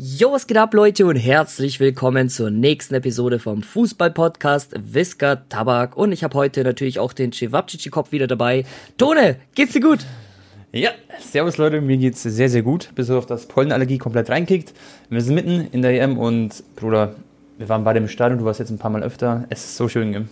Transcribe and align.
Jo, 0.00 0.30
was 0.30 0.46
geht 0.46 0.56
ab, 0.56 0.74
Leute, 0.74 1.06
und 1.06 1.16
herzlich 1.16 1.80
willkommen 1.80 2.28
zur 2.28 2.52
nächsten 2.52 2.94
Episode 2.94 3.40
vom 3.40 3.64
Fußball-Podcast 3.64 4.72
Whisker 4.78 5.48
Tabak. 5.48 5.96
Und 5.96 6.12
ich 6.12 6.22
habe 6.22 6.38
heute 6.38 6.62
natürlich 6.62 7.00
auch 7.00 7.12
den 7.12 7.32
Cevapcici-Kopf 7.32 8.12
wieder 8.12 8.28
dabei. 8.28 8.64
Tone, 8.96 9.38
geht's 9.56 9.72
dir 9.72 9.80
gut? 9.80 10.06
Ja, 10.70 10.90
servus 11.18 11.56
Leute, 11.56 11.80
mir 11.80 11.96
geht's 11.96 12.22
sehr, 12.22 12.48
sehr 12.48 12.62
gut, 12.62 12.90
bis 12.94 13.10
auf 13.10 13.26
das 13.26 13.46
Pollenallergie 13.46 13.98
komplett 13.98 14.30
reinkickt. 14.30 14.72
Wir 15.10 15.20
sind 15.20 15.34
mitten 15.34 15.66
in 15.72 15.82
der 15.82 16.00
EM 16.00 16.16
und 16.16 16.62
Bruder, 16.76 17.16
wir 17.56 17.68
waren 17.68 17.82
beide 17.82 17.98
im 17.98 18.06
Stadion, 18.06 18.38
du 18.38 18.44
warst 18.44 18.60
jetzt 18.60 18.70
ein 18.70 18.78
paar 18.78 18.92
Mal 18.92 19.02
öfter. 19.02 19.46
Es 19.50 19.64
ist 19.64 19.76
so 19.76 19.88
schön, 19.88 20.12
gell? 20.12 20.28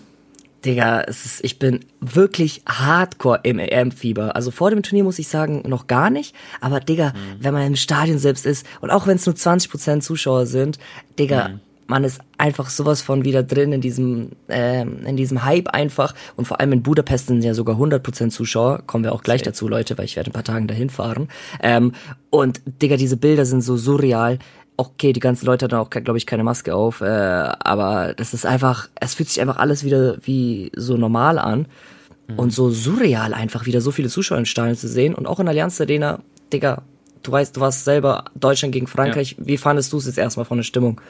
Digga, 0.67 1.03
es 1.07 1.25
ist, 1.25 1.45
ich 1.45 1.59
bin 1.59 1.80
wirklich 2.01 2.62
hardcore 2.66 3.41
im 3.45 3.59
EM-Fieber. 3.61 4.35
Also 4.35 4.51
vor 4.51 4.71
dem 4.71 4.83
Turnier 4.83 5.05
muss 5.05 5.19
ich 5.19 5.29
sagen, 5.29 5.62
noch 5.66 5.87
gar 5.87 6.11
nicht. 6.11 6.35
Aber 6.61 6.80
Digga, 6.80 7.11
mhm. 7.11 7.37
wenn 7.41 7.55
man 7.55 7.66
im 7.66 7.77
Stadion 7.77 8.19
selbst 8.19 8.45
ist 8.45 8.66
und 8.80 8.91
auch 8.91 9.07
wenn 9.07 9.16
es 9.16 9.27
nur 9.27 9.37
20% 9.37 10.01
Zuschauer 10.01 10.47
sind, 10.47 10.79
Digga, 11.19 11.48
mhm. 11.48 11.60
man 11.87 12.02
ist 12.02 12.21
einfach 12.37 12.69
sowas 12.69 13.01
von 13.01 13.24
wieder 13.24 13.45
drin 13.45 13.73
in 13.73 13.80
diesem, 13.80 14.30
ähm, 14.48 15.07
in 15.07 15.16
diesem 15.16 15.45
Hype 15.45 15.69
einfach. 15.69 16.15
Und 16.34 16.47
vor 16.47 16.59
allem 16.59 16.73
in 16.73 16.83
Budapest 16.83 17.29
sind 17.29 17.43
ja 17.43 17.55
sogar 17.55 17.77
100% 17.77 18.30
Zuschauer. 18.30 18.83
Kommen 18.87 19.05
wir 19.05 19.12
auch 19.12 19.23
gleich 19.23 19.41
Safe. 19.41 19.51
dazu, 19.51 19.69
Leute, 19.69 19.96
weil 19.96 20.07
ich 20.07 20.16
werde 20.16 20.30
ein 20.30 20.35
paar 20.35 20.45
Tagen 20.45 20.66
dahin 20.66 20.91
fahren. 20.91 21.29
Ähm, 21.62 21.93
und 22.30 22.60
Digga, 22.83 22.96
diese 22.96 23.16
Bilder 23.16 23.46
sind 23.46 23.60
so 23.60 23.77
surreal 23.77 24.41
okay, 24.77 25.12
die 25.12 25.21
ganzen 25.21 25.47
Leute 25.47 25.65
hatten 25.65 25.75
auch, 25.75 25.91
glaube 25.91 26.19
ich, 26.19 26.27
keine 26.27 26.45
Maske 26.45 26.75
auf, 26.75 27.01
äh, 27.01 27.07
aber 27.07 28.15
das 28.15 28.35
ist 28.35 28.47
einfach, 28.47 28.89
es 29.01 29.15
fühlt 29.15 29.29
sich 29.29 29.41
einfach 29.41 29.57
alles 29.57 29.85
wieder 29.85 30.16
wie 30.23 30.71
so 30.77 30.97
normal 30.97 31.39
an 31.39 31.66
mhm. 32.29 32.39
und 32.39 32.52
so 32.52 32.71
surreal 32.71 33.35
einfach 33.35 33.66
wieder 33.66 33.80
so 33.80 33.91
viele 33.91 34.09
Zuschauer 34.09 34.39
in 34.39 34.47
Stadion 34.47 34.77
zu 34.77 34.89
sehen 34.89 35.15
und 35.15 35.27
auch 35.27 35.41
in 35.41 35.49
Allianz 35.49 35.80
Arena, 35.80 36.21
Digga, 36.52 36.83
du 37.23 37.33
weißt, 37.33 37.57
du 37.57 37.61
warst 37.61 37.85
selber 37.85 38.27
Deutschland 38.35 38.73
gegen 38.73 38.87
Frankreich, 38.87 39.37
ja. 39.39 39.47
wie 39.47 39.57
fandest 39.57 39.93
du 39.93 39.99
es 39.99 40.07
jetzt 40.07 40.19
erstmal 40.19 40.47
von 40.47 40.59
der 40.59 40.65
Stimmung? 40.65 41.01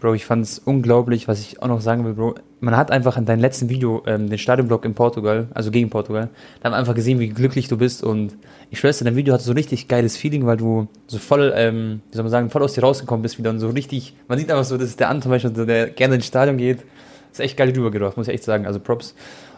Bro, 0.00 0.14
ich 0.14 0.26
fand 0.26 0.44
es 0.44 0.58
unglaublich, 0.58 1.26
was 1.26 1.40
ich 1.40 1.62
auch 1.62 1.68
noch 1.68 1.80
sagen 1.80 2.04
will, 2.04 2.12
Bro. 2.12 2.34
Man 2.60 2.76
hat 2.76 2.90
einfach 2.90 3.16
in 3.16 3.24
deinem 3.24 3.40
letzten 3.40 3.68
Video 3.68 4.02
ähm, 4.06 4.28
den 4.28 4.38
Stadionblock 4.38 4.84
in 4.84 4.94
Portugal, 4.94 5.48
also 5.54 5.70
gegen 5.70 5.88
Portugal, 5.90 6.28
da 6.60 6.64
haben 6.64 6.72
wir 6.72 6.78
einfach 6.78 6.94
gesehen, 6.94 7.18
wie 7.18 7.28
glücklich 7.28 7.68
du 7.68 7.78
bist 7.78 8.02
und 8.02 8.36
ich 8.70 8.78
schwör's 8.78 8.98
dein 8.98 9.16
Video 9.16 9.32
hat 9.34 9.40
so 9.40 9.52
richtig 9.52 9.88
geiles 9.88 10.16
Feeling, 10.16 10.46
weil 10.46 10.56
du 10.56 10.88
so 11.06 11.18
voll, 11.18 11.52
ähm, 11.54 12.00
wie 12.10 12.16
soll 12.16 12.24
man 12.24 12.30
sagen, 12.30 12.50
voll 12.50 12.62
aus 12.62 12.74
dir 12.74 12.82
rausgekommen 12.82 13.22
bist 13.22 13.38
wieder 13.38 13.50
und 13.50 13.58
so 13.58 13.68
richtig, 13.70 14.14
man 14.28 14.38
sieht 14.38 14.50
einfach 14.50 14.64
so, 14.64 14.76
das 14.76 14.88
ist 14.88 15.00
der 15.00 15.08
Anton, 15.08 15.38
der 15.66 15.88
gerne 15.88 16.16
ins 16.16 16.26
Stadion 16.26 16.56
geht. 16.56 16.84
Ist 17.32 17.40
echt 17.40 17.56
geil 17.56 17.70
rübergebracht, 17.70 18.16
muss 18.16 18.28
ich 18.28 18.34
echt 18.34 18.44
sagen, 18.44 18.66
also 18.66 18.80
Props. 18.80 19.14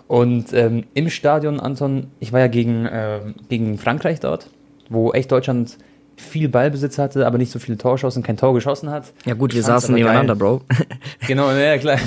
Und 0.09 0.53
ähm, 0.53 0.85
im 0.95 1.11
Stadion, 1.11 1.61
Anton, 1.61 2.09
ich 2.19 2.33
war 2.33 2.41
ja 2.41 2.49
gegen, 2.49 2.87
äh, 2.87 3.21
gegen 3.49 3.79
Frankreich 3.79 4.21
dort, 4.21 4.51
wo 4.89 5.13
echt 5.13 5.31
Deutschland 5.31 5.79
viel 6.21 6.49
Ballbesitz 6.49 6.99
hatte, 6.99 7.27
aber 7.27 7.39
nicht 7.39 7.51
so 7.51 7.59
viele 7.59 7.79
Torschancen, 7.79 8.23
kein 8.23 8.37
Tor 8.37 8.55
geschossen 8.55 8.91
hat. 8.91 9.13
Ja 9.25 9.35
gut, 9.35 9.55
wir 9.55 9.63
saßen 9.63 9.95
nebeneinander, 9.95 10.35
Bro. 10.35 10.63
genau, 11.27 11.51
ja 11.51 11.79
klar. 11.79 11.99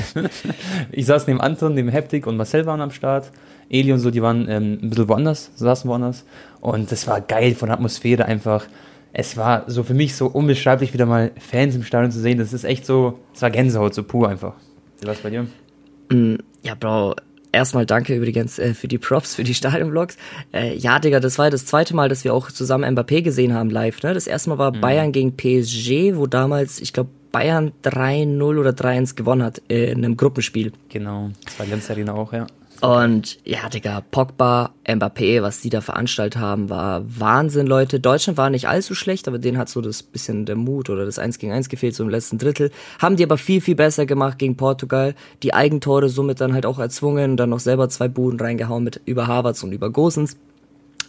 Ich 0.92 1.06
saß 1.06 1.28
neben 1.28 1.42
Anton, 1.42 1.74
neben 1.74 1.90
Heptik 1.90 2.28
und 2.28 2.38
Marcel 2.38 2.66
waren 2.66 2.82
am 2.82 2.92
Start. 2.92 3.32
Eli 3.70 3.94
und 3.94 4.00
so, 4.00 4.12
die 4.12 4.22
waren 4.22 4.50
ähm, 4.50 4.80
ein 4.82 4.90
bisschen 4.90 5.08
woanders, 5.08 5.52
saßen 5.56 5.90
woanders. 5.90 6.26
Und 6.60 6.92
das 6.92 7.08
war 7.08 7.22
geil 7.22 7.56
von 7.56 7.68
der 7.68 7.76
Atmosphäre 7.76 8.26
einfach. 8.26 8.66
Es 9.14 9.38
war 9.38 9.64
so 9.68 9.84
für 9.84 9.94
mich 9.94 10.16
so 10.16 10.28
unbeschreiblich, 10.28 10.94
wieder 10.94 11.06
mal 11.06 11.32
Fans 11.38 11.76
im 11.76 11.84
Stadion 11.84 12.12
zu 12.12 12.20
sehen. 12.20 12.38
Das 12.38 12.54
ist 12.54 12.64
echt 12.64 12.86
so, 12.86 13.20
es 13.34 13.42
war 13.42 13.50
Gänsehaut, 13.50 13.94
so 13.94 14.04
pur 14.04 14.30
einfach. 14.30 14.54
Wie 15.00 15.08
war 15.08 15.14
es 15.14 15.20
bei 15.20 15.30
dir? 15.30 15.48
Mm, 16.10 16.36
ja, 16.64 16.76
Bro, 16.76 17.16
erstmal 17.52 17.86
danke 17.86 18.16
übrigens 18.16 18.60
äh, 18.60 18.74
für 18.74 18.88
die 18.88 18.98
Props, 18.98 19.36
für 19.36 19.44
die 19.44 19.54
Stadionvlogs. 19.54 20.18
Äh, 20.54 20.76
ja, 20.76 21.00
Digga, 21.00 21.20
das 21.20 21.38
war 21.38 21.46
ja 21.46 21.50
das 21.50 21.66
zweite 21.66 21.96
Mal, 21.96 22.10
dass 22.10 22.24
wir 22.24 22.34
auch 22.34 22.52
zusammen 22.52 22.98
Mbappé 22.98 23.22
gesehen 23.22 23.54
haben 23.54 23.70
live. 23.70 24.02
Ne? 24.04 24.14
Das 24.14 24.28
erste 24.28 24.50
Mal 24.50 24.58
war 24.58 24.76
mhm. 24.76 24.82
Bayern 24.82 25.12
gegen 25.12 25.36
PSG, 25.36 26.16
wo 26.16 26.28
damals, 26.28 26.80
ich 26.80 26.94
glaube, 26.94 27.10
Bayern 27.32 27.72
3-0 27.84 28.42
oder 28.42 28.72
3-1 28.72 29.16
gewonnen 29.16 29.44
hat 29.44 29.62
äh, 29.70 29.92
in 29.92 30.04
einem 30.04 30.18
Gruppenspiel. 30.18 30.74
Genau, 30.90 31.32
das 31.46 31.60
war 31.60 31.66
Lenz 31.66 31.90
Arena 31.90 32.14
auch, 32.14 32.34
ja. 32.34 32.48
Und 32.82 33.38
ja, 33.46 33.70
Digga, 33.70 34.02
Pogba, 34.10 34.72
Mbappé, 34.88 35.44
was 35.44 35.62
die 35.62 35.70
da 35.70 35.82
veranstaltet 35.82 36.42
haben, 36.42 36.72
war 36.72 37.04
Wahnsinn, 37.06 37.68
Leute. 37.68 38.00
Deutschland 38.00 38.38
war 38.40 38.50
nicht 38.50 38.68
allzu 38.68 38.96
schlecht, 38.96 39.28
aber 39.28 39.38
denen 39.38 39.60
hat 39.60 39.70
so 39.70 39.82
das 39.82 40.02
bisschen 40.02 40.48
der 40.48 40.56
Mut 40.56 40.90
oder 40.90 41.06
das 41.06 41.20
1 41.20 41.38
gegen 41.38 41.54
1 41.54 41.70
gefehlt, 41.70 41.94
so 41.94 42.04
im 42.04 42.10
letzten 42.10 42.40
Drittel. 42.40 42.72
Haben 42.98 43.18
die 43.18 43.24
aber 43.24 43.38
viel, 43.38 43.62
viel 43.62 43.76
besser 43.76 44.08
gemacht 44.08 44.40
gegen 44.40 44.58
Portugal. 44.58 45.14
Die 45.44 45.54
Eigentore 45.54 46.10
somit 46.10 46.42
dann 46.42 46.54
halt 46.54 46.66
auch 46.66 46.80
erzwungen 46.80 47.32
und 47.32 47.38
dann 47.38 47.52
noch 47.52 47.60
selber 47.60 47.88
zwei 47.90 48.08
Buden 48.08 48.40
reingehauen 48.40 48.84
mit 48.84 49.00
über 49.06 49.28
Havertz 49.28 49.62
und 49.62 49.74
über 49.74 49.92
Gosens. 49.92 50.36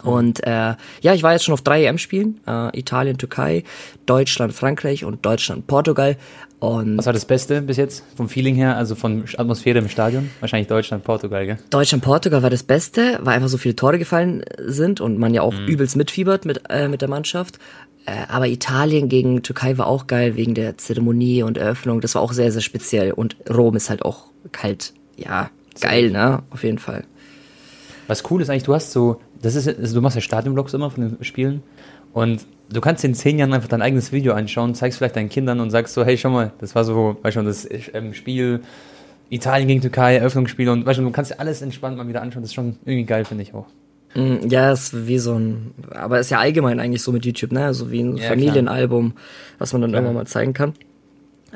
Und 0.03 0.45
äh, 0.45 0.75
ja, 1.01 1.13
ich 1.13 1.23
war 1.23 1.31
jetzt 1.31 1.45
schon 1.45 1.53
auf 1.53 1.61
drei 1.61 1.85
EM-Spielen. 1.85 2.39
Äh, 2.45 2.77
Italien, 2.77 3.17
Türkei, 3.17 3.63
Deutschland, 4.05 4.53
Frankreich 4.53 5.05
und 5.05 5.25
Deutschland, 5.25 5.65
Portugal. 5.65 6.17
Und 6.63 6.97
Was 6.97 7.07
war 7.07 7.11
das 7.11 7.25
Beste 7.25 7.61
bis 7.61 7.75
jetzt 7.75 8.05
vom 8.15 8.29
Feeling 8.29 8.55
her, 8.55 8.77
also 8.77 8.95
von 8.95 9.25
Atmosphäre 9.37 9.79
im 9.79 9.89
Stadion? 9.89 10.29
Wahrscheinlich 10.39 10.69
Deutschland, 10.69 11.03
Portugal, 11.03 11.45
gell? 11.45 11.57
Deutschland, 11.69 12.01
Portugal 12.05 12.41
war 12.41 12.49
das 12.49 12.63
Beste, 12.63 13.19
weil 13.21 13.35
einfach 13.35 13.49
so 13.49 13.57
viele 13.57 13.75
Tore 13.75 13.99
gefallen 13.99 14.45
sind 14.59 15.01
und 15.01 15.19
man 15.19 15.33
ja 15.33 15.41
auch 15.41 15.51
mhm. 15.51 15.67
übelst 15.67 15.97
mitfiebert 15.97 16.45
mit, 16.45 16.61
äh, 16.69 16.87
mit 16.87 17.01
der 17.01 17.09
Mannschaft. 17.09 17.59
Äh, 18.05 18.13
aber 18.29 18.47
Italien 18.47 19.09
gegen 19.09 19.43
Türkei 19.43 19.77
war 19.77 19.87
auch 19.87 20.07
geil 20.07 20.37
wegen 20.37 20.53
der 20.53 20.77
Zeremonie 20.77 21.43
und 21.43 21.57
Eröffnung. 21.57 21.99
Das 21.99 22.15
war 22.15 22.21
auch 22.21 22.31
sehr, 22.31 22.49
sehr 22.49 22.61
speziell. 22.61 23.11
Und 23.11 23.35
Rom 23.49 23.75
ist 23.75 23.89
halt 23.89 24.05
auch 24.05 24.27
kalt, 24.53 24.93
ja, 25.17 25.49
geil, 25.81 26.11
ne? 26.11 26.43
Auf 26.49 26.63
jeden 26.63 26.79
Fall. 26.79 27.03
Was 28.07 28.23
cool 28.31 28.41
ist 28.41 28.49
eigentlich, 28.49 28.63
du 28.63 28.73
hast 28.73 28.93
so, 28.93 29.19
das 29.41 29.55
ist, 29.55 29.67
also 29.67 29.95
du 29.95 30.01
machst 30.01 30.15
ja 30.15 30.21
Stadionblocks 30.21 30.73
immer 30.73 30.89
von 30.89 31.09
den 31.09 31.23
Spielen 31.25 31.61
und 32.13 32.45
du 32.71 32.81
kannst 32.81 33.03
in 33.03 33.13
zehn 33.13 33.39
Jahren 33.39 33.53
einfach 33.53 33.67
dein 33.67 33.81
eigenes 33.81 34.11
Video 34.11 34.33
anschauen, 34.33 34.75
zeigst 34.75 34.97
vielleicht 34.97 35.15
deinen 35.15 35.29
Kindern 35.29 35.59
und 35.59 35.69
sagst 35.71 35.93
so, 35.93 36.05
hey, 36.05 36.17
schau 36.17 36.29
mal, 36.29 36.53
das 36.59 36.75
war 36.75 36.83
so, 36.83 37.17
weißt 37.21 37.37
du, 37.37 37.41
das 37.41 37.67
ähm, 37.93 38.13
Spiel 38.13 38.61
Italien 39.29 39.67
gegen 39.67 39.81
Türkei, 39.81 40.17
Eröffnungsspiel 40.17 40.69
und 40.69 40.85
weißt 40.85 40.99
du, 40.99 41.03
du 41.03 41.11
kannst 41.11 41.31
dir 41.31 41.39
alles 41.39 41.61
entspannt 41.61 41.97
mal 41.97 42.07
wieder 42.07 42.21
anschauen. 42.21 42.43
Das 42.43 42.51
ist 42.51 42.55
schon 42.55 42.77
irgendwie 42.85 43.05
geil, 43.05 43.25
finde 43.25 43.43
ich 43.43 43.53
auch. 43.53 43.65
Mm, 44.13 44.47
ja, 44.47 44.71
ist 44.71 45.07
wie 45.07 45.17
so 45.17 45.33
ein, 45.33 45.71
aber 45.91 46.19
ist 46.19 46.29
ja 46.29 46.39
allgemein 46.39 46.79
eigentlich 46.79 47.01
so 47.01 47.11
mit 47.11 47.25
YouTube, 47.25 47.51
ne? 47.51 47.73
So 47.73 47.89
wie 47.89 48.01
ein 48.01 48.17
ja, 48.17 48.27
Familienalbum, 48.27 49.11
klar. 49.11 49.23
was 49.57 49.73
man 49.73 49.81
dann 49.81 49.91
ja. 49.91 49.97
irgendwann 49.97 50.15
mal 50.15 50.27
zeigen 50.27 50.53
kann. 50.53 50.73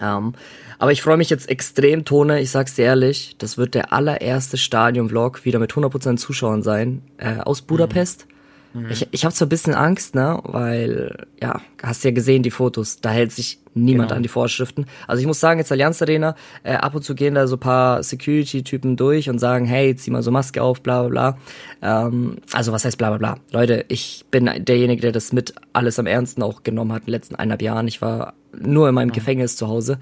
Ähm, 0.01 0.33
aber 0.79 0.91
ich 0.91 1.01
freue 1.01 1.17
mich 1.17 1.29
jetzt 1.29 1.49
extrem, 1.49 2.05
Tone, 2.05 2.39
ich 2.39 2.51
sag's 2.51 2.75
dir 2.75 2.85
ehrlich, 2.85 3.35
das 3.37 3.57
wird 3.57 3.73
der 3.73 3.93
allererste 3.93 4.57
Stadion-Vlog 4.57 5.45
wieder 5.45 5.59
mit 5.59 5.71
100% 5.71 6.17
Zuschauern 6.17 6.63
sein, 6.63 7.01
äh, 7.17 7.37
aus 7.39 7.61
Budapest. 7.61 8.25
Mhm. 8.27 8.36
Mhm. 8.81 8.91
Ich, 8.91 9.07
ich 9.11 9.25
habe 9.25 9.33
zwar 9.33 9.47
ein 9.47 9.49
bisschen 9.49 9.73
Angst, 9.73 10.15
ne, 10.15 10.39
weil, 10.43 11.27
ja, 11.41 11.61
hast 11.81 12.03
ja 12.03 12.11
gesehen, 12.11 12.43
die 12.43 12.51
Fotos, 12.51 12.99
da 13.01 13.09
hält 13.09 13.31
sich 13.31 13.59
niemand 13.73 14.09
genau. 14.09 14.17
an 14.17 14.23
die 14.23 14.29
Vorschriften. 14.29 14.85
Also 15.07 15.21
ich 15.21 15.27
muss 15.27 15.39
sagen, 15.39 15.59
jetzt 15.59 15.71
Allianz 15.71 16.01
Arena, 16.01 16.35
äh, 16.63 16.73
ab 16.73 16.95
und 16.95 17.03
zu 17.03 17.15
gehen 17.15 17.35
da 17.35 17.47
so 17.47 17.57
paar 17.57 18.03
Security-Typen 18.03 18.95
durch 18.95 19.29
und 19.29 19.39
sagen, 19.39 19.65
hey, 19.65 19.95
zieh 19.95 20.11
mal 20.11 20.23
so 20.23 20.31
Maske 20.31 20.61
auf, 20.61 20.81
bla 20.81 21.03
bla 21.03 21.37
bla. 21.81 22.07
Ähm, 22.07 22.37
also 22.53 22.71
was 22.71 22.85
heißt 22.85 22.97
bla 22.97 23.09
bla 23.09 23.17
bla? 23.17 23.37
Leute, 23.51 23.85
ich 23.87 24.25
bin 24.31 24.49
derjenige, 24.57 25.01
der 25.01 25.11
das 25.11 25.31
mit 25.31 25.53
alles 25.73 25.99
am 25.99 26.07
ernsten 26.07 26.43
auch 26.43 26.63
genommen 26.63 26.91
hat 26.91 27.01
in 27.01 27.05
den 27.07 27.11
letzten 27.11 27.35
eineinhalb 27.35 27.61
Jahren. 27.61 27.87
Ich 27.87 28.01
war 28.01 28.33
nur 28.59 28.89
in 28.89 28.95
meinem 28.95 29.09
mhm. 29.09 29.13
Gefängnis 29.13 29.55
zu 29.55 29.67
Hause. 29.67 29.99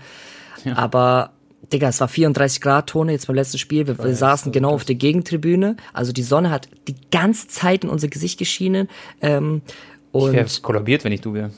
Ja. 0.63 0.77
Aber 0.77 1.31
Digga, 1.71 1.89
es 1.89 1.99
war 1.99 2.07
34 2.07 2.61
Grad 2.61 2.87
Tone 2.87 3.11
jetzt 3.11 3.27
beim 3.27 3.35
letzten 3.35 3.57
Spiel. 3.57 3.87
Wir, 3.87 3.97
wir 3.97 4.15
saßen 4.15 4.51
genau 4.51 4.71
auf 4.71 4.85
der 4.85 4.95
Gegentribüne. 4.95 5.77
Also 5.93 6.11
die 6.11 6.23
Sonne 6.23 6.49
hat 6.51 6.69
die 6.87 6.95
ganze 7.11 7.47
Zeit 7.47 7.83
in 7.83 7.89
unser 7.89 8.07
Gesicht 8.07 8.37
geschienen. 8.37 8.87
Ähm, 9.21 9.61
und 10.11 10.29
ich 10.29 10.35
wäre 10.35 10.61
kollabiert, 10.61 11.03
wenn 11.03 11.11
ich 11.11 11.21
du 11.21 11.33
wäre. 11.33 11.51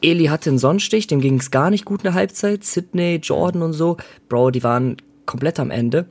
Eli 0.00 0.24
hatte 0.26 0.50
einen 0.50 0.58
Sonnenstich, 0.58 1.06
dem 1.06 1.20
ging 1.20 1.38
es 1.38 1.50
gar 1.50 1.70
nicht 1.70 1.84
gut 1.84 2.00
in 2.00 2.04
der 2.04 2.14
Halbzeit. 2.14 2.64
Sydney, 2.64 3.20
Jordan 3.22 3.62
und 3.62 3.74
so, 3.74 3.96
Bro, 4.28 4.50
die 4.50 4.64
waren 4.64 4.96
komplett 5.24 5.60
am 5.60 5.70
Ende. 5.70 6.06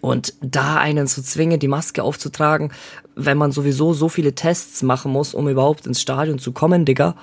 Und 0.00 0.34
da 0.42 0.76
einen 0.76 1.06
zu 1.06 1.22
zwingen, 1.22 1.58
die 1.58 1.68
Maske 1.68 2.02
aufzutragen, 2.02 2.72
wenn 3.16 3.38
man 3.38 3.52
sowieso 3.52 3.94
so 3.94 4.10
viele 4.10 4.34
Tests 4.34 4.82
machen 4.82 5.12
muss, 5.12 5.32
um 5.32 5.48
überhaupt 5.48 5.86
ins 5.86 6.02
Stadion 6.02 6.38
zu 6.38 6.52
kommen, 6.52 6.84
Digga. 6.84 7.16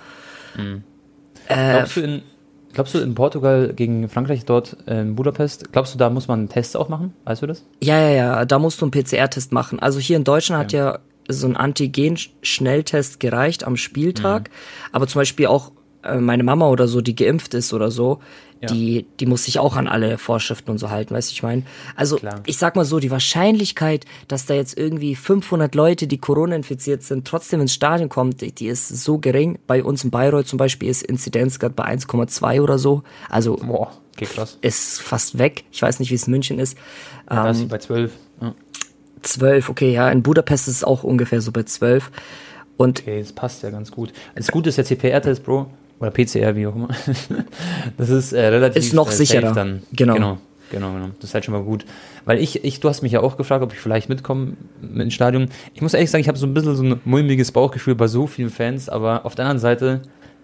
Mhm. 0.57 0.83
Äh, 1.47 1.73
Glaubst 1.73 1.97
du, 1.97 2.01
in, 2.01 2.21
Glaubst 2.73 2.93
du 2.93 2.99
in 2.99 3.15
Portugal 3.15 3.73
gegen 3.75 4.07
Frankreich 4.09 4.45
dort 4.45 4.77
in 4.87 5.15
Budapest, 5.15 5.71
glaubst 5.71 5.93
du, 5.93 5.97
da 5.97 6.09
muss 6.09 6.27
man 6.27 6.39
einen 6.39 6.49
Test 6.49 6.77
auch 6.77 6.89
machen? 6.89 7.13
Weißt 7.25 7.41
du 7.41 7.47
das? 7.47 7.65
Ja, 7.81 7.99
ja, 7.99 8.09
ja, 8.09 8.45
da 8.45 8.59
musst 8.59 8.81
du 8.81 8.85
einen 8.85 8.91
PCR-Test 8.91 9.51
machen. 9.51 9.79
Also 9.79 9.99
hier 9.99 10.17
in 10.17 10.23
Deutschland 10.23 10.63
okay. 10.63 10.77
hat 10.79 10.95
ja 10.95 10.99
so 11.27 11.47
ein 11.47 11.55
Antigen-Schnelltest 11.55 13.19
gereicht 13.19 13.63
am 13.63 13.77
Spieltag. 13.77 14.49
Mhm. 14.49 14.53
Aber 14.93 15.07
zum 15.07 15.19
Beispiel 15.19 15.47
auch 15.47 15.71
äh, 16.03 16.17
meine 16.17 16.43
Mama 16.43 16.69
oder 16.69 16.87
so, 16.87 17.01
die 17.01 17.15
geimpft 17.15 17.53
ist 17.53 17.73
oder 17.73 17.91
so, 17.91 18.19
ja. 18.61 18.67
die, 18.67 19.05
die 19.19 19.25
muss 19.25 19.45
sich 19.45 19.59
auch 19.59 19.75
an 19.75 19.87
alle 19.87 20.17
Vorschriften 20.17 20.71
und 20.71 20.77
so 20.77 20.89
halten, 20.89 21.13
weißt 21.13 21.31
du, 21.31 21.33
ich 21.33 21.43
meine. 21.43 21.63
Also 21.95 22.17
Klar. 22.17 22.41
ich 22.45 22.57
sag 22.57 22.75
mal 22.75 22.85
so, 22.85 22.99
die 22.99 23.11
Wahrscheinlichkeit, 23.11 24.05
dass 24.27 24.45
da 24.45 24.53
jetzt 24.53 24.77
irgendwie 24.77 25.15
500 25.15 25.73
Leute, 25.73 26.07
die 26.07 26.19
Corona 26.19 26.55
infiziert 26.55 27.03
sind, 27.03 27.27
trotzdem 27.27 27.61
ins 27.61 27.73
Stadion 27.73 28.09
kommen, 28.09 28.37
die, 28.37 28.51
die 28.51 28.67
ist 28.67 28.87
so 28.87 29.17
gering. 29.17 29.57
Bei 29.65 29.83
uns 29.83 30.03
in 30.03 30.11
Bayreuth 30.11 30.47
zum 30.47 30.57
Beispiel 30.57 30.89
ist 30.89 31.01
Inzidenz 31.01 31.59
gerade 31.59 31.73
bei 31.73 31.85
1,2 31.85 32.61
oder 32.61 32.77
so. 32.77 33.03
Also 33.29 33.55
Boah, 33.55 33.91
ist 34.61 35.01
fast 35.01 35.37
weg. 35.39 35.63
Ich 35.71 35.81
weiß 35.81 35.99
nicht, 35.99 36.11
wie 36.11 36.15
es 36.15 36.27
in 36.27 36.31
München 36.31 36.59
ist. 36.59 36.77
Ja, 37.29 37.47
ähm, 37.47 37.51
ist 37.51 37.67
bei 37.67 37.79
12. 37.79 38.11
Ja. 38.41 38.53
12, 39.23 39.69
okay, 39.69 39.93
ja. 39.93 40.09
In 40.09 40.21
Budapest 40.21 40.67
ist 40.67 40.77
es 40.77 40.83
auch 40.83 41.03
ungefähr 41.03 41.41
so 41.41 41.51
bei 41.51 41.63
12. 41.63 42.11
Und 42.77 43.01
okay, 43.01 43.19
das 43.19 43.33
passt 43.33 43.63
ja 43.63 43.69
ganz 43.71 43.91
gut. 43.91 44.13
Das 44.35 44.47
Gute 44.47 44.69
ist 44.69 44.77
der 44.77 44.85
CPR-Test, 44.85 45.43
Bro 45.43 45.67
Oder 46.01 46.11
PCR, 46.11 46.55
wie 46.55 46.65
auch 46.65 46.75
immer. 46.75 46.89
das 47.97 48.09
ist 48.09 48.33
äh, 48.33 48.47
relativ 48.47 48.83
Ist 48.83 48.93
noch 48.93 49.09
äh, 49.09 49.13
sicherer. 49.13 49.53
Dann. 49.53 49.83
Genau. 49.93 50.13
genau. 50.15 50.37
Genau, 50.71 50.93
genau. 50.93 51.09
Das 51.19 51.29
ist 51.29 51.33
halt 51.33 51.45
schon 51.45 51.53
mal 51.53 51.63
gut. 51.63 51.85
Weil 52.25 52.39
ich, 52.39 52.63
ich, 52.63 52.79
du 52.79 52.87
hast 52.87 53.01
mich 53.01 53.11
ja 53.11 53.19
auch 53.19 53.35
gefragt, 53.37 53.61
ob 53.61 53.73
ich 53.73 53.79
vielleicht 53.79 54.09
mitkomme 54.09 54.53
mit 54.81 55.03
ins 55.03 55.13
Stadion. 55.13 55.49
Ich 55.73 55.81
muss 55.81 55.93
ehrlich 55.93 56.09
sagen, 56.09 56.21
ich 56.21 56.29
habe 56.29 56.37
so 56.37 56.47
ein 56.47 56.53
bisschen 56.53 56.75
so 56.75 56.83
ein 56.83 57.01
mulmiges 57.03 57.51
Bauchgefühl 57.51 57.95
bei 57.95 58.07
so 58.07 58.25
vielen 58.25 58.49
Fans, 58.49 58.87
aber 58.87 59.25
auf 59.25 59.35
der 59.35 59.45
anderen 59.45 59.59
Seite 59.59 60.01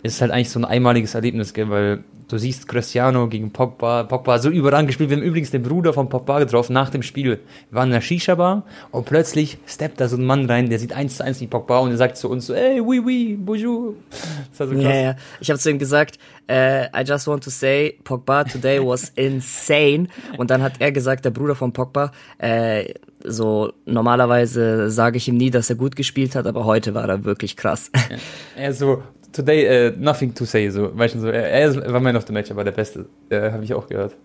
ist 0.08 0.22
halt 0.22 0.32
eigentlich 0.32 0.50
so 0.50 0.60
ein 0.60 0.66
einmaliges 0.66 1.16
Erlebnis, 1.16 1.54
gell? 1.54 1.70
weil 1.70 2.04
du 2.28 2.38
siehst 2.38 2.68
Cristiano 2.68 3.28
gegen 3.28 3.52
Pogba, 3.52 4.04
Pogba 4.04 4.40
so 4.40 4.50
überragend 4.50 4.88
gespielt. 4.88 5.10
Wir 5.10 5.18
haben 5.18 5.24
übrigens 5.24 5.52
den 5.52 5.64
Bruder 5.64 5.94
von 5.94 6.10
Pogba 6.10 6.40
getroffen 6.40 6.74
nach 6.74 6.90
dem 6.90 7.04
Spiel. 7.04 7.40
Wir 7.70 7.78
waren 7.78 7.88
in 7.88 7.94
der 7.94 8.02
Shisha-Bar 8.02 8.64
und 8.92 9.06
plötzlich 9.06 9.58
steppt 9.66 10.00
da 10.00 10.08
so 10.08 10.18
ein 10.18 10.26
Mann 10.26 10.46
rein, 10.46 10.70
der 10.70 10.80
sieht 10.80 10.94
eins 10.94 11.18
zu 11.18 11.24
eins 11.24 11.40
wie 11.42 11.48
Pogba 11.48 11.80
und 11.80 11.90
der 11.90 11.98
sagt 11.98 12.18
zu 12.18 12.30
uns 12.30 12.48
so, 12.48 12.56
hey, 12.56 12.82
oui, 12.82 13.02
oui, 13.04 13.38
bonjour. 13.40 13.94
Das 14.50 14.60
war 14.60 14.68
so 14.68 14.74
krass. 14.74 14.84
Ja, 14.84 14.96
ja. 14.96 15.16
Ich 15.40 15.50
habe 15.50 15.60
zu 15.60 15.72
ihm 15.72 15.80
gesagt, 15.80 16.18
uh, 16.50 16.88
I 16.96 17.04
just 17.06 17.28
want 17.28 17.44
to 17.44 17.50
say, 17.50 17.98
Pogba 18.04 18.44
today 18.44 18.80
was 18.80 19.10
insane. 19.16 20.08
Und 20.38 20.52
dann 20.52 20.62
hat 20.62 20.74
er 20.80 20.92
gesagt, 20.92 21.26
der 21.26 21.32
Bruder 21.32 21.56
von 21.56 21.72
Pogba, 21.72 22.12
äh, 22.40 22.94
so 23.24 23.74
normalerweise 23.86 24.90
sage 24.90 25.18
ich 25.18 25.28
ihm 25.28 25.38
nie, 25.38 25.50
dass 25.50 25.70
er 25.70 25.76
gut 25.76 25.96
gespielt 25.96 26.36
hat, 26.36 26.46
aber 26.46 26.66
heute 26.66 26.94
war 26.94 27.08
er 27.10 27.24
wirklich 27.24 27.58
krass. 27.58 27.92
Ja. 27.94 28.18
Er 28.56 28.74
so, 28.74 29.04
today 29.32 29.90
uh, 29.90 29.94
nothing 29.98 30.34
to 30.34 30.46
say, 30.46 30.70
so, 30.70 30.98
weißt 30.98 31.16
du, 31.16 31.20
so, 31.20 31.28
er, 31.28 31.50
er 31.50 31.94
war 31.94 32.00
Man 32.00 32.16
of 32.16 32.26
the 32.28 32.34
Match, 32.34 32.52
aber 32.52 32.64
der 32.64 32.72
Beste, 32.72 33.06
äh, 33.30 33.52
habe 33.52 33.64
ich 33.64 33.74
auch 33.74 33.88
gehört. 33.88 34.16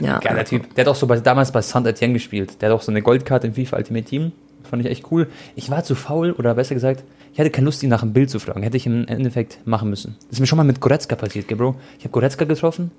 Ja. 0.00 0.18
Geiler 0.18 0.44
Typ. 0.44 0.74
Der 0.74 0.84
hat 0.84 0.90
auch 0.90 0.96
so 0.96 1.06
bei, 1.06 1.18
damals 1.20 1.52
bei 1.52 1.62
Saint 1.62 1.86
Etienne 1.86 2.14
gespielt. 2.14 2.60
Der 2.60 2.68
hat 2.68 2.76
auch 2.76 2.82
so 2.82 2.92
eine 2.92 3.02
Goldkarte 3.02 3.46
im 3.46 3.54
FIFA 3.54 3.78
Ultimate 3.78 4.06
Team. 4.06 4.32
Fand 4.64 4.84
ich 4.84 4.90
echt 4.90 5.10
cool. 5.10 5.28
Ich 5.54 5.70
war 5.70 5.84
zu 5.84 5.94
faul, 5.94 6.32
oder 6.32 6.54
besser 6.54 6.74
gesagt, 6.74 7.04
ich 7.32 7.38
hatte 7.38 7.50
keine 7.50 7.66
Lust, 7.66 7.82
ihn 7.82 7.90
nach 7.90 8.02
einem 8.02 8.12
Bild 8.12 8.30
zu 8.30 8.38
fragen. 8.38 8.62
Hätte 8.62 8.76
ich 8.76 8.86
im 8.86 9.06
Endeffekt 9.06 9.60
machen 9.64 9.90
müssen. 9.90 10.16
Das 10.28 10.32
ist 10.32 10.40
mir 10.40 10.46
schon 10.46 10.56
mal 10.56 10.64
mit 10.64 10.80
Goretzka 10.80 11.16
passiert, 11.16 11.48
gell, 11.48 11.56
Bro? 11.56 11.76
Ich 11.98 12.04
habe 12.04 12.12
Goretzka 12.12 12.44
getroffen 12.44 12.90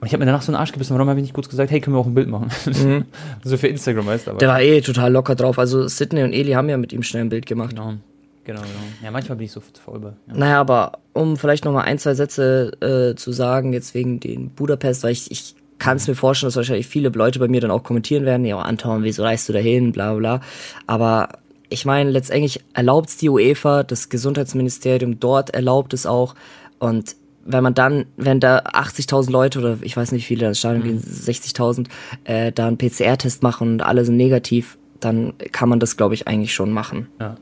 und 0.00 0.06
ich 0.06 0.12
habe 0.12 0.20
mir 0.20 0.26
danach 0.26 0.42
so 0.42 0.50
einen 0.50 0.56
Arsch 0.56 0.72
gebissen. 0.72 0.94
Warum 0.94 1.08
habe 1.08 1.20
ich 1.20 1.24
nicht 1.24 1.34
kurz 1.34 1.48
gesagt, 1.48 1.70
hey, 1.70 1.80
können 1.80 1.94
wir 1.94 2.00
auch 2.00 2.06
ein 2.06 2.14
Bild 2.14 2.28
machen? 2.28 2.50
Mhm. 2.66 3.04
so 3.44 3.56
für 3.56 3.68
Instagram 3.68 4.08
heißt 4.08 4.28
aber. 4.28 4.38
Der 4.38 4.48
war 4.48 4.60
eh 4.60 4.80
total 4.80 5.12
locker 5.12 5.36
drauf. 5.36 5.58
Also 5.58 5.86
Sidney 5.86 6.24
und 6.24 6.32
Eli 6.32 6.52
haben 6.52 6.68
ja 6.68 6.76
mit 6.76 6.92
ihm 6.92 7.02
schnell 7.02 7.24
ein 7.24 7.28
Bild 7.28 7.46
gemacht. 7.46 7.70
Genau. 7.70 7.94
Genau, 8.44 8.60
genau. 8.60 8.72
Ja, 9.02 9.10
manchmal 9.10 9.36
bin 9.36 9.46
ich 9.46 9.52
so 9.52 9.60
faul 9.60 10.00
bei. 10.00 10.12
Ja. 10.28 10.34
Naja, 10.34 10.60
aber 10.60 10.98
um 11.12 11.36
vielleicht 11.36 11.64
nochmal 11.64 11.84
ein, 11.84 11.98
zwei 11.98 12.14
Sätze 12.14 12.72
äh, 12.80 13.14
zu 13.16 13.32
sagen, 13.32 13.72
jetzt 13.72 13.94
wegen 13.94 14.20
den 14.20 14.50
Budapest, 14.50 15.04
weil 15.04 15.12
ich, 15.12 15.30
ich 15.30 15.54
kann 15.78 15.96
es 15.96 16.08
mir 16.08 16.14
vorstellen, 16.14 16.48
dass 16.48 16.56
wahrscheinlich 16.56 16.86
viele 16.86 17.08
Leute 17.10 17.38
bei 17.38 17.48
mir 17.48 17.60
dann 17.60 17.70
auch 17.70 17.82
kommentieren 17.82 18.24
werden, 18.24 18.44
ja, 18.44 18.58
Anton, 18.58 19.02
wieso 19.02 19.22
reist 19.22 19.48
du 19.48 19.52
dahin, 19.52 19.92
bla 19.92 20.14
bla. 20.14 20.40
Aber 20.86 21.28
ich 21.68 21.84
meine, 21.84 22.10
letztendlich 22.10 22.60
erlaubt 22.74 23.08
es 23.08 23.16
die 23.16 23.28
UEFA, 23.28 23.82
das 23.82 24.08
Gesundheitsministerium 24.08 25.18
dort 25.20 25.50
erlaubt 25.50 25.94
es 25.94 26.06
auch. 26.06 26.34
Und 26.78 27.16
wenn 27.44 27.62
man 27.62 27.74
dann, 27.74 28.06
wenn 28.16 28.40
da 28.40 28.58
80.000 28.58 29.30
Leute 29.30 29.58
oder 29.58 29.78
ich 29.80 29.96
weiß 29.96 30.12
nicht 30.12 30.22
wie 30.24 30.36
viele, 30.36 30.48
das 30.48 30.58
Stadion 30.58 30.84
gehen, 30.84 30.96
mhm. 30.96 31.02
60.000, 31.02 31.86
äh, 32.24 32.52
da 32.52 32.68
einen 32.68 32.78
PCR-Test 32.78 33.42
machen 33.42 33.72
und 33.72 33.82
alle 33.82 34.04
sind 34.04 34.16
negativ, 34.16 34.78
dann 35.00 35.32
kann 35.50 35.68
man 35.68 35.80
das, 35.80 35.96
glaube 35.96 36.14
ich, 36.14 36.28
eigentlich 36.28 36.54
schon 36.54 36.70
machen. 36.70 37.08
Ja. 37.20 37.36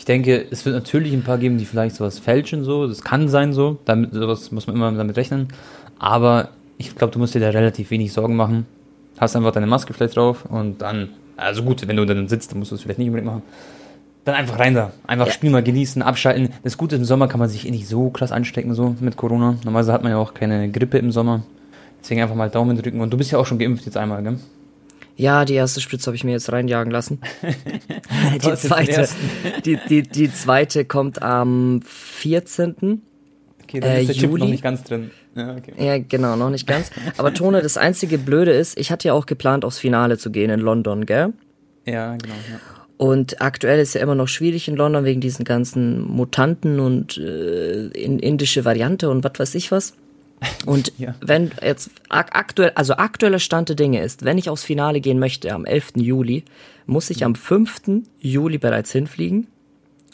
Ich 0.00 0.06
denke, 0.06 0.46
es 0.50 0.64
wird 0.64 0.74
natürlich 0.74 1.12
ein 1.12 1.24
paar 1.24 1.36
geben, 1.36 1.58
die 1.58 1.66
vielleicht 1.66 1.94
sowas 1.94 2.18
fälschen, 2.18 2.64
so. 2.64 2.86
Das 2.86 3.02
kann 3.02 3.28
sein, 3.28 3.52
so. 3.52 3.76
Damit, 3.84 4.14
sowas 4.14 4.50
muss 4.50 4.66
man 4.66 4.74
immer 4.74 4.90
damit 4.90 5.14
rechnen. 5.18 5.48
Aber 5.98 6.48
ich 6.78 6.96
glaube, 6.96 7.12
du 7.12 7.18
musst 7.18 7.34
dir 7.34 7.40
da 7.40 7.50
relativ 7.50 7.90
wenig 7.90 8.10
Sorgen 8.10 8.34
machen. 8.34 8.64
Hast 9.18 9.36
einfach 9.36 9.52
deine 9.52 9.66
Maske 9.66 9.92
vielleicht 9.92 10.16
drauf 10.16 10.46
und 10.46 10.80
dann, 10.80 11.10
also 11.36 11.62
gut, 11.64 11.86
wenn 11.86 11.98
du 11.98 12.06
dann 12.06 12.28
sitzt, 12.28 12.50
dann 12.50 12.60
musst 12.60 12.70
du 12.70 12.76
es 12.76 12.80
vielleicht 12.80 12.98
nicht 12.98 13.08
unbedingt 13.08 13.30
machen. 13.30 13.42
Dann 14.24 14.36
einfach 14.36 14.58
rein 14.58 14.72
da. 14.72 14.92
Einfach 15.06 15.26
ja. 15.26 15.32
Spiel 15.32 15.50
mal 15.50 15.62
genießen, 15.62 16.00
abschalten. 16.00 16.48
Das 16.62 16.78
Gute 16.78 16.94
ist, 16.94 17.00
im 17.00 17.04
Sommer 17.04 17.28
kann 17.28 17.38
man 17.38 17.50
sich 17.50 17.68
eh 17.68 17.70
nicht 17.70 17.86
so 17.86 18.08
krass 18.08 18.32
anstecken, 18.32 18.72
so 18.72 18.96
mit 19.00 19.18
Corona. 19.18 19.56
Normalerweise 19.66 19.92
hat 19.92 20.02
man 20.02 20.12
ja 20.12 20.16
auch 20.16 20.32
keine 20.32 20.70
Grippe 20.70 20.96
im 20.96 21.12
Sommer. 21.12 21.42
Deswegen 22.02 22.22
einfach 22.22 22.36
mal 22.36 22.48
Daumen 22.48 22.80
drücken. 22.80 23.02
Und 23.02 23.12
du 23.12 23.18
bist 23.18 23.32
ja 23.32 23.38
auch 23.38 23.44
schon 23.44 23.58
geimpft 23.58 23.84
jetzt 23.84 23.98
einmal, 23.98 24.22
gell? 24.22 24.38
Ja, 25.16 25.44
die 25.44 25.54
erste 25.54 25.80
Spritze 25.80 26.06
habe 26.06 26.16
ich 26.16 26.24
mir 26.24 26.32
jetzt 26.32 26.50
reinjagen 26.50 26.90
lassen. 26.92 27.20
die, 28.42 28.54
zweite, 28.54 29.08
die, 29.64 29.78
die, 29.88 30.02
die 30.02 30.32
zweite 30.32 30.84
kommt 30.84 31.22
am 31.22 31.80
14. 31.84 33.02
Okay, 33.62 33.80
dann 33.80 33.90
äh, 33.90 34.02
ist 34.02 34.08
der 34.08 34.16
Juli. 34.16 34.32
Chip 34.32 34.40
noch 34.40 34.48
nicht 34.48 34.62
ganz 34.62 34.82
drin. 34.84 35.10
Ja, 35.36 35.56
okay. 35.56 35.72
ja, 35.78 35.98
genau, 35.98 36.36
noch 36.36 36.50
nicht 36.50 36.66
ganz. 36.66 36.90
Aber 37.16 37.32
Tone, 37.32 37.62
das 37.62 37.76
einzige 37.76 38.18
Blöde 38.18 38.52
ist, 38.52 38.78
ich 38.78 38.90
hatte 38.90 39.08
ja 39.08 39.14
auch 39.14 39.26
geplant, 39.26 39.64
aufs 39.64 39.78
Finale 39.78 40.18
zu 40.18 40.30
gehen 40.30 40.50
in 40.50 40.60
London, 40.60 41.06
gell? 41.06 41.32
Ja, 41.86 42.16
genau. 42.16 42.34
Ja. 42.50 42.60
Und 42.96 43.40
aktuell 43.40 43.78
ist 43.78 43.94
ja 43.94 44.02
immer 44.02 44.14
noch 44.14 44.28
schwierig 44.28 44.68
in 44.68 44.76
London 44.76 45.04
wegen 45.04 45.20
diesen 45.20 45.44
ganzen 45.44 46.02
Mutanten 46.02 46.80
und 46.80 47.16
äh, 47.16 47.86
in 47.88 48.18
indische 48.18 48.64
Variante 48.64 49.08
und 49.08 49.24
was 49.24 49.32
weiß 49.38 49.54
ich 49.54 49.72
was. 49.72 49.94
Und 50.66 50.92
ja. 50.98 51.14
wenn 51.20 51.50
jetzt 51.62 51.90
aktuell, 52.08 52.72
also 52.74 52.94
aktueller 52.94 53.38
Stand 53.38 53.68
der 53.68 53.76
Dinge 53.76 54.02
ist, 54.02 54.24
wenn 54.24 54.38
ich 54.38 54.48
aufs 54.48 54.64
Finale 54.64 55.00
gehen 55.00 55.18
möchte 55.18 55.52
am 55.52 55.64
11. 55.64 55.92
Juli, 55.96 56.44
muss 56.86 57.10
ich 57.10 57.24
am 57.24 57.34
5. 57.34 58.02
Juli 58.18 58.58
bereits 58.58 58.92
hinfliegen 58.92 59.46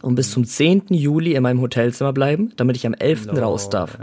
und 0.03 0.15
bis 0.15 0.31
zum 0.31 0.45
10. 0.45 0.85
Juli 0.89 1.35
in 1.35 1.43
meinem 1.43 1.61
Hotelzimmer 1.61 2.13
bleiben, 2.13 2.53
damit 2.57 2.77
ich 2.77 2.87
am 2.87 2.95
11. 2.95 3.27
No. 3.27 3.41
raus 3.41 3.71
darf. 3.71 3.99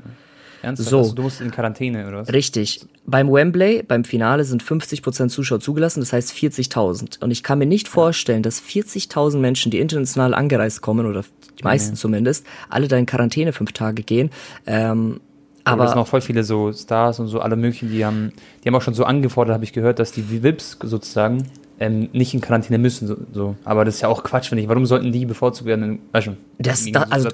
Ernsthaft? 0.62 0.90
So. 0.90 0.98
Also 1.00 1.14
du 1.14 1.22
musst 1.24 1.42
in 1.42 1.52
Quarantäne, 1.52 2.08
oder 2.08 2.20
was? 2.20 2.34
Richtig. 2.34 2.86
Beim 3.06 3.32
Wembley, 3.32 3.84
beim 3.84 4.06
Finale 4.06 4.46
sind 4.46 4.64
50% 4.64 5.28
Zuschauer 5.28 5.60
zugelassen, 5.60 6.00
das 6.00 6.14
heißt 6.14 6.32
40.000. 6.32 7.22
Und 7.22 7.32
ich 7.32 7.44
kann 7.44 7.60
mir 7.60 7.66
nicht 7.66 7.90
vorstellen, 7.90 8.44
dass 8.44 8.62
40.000 8.62 9.38
Menschen, 9.38 9.72
die 9.72 9.80
international 9.80 10.34
angereist 10.34 10.82
kommen, 10.82 11.06
oder 11.06 11.24
die 11.60 11.64
meisten 11.64 11.92
nee. 11.92 11.98
zumindest, 11.98 12.46
alle 12.70 12.88
da 12.88 12.98
in 12.98 13.06
Quarantäne 13.06 13.52
fünf 13.52 13.74
Tage 13.74 14.04
gehen. 14.04 14.30
Ähm, 14.66 15.20
aber 15.64 15.86
es 15.86 15.92
sind 15.92 16.00
auch 16.00 16.08
voll 16.08 16.22
viele 16.22 16.44
so 16.44 16.72
Stars 16.74 17.20
und 17.20 17.28
so 17.28 17.40
alle 17.40 17.56
möglichen, 17.56 17.90
die 17.90 18.06
haben, 18.06 18.32
die 18.64 18.68
haben 18.68 18.76
auch 18.76 18.82
schon 18.82 18.94
so 18.94 19.06
angefordert, 19.06 19.54
habe 19.54 19.64
ich 19.64 19.74
gehört, 19.74 20.00
dass 20.00 20.12
die 20.12 20.30
VIPs 20.30 20.78
sozusagen 20.84 21.44
ähm, 21.80 22.10
nicht 22.14 22.34
in 22.34 22.42
Quarantäne 22.42 22.78
müssen. 22.78 23.08
So, 23.08 23.18
so. 23.32 23.56
Aber 23.64 23.86
das 23.86 23.96
ist 23.96 24.02
ja 24.02 24.08
auch 24.10 24.24
Quatsch, 24.24 24.50
finde 24.50 24.64
ich. 24.64 24.70
Warum 24.70 24.86
sollten 24.86 25.12
die 25.12 25.26
bevorzugt 25.26 25.68
werden? 25.68 26.00
Weißt 26.12 26.28
du, 26.28 26.38
das, 26.60 26.86
da, 26.92 27.04
also, 27.10 27.30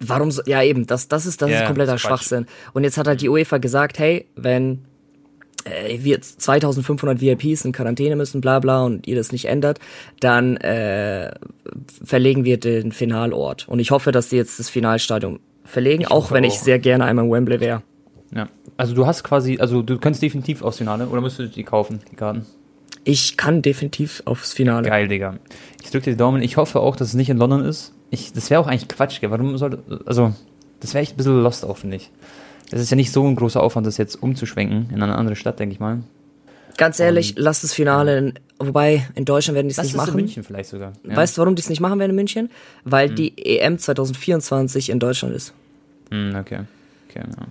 warum 0.00 0.30
so, 0.30 0.42
ja 0.46 0.62
eben, 0.62 0.86
das, 0.86 1.08
das 1.08 1.26
ist, 1.26 1.42
das 1.42 1.50
yeah, 1.50 1.60
ist 1.60 1.66
kompletter 1.66 1.92
das 1.92 2.02
ist 2.02 2.06
Schwachsinn. 2.06 2.46
Und 2.74 2.84
jetzt 2.84 2.98
hat 2.98 3.06
halt 3.06 3.20
die 3.20 3.28
UEFA 3.28 3.58
gesagt, 3.58 3.98
hey, 3.98 4.26
wenn 4.36 4.84
äh, 5.64 5.98
wir 6.02 6.20
2500 6.20 7.20
VIPs 7.20 7.64
in 7.64 7.72
Quarantäne 7.72 8.16
müssen, 8.16 8.40
bla 8.40 8.60
bla, 8.60 8.84
und 8.84 9.06
ihr 9.06 9.16
das 9.16 9.32
nicht 9.32 9.46
ändert, 9.46 9.78
dann 10.20 10.56
äh, 10.58 11.32
verlegen 12.04 12.44
wir 12.44 12.58
den 12.58 12.92
Finalort. 12.92 13.68
Und 13.68 13.78
ich 13.78 13.90
hoffe, 13.90 14.12
dass 14.12 14.28
die 14.28 14.36
jetzt 14.36 14.58
das 14.58 14.68
Finalstadion 14.68 15.40
verlegen, 15.66 16.02
ich 16.02 16.10
auch 16.10 16.30
wenn 16.30 16.44
auch. 16.44 16.48
ich 16.48 16.60
sehr 16.60 16.78
gerne 16.78 17.04
einmal 17.04 17.24
in 17.24 17.32
Wembley 17.32 17.60
wäre. 17.60 17.82
Ja. 18.34 18.48
Also 18.76 18.94
du 18.94 19.06
hast 19.06 19.24
quasi, 19.24 19.58
also 19.58 19.82
du 19.82 19.98
kannst 19.98 20.22
definitiv 20.22 20.62
aufs 20.62 20.78
Finale 20.78 21.06
oder 21.06 21.20
müsstest 21.20 21.52
du 21.52 21.54
die 21.54 21.64
kaufen, 21.64 22.00
die 22.10 22.16
Karten? 22.16 22.46
Ich 23.04 23.36
kann 23.36 23.62
definitiv 23.62 24.22
aufs 24.24 24.52
Finale. 24.52 24.88
Geil, 24.88 25.06
Digga. 25.06 25.36
Ich 25.82 25.90
drücke 25.90 26.06
dir 26.06 26.10
die 26.12 26.16
Daumen. 26.16 26.42
Ich 26.42 26.56
hoffe 26.56 26.80
auch, 26.80 26.96
dass 26.96 27.08
es 27.08 27.14
nicht 27.14 27.30
in 27.30 27.36
London 27.36 27.64
ist. 27.64 27.94
Ich, 28.10 28.32
das 28.32 28.50
wäre 28.50 28.60
auch 28.60 28.66
eigentlich 28.66 28.88
Quatsch, 28.88 29.20
gell? 29.20 29.30
Warum 29.30 29.56
sollte, 29.56 29.78
also, 30.06 30.32
das 30.80 30.92
wäre 30.92 31.02
echt 31.02 31.14
ein 31.14 31.16
bisschen 31.16 31.40
lost 31.40 31.64
auch, 31.64 31.76
finde 31.76 31.96
ich. 31.96 32.10
Es 32.72 32.80
ist 32.80 32.90
ja 32.90 32.96
nicht 32.96 33.12
so 33.12 33.24
ein 33.24 33.36
großer 33.36 33.62
Aufwand, 33.62 33.86
das 33.86 33.96
jetzt 33.96 34.20
umzuschwenken 34.20 34.90
in 34.92 35.02
eine 35.02 35.16
andere 35.16 35.36
Stadt, 35.36 35.60
denke 35.60 35.72
ich 35.72 35.80
mal. 35.80 36.00
Ganz 36.76 37.00
ehrlich, 37.00 37.36
Und, 37.36 37.42
lass 37.42 37.62
das 37.62 37.72
Finale, 37.72 38.18
in, 38.18 38.34
wobei 38.58 39.06
in 39.14 39.24
Deutschland 39.24 39.54
werden 39.56 39.68
die 39.68 39.72
es 39.72 39.82
nicht 39.82 39.96
machen. 39.96 40.10
in 40.10 40.16
München 40.16 40.44
vielleicht 40.44 40.70
sogar. 40.70 40.92
Ja. 41.08 41.16
Weißt 41.16 41.36
du, 41.36 41.40
warum 41.40 41.54
die 41.54 41.62
es 41.62 41.68
nicht 41.68 41.80
machen 41.80 41.98
werden 41.98 42.10
in 42.10 42.16
München? 42.16 42.50
Weil 42.84 43.08
hm. 43.08 43.16
die 43.16 43.58
EM 43.60 43.78
2024 43.78 44.90
in 44.90 44.98
Deutschland 44.98 45.34
ist. 45.34 45.52
Hm, 46.10 46.34
okay. 46.38 46.60
Okay, 47.08 47.24
ja. 47.26 47.46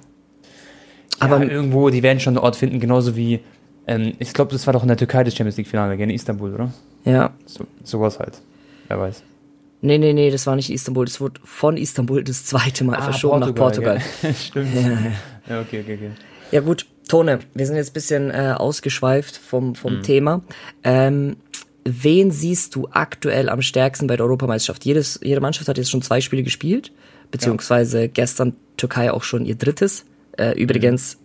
Aber 1.20 1.44
ja, 1.44 1.51
irgendwo, 1.51 1.89
die 1.89 2.03
werden 2.03 2.20
schon 2.20 2.36
einen 2.36 2.44
Ort 2.44 2.55
finden, 2.55 2.79
genauso 2.79 3.15
wie 3.15 3.39
ähm, 3.88 4.13
ich 4.20 4.34
glaube, 4.34 4.51
das 4.51 4.65
war 4.65 4.74
doch 4.74 4.82
in 4.82 4.88
der 4.88 4.98
Türkei 4.98 5.24
das 5.24 5.36
Champions 5.36 5.58
League-Finale 5.58 5.96
in 5.96 6.10
Istanbul, 6.10 6.53
oder? 6.53 6.74
Ja. 7.03 7.32
So, 7.46 7.67
sowas 7.84 8.20
halt. 8.20 8.41
Wer 8.88 9.00
weiß. 9.00 9.24
Nee, 9.82 9.98
nee, 10.00 10.13
nee, 10.13 10.32
das 10.32 10.48
war 10.48 10.55
nicht 10.55 10.72
Istanbul. 10.72 11.05
Das 11.05 11.22
wurde 11.22 11.39
von 11.44 11.77
Istanbul 11.77 12.24
das 12.24 12.46
zweite 12.46 12.84
Mal 12.84 12.98
ah, 12.98 13.01
verschoben 13.03 13.53
Portugal, 13.53 13.96
nach 13.96 14.03
Portugal. 14.03 14.34
Stimmt. 14.39 14.74
Ja, 14.75 14.82
ja. 14.82 14.98
ja, 15.55 15.62
okay, 15.62 15.82
okay, 15.82 15.94
okay. 15.94 16.12
Ja, 16.51 16.62
gut, 16.62 16.88
Tone, 17.08 17.40
wir 17.54 17.66
sind 17.66 17.76
jetzt 17.76 17.92
ein 17.92 17.94
bisschen 17.94 18.32
äh, 18.32 18.54
ausgeschweift 18.58 19.38
vom, 19.38 19.76
vom 19.76 19.98
mhm. 19.98 20.04
Thema. 20.04 20.42
Ähm, 20.84 21.38
wen 21.84 22.32
siehst 22.32 22.76
du 22.76 22.88
aktuell 22.92 23.50
am 23.50 23.62
stärksten 23.62 24.08
bei 24.08 24.16
der 24.18 24.26
Europameisterschaft? 24.26 24.86
Jedes, 24.86 25.20
jede 25.24 25.42
Mannschaft 25.42 25.68
hat 25.68 25.78
jetzt 25.78 25.92
schon 25.92 26.02
zwei 26.02 26.22
Spiele 26.22 26.44
gespielt, 26.44 26.92
beziehungsweise 27.32 28.02
ja. 28.02 28.08
gestern 28.08 28.56
Türkei 28.78 29.12
auch 29.12 29.24
schon 29.24 29.46
ihr 29.46 29.56
drittes. 29.56 30.06
Äh, 30.38 30.60
übrigens, 30.60 31.18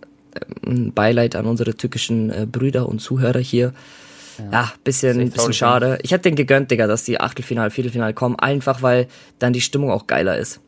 ein 0.64 0.92
Beileid 0.92 1.34
an 1.36 1.46
unsere 1.46 1.74
türkischen 1.74 2.30
äh, 2.30 2.46
Brüder 2.46 2.88
und 2.88 3.00
Zuhörer 3.00 3.40
hier. 3.40 3.72
Ja, 4.38 4.50
ja 4.52 4.72
bisschen, 4.84 5.30
bisschen 5.30 5.52
schade. 5.52 5.98
Ich 6.02 6.12
hätte 6.12 6.28
den 6.28 6.36
gegönnt, 6.36 6.70
Digga, 6.70 6.86
dass 6.86 7.04
die 7.04 7.20
Achtelfinale, 7.20 7.70
Viertelfinale 7.70 8.14
kommen, 8.14 8.38
einfach 8.38 8.82
weil 8.82 9.08
dann 9.38 9.52
die 9.52 9.60
Stimmung 9.60 9.90
auch 9.90 10.06
geiler 10.06 10.38
ist. 10.38 10.60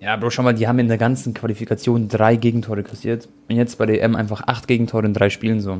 Ja, 0.00 0.16
Bro, 0.16 0.30
schau 0.30 0.42
mal, 0.42 0.54
die 0.54 0.68
haben 0.68 0.78
in 0.78 0.88
der 0.88 0.98
ganzen 0.98 1.34
Qualifikation 1.34 2.08
drei 2.08 2.36
Gegentore 2.36 2.82
kassiert. 2.82 3.28
Und 3.48 3.56
jetzt 3.56 3.78
bei 3.78 3.86
der 3.86 4.02
EM 4.02 4.14
einfach 4.14 4.42
acht 4.46 4.68
Gegentore 4.68 5.06
in 5.06 5.14
drei 5.14 5.30
Spielen 5.30 5.60
so. 5.60 5.78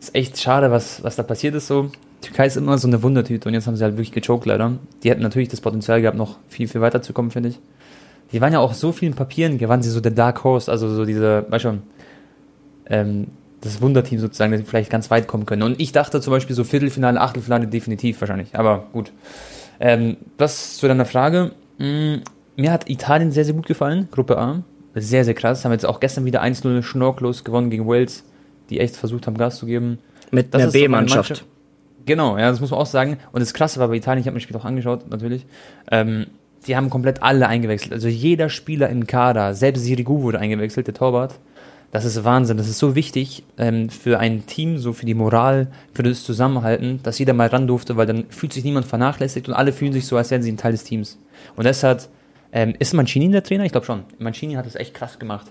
Ist 0.00 0.14
echt 0.14 0.40
schade, 0.40 0.70
was, 0.70 1.02
was 1.02 1.16
da 1.16 1.22
passiert 1.22 1.54
ist 1.54 1.68
so. 1.68 1.90
Türkei 2.20 2.46
ist 2.46 2.56
immer 2.56 2.78
so 2.78 2.88
eine 2.88 3.02
Wundertüte 3.02 3.48
und 3.48 3.54
jetzt 3.54 3.66
haben 3.66 3.76
sie 3.76 3.84
halt 3.84 3.94
wirklich 3.94 4.12
gechoked 4.12 4.46
leider. 4.46 4.72
Die 5.02 5.10
hätten 5.10 5.22
natürlich 5.22 5.48
das 5.48 5.60
Potenzial 5.60 6.00
gehabt, 6.00 6.16
noch 6.16 6.38
viel, 6.48 6.68
viel 6.68 6.80
weiter 6.80 7.02
zu 7.02 7.12
kommen, 7.12 7.30
finde 7.30 7.50
ich. 7.50 7.60
die 8.32 8.40
waren 8.40 8.52
ja 8.52 8.58
auch 8.58 8.74
so 8.74 8.92
vielen 8.92 9.14
Papieren, 9.14 9.60
waren 9.68 9.82
sie 9.82 9.90
so 9.90 10.00
der 10.00 10.12
Dark 10.12 10.42
Horse, 10.42 10.70
also 10.70 10.88
so 10.88 11.04
diese, 11.04 11.46
weißt 11.48 11.62
schon, 11.62 11.82
ähm, 12.86 13.28
das 13.60 13.80
Wunderteam 13.80 14.18
sozusagen, 14.18 14.52
dass 14.52 14.60
sie 14.60 14.66
vielleicht 14.66 14.90
ganz 14.90 15.10
weit 15.10 15.26
kommen 15.26 15.46
können. 15.46 15.62
Und 15.62 15.80
ich 15.80 15.92
dachte 15.92 16.20
zum 16.20 16.32
Beispiel 16.32 16.56
so 16.56 16.64
Viertelfinale, 16.64 17.20
Achtelfinale 17.20 17.66
definitiv 17.66 18.20
wahrscheinlich, 18.20 18.54
aber 18.54 18.86
gut. 18.92 19.12
Ähm, 19.80 20.16
was 20.38 20.76
zu 20.76 20.88
deiner 20.88 21.06
Frage, 21.06 21.52
mm, 21.78 22.16
mir 22.56 22.72
hat 22.72 22.88
Italien 22.88 23.30
sehr, 23.30 23.44
sehr 23.44 23.54
gut 23.54 23.66
gefallen, 23.66 24.08
Gruppe 24.10 24.38
A. 24.38 24.62
Sehr, 24.94 25.24
sehr 25.24 25.34
krass. 25.34 25.64
Haben 25.64 25.72
jetzt 25.72 25.86
auch 25.86 26.00
gestern 26.00 26.24
wieder 26.24 26.42
1-0 26.42 26.82
schnorklos 26.82 27.44
gewonnen 27.44 27.70
gegen 27.70 27.86
Wales, 27.86 28.24
die 28.70 28.80
echt 28.80 28.96
versucht 28.96 29.26
haben, 29.26 29.36
Gas 29.36 29.58
zu 29.58 29.66
geben. 29.66 29.98
Mit 30.30 30.54
das 30.54 30.62
einer 30.62 30.70
B-Mannschaft. 30.72 31.44
Genau, 32.06 32.36
ja, 32.38 32.50
das 32.50 32.60
muss 32.60 32.70
man 32.70 32.80
auch 32.80 32.86
sagen. 32.86 33.18
Und 33.32 33.40
das 33.40 33.54
Krasse 33.54 33.80
war 33.80 33.88
bei 33.88 33.96
Italien, 33.96 34.20
ich 34.20 34.26
habe 34.26 34.34
mir 34.34 34.40
das 34.40 34.44
Spiel 34.44 34.56
auch 34.56 34.64
angeschaut, 34.64 35.08
natürlich. 35.10 35.46
Ähm, 35.90 36.26
die 36.66 36.76
haben 36.76 36.90
komplett 36.90 37.22
alle 37.22 37.48
eingewechselt. 37.48 37.92
Also 37.92 38.08
jeder 38.08 38.48
Spieler 38.48 38.88
im 38.88 39.06
Kader, 39.06 39.54
selbst 39.54 39.84
Sirigu 39.84 40.22
wurde 40.22 40.38
eingewechselt, 40.38 40.86
der 40.86 40.94
Torwart. 40.94 41.38
Das 41.90 42.04
ist 42.04 42.24
Wahnsinn. 42.24 42.56
Das 42.56 42.68
ist 42.68 42.78
so 42.78 42.94
wichtig 42.94 43.44
ähm, 43.56 43.88
für 43.88 44.18
ein 44.18 44.46
Team, 44.46 44.78
so 44.78 44.92
für 44.92 45.06
die 45.06 45.14
Moral, 45.14 45.68
für 45.92 46.02
das 46.02 46.24
Zusammenhalten, 46.24 47.00
dass 47.02 47.18
jeder 47.18 47.34
mal 47.34 47.48
ran 47.48 47.68
durfte, 47.68 47.96
weil 47.96 48.06
dann 48.06 48.24
fühlt 48.30 48.52
sich 48.52 48.64
niemand 48.64 48.86
vernachlässigt 48.86 49.48
und 49.48 49.54
alle 49.54 49.72
fühlen 49.72 49.92
sich 49.92 50.06
so, 50.06 50.16
als 50.16 50.30
wären 50.30 50.42
sie 50.42 50.50
ein 50.50 50.56
Teil 50.56 50.72
des 50.72 50.84
Teams. 50.84 51.18
Und 51.54 51.64
deshalb 51.66 52.08
ähm, 52.54 52.74
ist 52.78 52.94
Mancini 52.94 53.28
der 53.30 53.42
Trainer? 53.42 53.64
Ich 53.64 53.72
glaube 53.72 53.84
schon. 53.84 54.04
Mancini 54.18 54.54
hat 54.54 54.64
es 54.64 54.76
echt 54.76 54.94
krass 54.94 55.18
gemacht. 55.18 55.50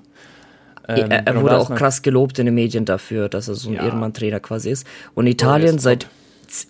Ähm, 0.87 1.11
er, 1.11 1.27
er 1.27 1.41
wurde 1.41 1.57
auch 1.57 1.75
krass 1.75 2.01
gelobt 2.01 2.39
in 2.39 2.45
den 2.45 2.55
Medien 2.55 2.85
dafür, 2.85 3.29
dass 3.29 3.49
er 3.49 3.55
so 3.55 3.69
ein 3.69 3.75
ja. 3.75 3.83
Ehrenmann-Trainer 3.83 4.39
quasi 4.39 4.71
ist. 4.71 4.87
Und 5.13 5.27
Italien 5.27 5.79
seit 5.79 6.07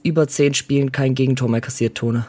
über 0.02 0.28
zehn 0.28 0.56
Spielen 0.56 0.92
kein 0.92 1.14
Gegentor 1.14 1.50
mehr 1.50 1.62
kassiert, 1.62 1.96
Tone. 1.96 2.26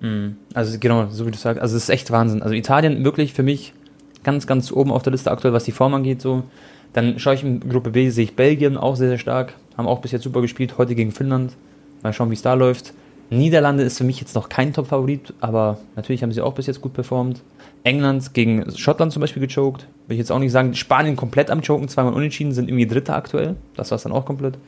Mhm. 0.00 0.36
Also 0.54 0.78
genau, 0.78 1.08
so 1.10 1.26
wie 1.26 1.32
du 1.32 1.38
sagst. 1.38 1.60
Also 1.60 1.76
es 1.76 1.84
ist 1.84 1.88
echt 1.88 2.12
Wahnsinn. 2.12 2.42
Also 2.42 2.54
Italien 2.54 3.04
wirklich 3.04 3.34
für 3.34 3.42
mich 3.42 3.72
ganz, 4.22 4.46
ganz 4.46 4.70
oben 4.70 4.92
auf 4.92 5.02
der 5.02 5.12
Liste 5.12 5.30
aktuell, 5.30 5.52
was 5.52 5.64
die 5.64 5.72
Form 5.72 5.94
angeht. 5.94 6.22
So. 6.22 6.44
Dann 6.92 7.18
schaue 7.18 7.34
ich 7.34 7.42
in 7.42 7.68
Gruppe 7.68 7.90
B, 7.90 8.10
sehe 8.10 8.24
ich 8.24 8.36
Belgien 8.36 8.76
auch 8.76 8.94
sehr, 8.94 9.08
sehr 9.08 9.18
stark. 9.18 9.54
Haben 9.76 9.88
auch 9.88 10.00
bis 10.00 10.12
jetzt 10.12 10.22
super 10.22 10.42
gespielt, 10.42 10.78
heute 10.78 10.94
gegen 10.94 11.10
Finnland. 11.10 11.56
Mal 12.02 12.12
schauen, 12.12 12.30
wie 12.30 12.34
es 12.34 12.42
da 12.42 12.54
läuft. 12.54 12.94
Niederlande 13.30 13.82
ist 13.82 13.98
für 13.98 14.04
mich 14.04 14.20
jetzt 14.20 14.34
noch 14.34 14.48
kein 14.48 14.72
Top-Favorit, 14.72 15.34
aber 15.40 15.78
natürlich 15.96 16.22
haben 16.22 16.32
sie 16.32 16.40
auch 16.40 16.54
bis 16.54 16.66
jetzt 16.66 16.80
gut 16.80 16.94
performt. 16.94 17.42
England 17.84 18.32
gegen 18.32 18.70
Schottland 18.74 19.12
zum 19.12 19.20
Beispiel 19.20 19.46
gechoked. 19.46 19.86
Will 20.06 20.14
ich 20.14 20.18
jetzt 20.18 20.32
auch 20.32 20.38
nicht 20.38 20.52
sagen. 20.52 20.74
Spanien 20.74 21.14
komplett 21.14 21.50
am 21.50 21.62
Choken, 21.62 21.88
zweimal 21.88 22.14
unentschieden, 22.14 22.52
sind 22.52 22.68
irgendwie 22.68 22.86
Dritter 22.86 23.14
aktuell. 23.14 23.56
Das 23.76 23.90
war 23.90 23.96
es 23.96 24.02
dann 24.02 24.12
auch 24.12 24.24
komplett. 24.24 24.58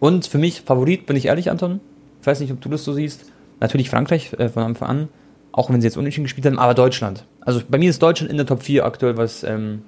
Und 0.00 0.26
für 0.26 0.38
mich 0.38 0.62
Favorit, 0.62 1.06
bin 1.06 1.16
ich 1.16 1.26
ehrlich, 1.26 1.50
Anton. 1.50 1.80
Ich 2.20 2.26
weiß 2.26 2.40
nicht, 2.40 2.52
ob 2.52 2.60
du 2.60 2.68
das 2.68 2.84
so 2.84 2.92
siehst. 2.92 3.30
Natürlich 3.60 3.88
Frankreich 3.88 4.32
äh, 4.32 4.48
von 4.48 4.64
Anfang 4.64 4.88
an, 4.88 5.08
auch 5.52 5.70
wenn 5.70 5.80
sie 5.80 5.86
jetzt 5.86 5.96
unentschieden 5.96 6.24
gespielt 6.24 6.46
haben, 6.46 6.58
aber 6.58 6.74
Deutschland. 6.74 7.24
Also 7.40 7.60
bei 7.68 7.78
mir 7.78 7.90
ist 7.90 8.02
Deutschland 8.02 8.30
in 8.30 8.36
der 8.36 8.46
Top 8.46 8.64
4 8.64 8.84
aktuell, 8.84 9.16
was, 9.16 9.44
ähm, 9.44 9.82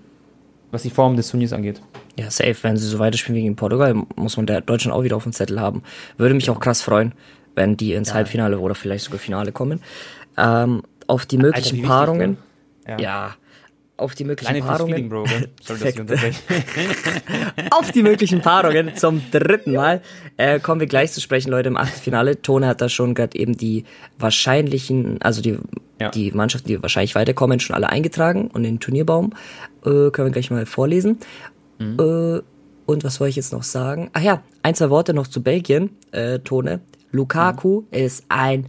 was 0.71 0.83
die 0.83 0.91
Form 0.91 1.17
des 1.17 1.31
Turniers 1.31 1.53
angeht. 1.53 1.83
Ja, 2.17 2.31
safe. 2.31 2.57
Wenn 2.63 2.77
sie 2.77 2.87
so 2.87 3.01
weiterspielen 3.01 3.37
wie 3.37 3.43
gegen 3.43 3.57
Portugal, 3.57 3.95
muss 4.15 4.37
man 4.37 4.47
Deutschland 4.47 4.95
auch 4.95 5.03
wieder 5.03 5.17
auf 5.17 5.25
dem 5.25 5.33
Zettel 5.33 5.61
haben. 5.61 5.83
Würde 6.17 6.35
mich 6.35 6.49
auch 6.49 6.61
krass 6.61 6.83
freuen, 6.83 7.13
wenn 7.55 7.77
die 7.77 7.95
ins 7.95 8.09
ja. 8.09 8.15
Halbfinale 8.15 8.59
oder 8.59 8.75
vielleicht 8.75 9.05
sogar 9.05 9.19
Finale 9.19 9.53
kommen. 9.53 9.81
Ähm, 10.37 10.83
auf 11.07 11.27
die 11.27 11.39
möglichen 11.39 11.79
Alter, 11.79 11.89
Paarungen. 11.89 12.39
Ja. 12.87 12.99
ja. 12.99 13.35
auf 13.97 14.15
die 14.15 14.25
möglichen 14.25 14.51
Kleine 14.51 14.67
Paarungen. 14.67 15.09
Bro, 15.09 15.25
auf 17.71 17.93
die 17.93 18.03
möglichen 18.03 18.41
Paarungen 18.41 18.93
zum 18.97 19.23
dritten 19.31 19.75
Mal 19.75 20.03
äh, 20.37 20.59
kommen 20.61 20.81
wir 20.81 20.87
gleich 20.87 21.13
zu 21.13 21.21
sprechen, 21.21 21.51
Leute, 21.51 21.69
im 21.69 21.77
Achtelfinale. 21.77 22.43
Tone 22.43 22.67
hat 22.67 22.81
da 22.81 22.89
schon 22.89 23.15
gerade 23.15 23.39
eben 23.39 23.57
die 23.57 23.85
wahrscheinlichen, 24.19 25.21
also 25.23 25.43
die, 25.43 25.59
ja. 26.01 26.11
die 26.11 26.33
Mannschaften, 26.33 26.69
die 26.69 26.83
wahrscheinlich 26.83 27.15
weiterkommen, 27.15 27.61
schon 27.61 27.77
alle 27.77 27.91
eingetragen 27.91 28.49
und 28.49 28.65
den 28.65 28.81
Turnierbaum 28.81 29.33
äh, 29.85 30.11
können 30.11 30.29
wir 30.29 30.31
gleich 30.31 30.51
mal 30.51 30.67
vorlesen. 30.67 31.19
Mhm. 31.79 31.97
Äh, 32.01 32.43
und 32.87 33.03
was 33.03 33.21
wollte 33.21 33.31
ich 33.31 33.37
jetzt 33.37 33.53
noch 33.53 33.63
sagen? 33.63 34.11
Ach 34.13 34.21
ja, 34.21 34.43
ein, 34.63 34.75
zwei 34.75 34.91
Worte 34.91 35.15
noch 35.15 35.27
zu 35.27 35.43
Belgien, 35.43 35.91
äh, 36.13 36.41
Tone. 36.41 36.81
Lukaku 37.15 37.81
mhm. 37.81 37.87
ist 37.91 38.25
ein 38.29 38.67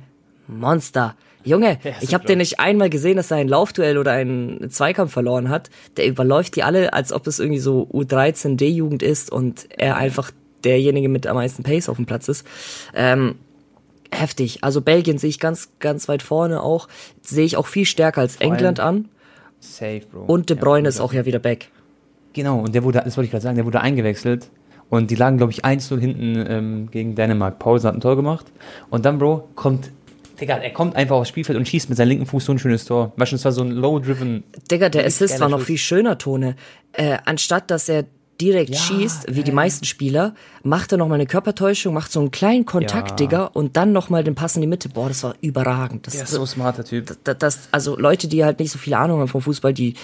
Monster. 0.48 1.16
Junge, 1.44 1.78
ja, 1.84 1.92
ich 2.02 2.14
habe 2.14 2.26
den 2.26 2.40
nicht 2.40 2.60
einmal 2.60 2.90
gesehen, 2.90 3.18
dass 3.18 3.30
er 3.30 3.38
ein 3.38 3.48
Laufduell 3.48 4.00
oder 4.00 4.14
einen 4.14 4.72
Zweikampf 4.72 5.14
verloren 5.14 5.50
hat. 5.50 5.70
Der 5.98 6.08
überläuft 6.08 6.56
die 6.56 6.64
alle, 6.64 6.94
als 6.94 7.14
ob 7.14 7.28
es 7.28 7.40
irgendwie 7.40 7.60
so 7.60 7.88
U13 7.94 8.56
D-Jugend 8.56 9.04
ist 9.04 9.32
und 9.32 9.68
er 9.70 9.98
einfach 9.98 10.32
derjenige 10.64 11.08
mit 11.08 11.28
am 11.28 11.36
meisten 11.36 11.62
Pace 11.62 11.88
auf 11.88 11.98
dem 11.98 12.08
Platz 12.08 12.28
ist. 12.28 12.48
Ähm, 12.96 13.36
heftig. 14.12 14.64
Also 14.64 14.82
Belgien 14.82 15.20
sehe 15.20 15.30
ich 15.30 15.40
ganz, 15.40 15.70
ganz 15.80 16.08
weit 16.08 16.24
vorne 16.24 16.64
auch. 16.64 16.88
Sehe 17.22 17.46
ich 17.46 17.58
auch 17.58 17.68
viel 17.68 17.86
stärker 17.86 18.22
als 18.22 18.38
England 18.38 18.80
an. 18.80 19.10
Safe, 19.60 20.02
Bro. 20.12 20.26
Und 20.26 20.50
De 20.50 20.58
Bruyne 20.58 20.86
ja, 20.86 20.90
ist 20.90 21.00
auch 21.00 21.14
ja 21.14 21.26
wieder 21.26 21.40
back. 21.40 21.70
Genau, 22.34 22.60
und 22.60 22.74
der 22.74 22.84
wurde, 22.84 23.02
das 23.06 23.16
wollte 23.18 23.26
ich 23.26 23.32
gerade 23.32 23.44
sagen, 23.44 23.56
der 23.56 23.66
wurde 23.66 23.82
eingewechselt. 23.82 24.50
Und 24.96 25.12
die 25.12 25.16
lagen, 25.16 25.38
glaube 25.38 25.52
ich, 25.52 25.64
1-0 25.64 26.00
hinten 26.00 26.46
ähm, 26.48 26.92
gegen 26.92 27.16
Dänemark. 27.16 27.60
Paulsen 27.60 27.88
hat 27.88 27.96
ein 27.96 28.02
Tor 28.02 28.16
gemacht. 28.16 28.46
Und 28.90 29.06
dann, 29.06 29.20
Bro, 29.20 29.50
kommt 29.56 29.92
Digga, 30.40 30.58
er 30.58 30.72
kommt 30.72 30.96
einfach 30.96 31.16
aufs 31.16 31.30
Spielfeld 31.30 31.58
und 31.58 31.68
schießt 31.68 31.90
mit 31.90 31.98
seinem 31.98 32.10
linken 32.10 32.26
Fuß 32.26 32.46
so 32.46 32.52
ein 32.52 32.60
schönes 32.60 32.86
Tor. 32.86 33.14
Weißt 33.16 33.32
du, 33.32 33.36
es 33.38 33.46
war 33.46 33.52
so 33.52 33.62
ein 33.62 33.72
low-driven. 33.72 34.44
Digga, 34.70 34.90
der 34.90 35.06
Assist 35.06 35.40
war 35.40 35.50
noch 35.50 35.62
viel 35.62 35.78
schöner, 35.78 36.18
Tone. 36.18 36.56
Äh, 36.94 37.18
anstatt 37.26 37.72
dass 37.72 37.90
er 37.90 38.06
direkt 38.42 38.72
ja, 38.72 38.78
schießt, 38.78 39.28
wie 39.30 39.40
ja, 39.40 39.44
die 39.44 39.52
meisten 39.52 39.86
Spieler, 39.86 40.34
macht 40.64 40.92
er 40.92 40.98
nochmal 40.98 41.16
eine 41.16 41.26
Körpertäuschung, 41.26 41.94
macht 41.94 42.12
so 42.12 42.20
einen 42.20 42.32
kleinen 42.32 42.66
Kontakt, 42.66 43.12
ja. 43.12 43.16
Digga, 43.16 43.46
und 43.46 43.78
dann 43.78 43.94
nochmal 43.94 44.24
den 44.24 44.36
Pass 44.36 44.56
in 44.56 44.62
die 44.62 44.68
Mitte. 44.68 44.90
Boah, 44.90 45.08
das 45.08 45.24
war 45.24 45.36
überragend. 45.42 46.08
Das 46.08 46.14
der 46.14 46.24
ist 46.24 46.32
so 46.32 46.46
smarter 46.46 46.84
Typ. 46.84 47.16
Das, 47.24 47.38
das, 47.38 47.60
also 47.72 47.98
Leute, 47.98 48.28
die 48.28 48.44
halt 48.44 48.60
nicht 48.60 48.72
so 48.72 48.78
viele 48.78 48.98
Ahnung 48.98 49.22
haben 49.22 49.28
vom 49.30 49.42
Fußball, 49.42 49.74
die, 49.74 49.96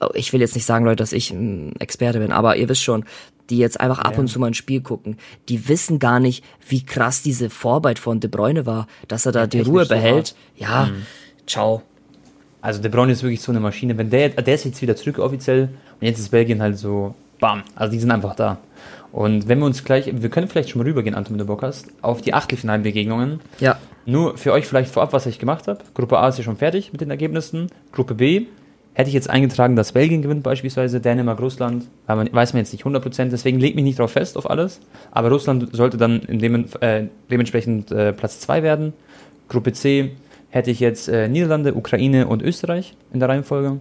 oh, 0.00 0.10
ich 0.14 0.32
will 0.32 0.40
jetzt 0.40 0.54
nicht 0.54 0.66
sagen, 0.66 0.84
Leute, 0.84 0.96
dass 0.96 1.12
ich 1.12 1.30
ein 1.30 1.74
Experte 1.78 2.18
bin, 2.18 2.30
aber 2.32 2.56
ihr 2.56 2.68
wisst 2.68 2.82
schon, 2.82 3.04
die 3.50 3.58
jetzt 3.58 3.80
einfach 3.80 3.98
ab 3.98 4.18
und 4.18 4.28
zu 4.28 4.38
mal 4.38 4.48
ein 4.48 4.54
Spiel 4.54 4.80
gucken, 4.80 5.16
die 5.48 5.68
wissen 5.68 5.98
gar 5.98 6.20
nicht, 6.20 6.44
wie 6.68 6.84
krass 6.84 7.22
diese 7.22 7.50
Vorarbeit 7.50 7.98
von 7.98 8.20
De 8.20 8.30
Bruyne 8.30 8.66
war, 8.66 8.86
dass 9.08 9.26
er 9.26 9.32
da 9.32 9.40
ja, 9.40 9.46
die 9.46 9.60
Ruhe 9.60 9.86
behält. 9.86 10.28
So 10.28 10.34
ja, 10.56 10.86
mhm. 10.86 11.06
ciao. 11.46 11.82
Also 12.60 12.80
De 12.80 12.90
Bruyne 12.90 13.12
ist 13.12 13.22
wirklich 13.22 13.40
so 13.40 13.52
eine 13.52 13.60
Maschine. 13.60 13.98
Wenn 13.98 14.10
der, 14.10 14.30
der 14.30 14.54
ist 14.54 14.64
jetzt 14.64 14.80
wieder 14.80 14.96
zurück 14.96 15.18
offiziell 15.18 15.70
und 16.00 16.06
jetzt 16.06 16.18
ist 16.18 16.30
Belgien 16.30 16.62
halt 16.62 16.78
so, 16.78 17.14
bam, 17.40 17.62
also 17.74 17.92
die 17.92 17.98
sind 17.98 18.10
einfach 18.10 18.36
da. 18.36 18.58
Und 19.10 19.48
wenn 19.48 19.58
wir 19.58 19.66
uns 19.66 19.84
gleich, 19.84 20.10
wir 20.10 20.30
können 20.30 20.48
vielleicht 20.48 20.70
schon 20.70 20.80
mal 20.80 20.88
rübergehen, 20.88 21.14
Anton, 21.14 21.34
wenn 21.34 21.38
du 21.38 21.44
Bock 21.44 21.62
hast, 21.62 21.88
auf 22.00 22.22
die 22.22 22.32
Achtelfinalbegegnungen. 22.32 23.40
Ja. 23.60 23.78
Nur 24.06 24.38
für 24.38 24.52
euch 24.52 24.66
vielleicht 24.66 24.90
vorab, 24.90 25.12
was 25.12 25.26
ich 25.26 25.38
gemacht 25.38 25.68
habe. 25.68 25.80
Gruppe 25.94 26.18
A 26.18 26.28
ist 26.28 26.38
ja 26.38 26.44
schon 26.44 26.56
fertig 26.56 26.92
mit 26.92 27.00
den 27.02 27.10
Ergebnissen. 27.10 27.68
Gruppe 27.92 28.14
B 28.14 28.46
Hätte 28.94 29.08
ich 29.08 29.14
jetzt 29.14 29.30
eingetragen, 29.30 29.74
dass 29.74 29.92
Belgien 29.92 30.20
gewinnt 30.20 30.42
beispielsweise, 30.42 31.00
Dänemark, 31.00 31.40
Russland, 31.40 31.86
aber 32.06 32.26
weiß 32.30 32.52
man 32.52 32.60
jetzt 32.60 32.72
nicht 32.72 32.84
100%, 32.84 33.30
deswegen 33.30 33.58
legt 33.58 33.74
mich 33.74 33.84
nicht 33.84 33.98
darauf 33.98 34.12
fest 34.12 34.36
auf 34.36 34.50
alles. 34.50 34.80
Aber 35.10 35.30
Russland 35.30 35.74
sollte 35.74 35.96
dann 35.96 36.20
dem, 36.28 36.66
äh, 36.80 37.04
dementsprechend 37.30 37.90
äh, 37.90 38.12
Platz 38.12 38.40
2 38.40 38.62
werden. 38.62 38.92
Gruppe 39.48 39.72
C 39.72 40.12
hätte 40.50 40.70
ich 40.70 40.80
jetzt 40.80 41.08
äh, 41.08 41.28
Niederlande, 41.28 41.74
Ukraine 41.74 42.26
und 42.26 42.42
Österreich 42.42 42.94
in 43.14 43.20
der 43.20 43.30
Reihenfolge. 43.30 43.78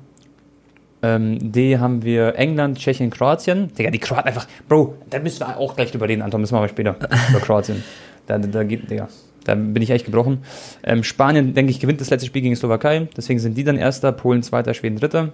Ähm, 1.03 1.51
D 1.51 1.77
haben 1.77 2.03
wir 2.03 2.35
England, 2.35 2.77
Tschechien, 2.77 3.09
Kroatien. 3.09 3.73
Digga, 3.73 3.91
die 3.91 3.99
Kroaten 3.99 4.27
einfach, 4.27 4.47
Bro, 4.69 4.95
da 5.09 5.19
müssen 5.19 5.41
wir 5.41 5.57
auch 5.57 5.75
gleich 5.75 5.91
drüber 5.91 6.07
reden, 6.07 6.21
Anton, 6.21 6.39
müssen 6.39 6.53
wir 6.53 6.59
aber 6.59 6.69
später 6.69 6.95
über 7.29 7.39
Kroatien. 7.39 7.83
Da, 8.27 8.37
da 8.37 8.63
geht, 8.63 8.89
Digga, 8.89 9.09
da 9.43 9.55
bin 9.55 9.81
ich 9.81 9.89
echt 9.89 10.05
gebrochen. 10.05 10.39
Ähm, 10.83 11.03
Spanien, 11.03 11.53
denke 11.53 11.71
ich, 11.71 11.79
gewinnt 11.79 12.01
das 12.01 12.09
letzte 12.09 12.27
Spiel 12.27 12.41
gegen 12.41 12.55
Slowakei. 12.55 13.07
Deswegen 13.15 13.39
sind 13.39 13.57
die 13.57 13.63
dann 13.63 13.77
Erster, 13.77 14.11
Polen 14.11 14.43
Zweiter, 14.43 14.73
Schweden 14.73 14.97
Dritter. 14.97 15.33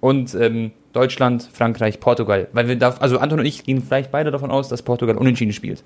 Und 0.00 0.34
ähm, 0.34 0.72
Deutschland, 0.92 1.48
Frankreich, 1.52 2.00
Portugal. 2.00 2.48
Weil 2.52 2.68
wir 2.68 2.76
da, 2.76 2.90
also 3.00 3.18
Anton 3.18 3.40
und 3.40 3.46
ich 3.46 3.64
gehen 3.64 3.82
vielleicht 3.82 4.10
beide 4.10 4.30
davon 4.30 4.50
aus, 4.50 4.68
dass 4.68 4.82
Portugal 4.82 5.16
unentschieden 5.16 5.52
spielt. 5.52 5.82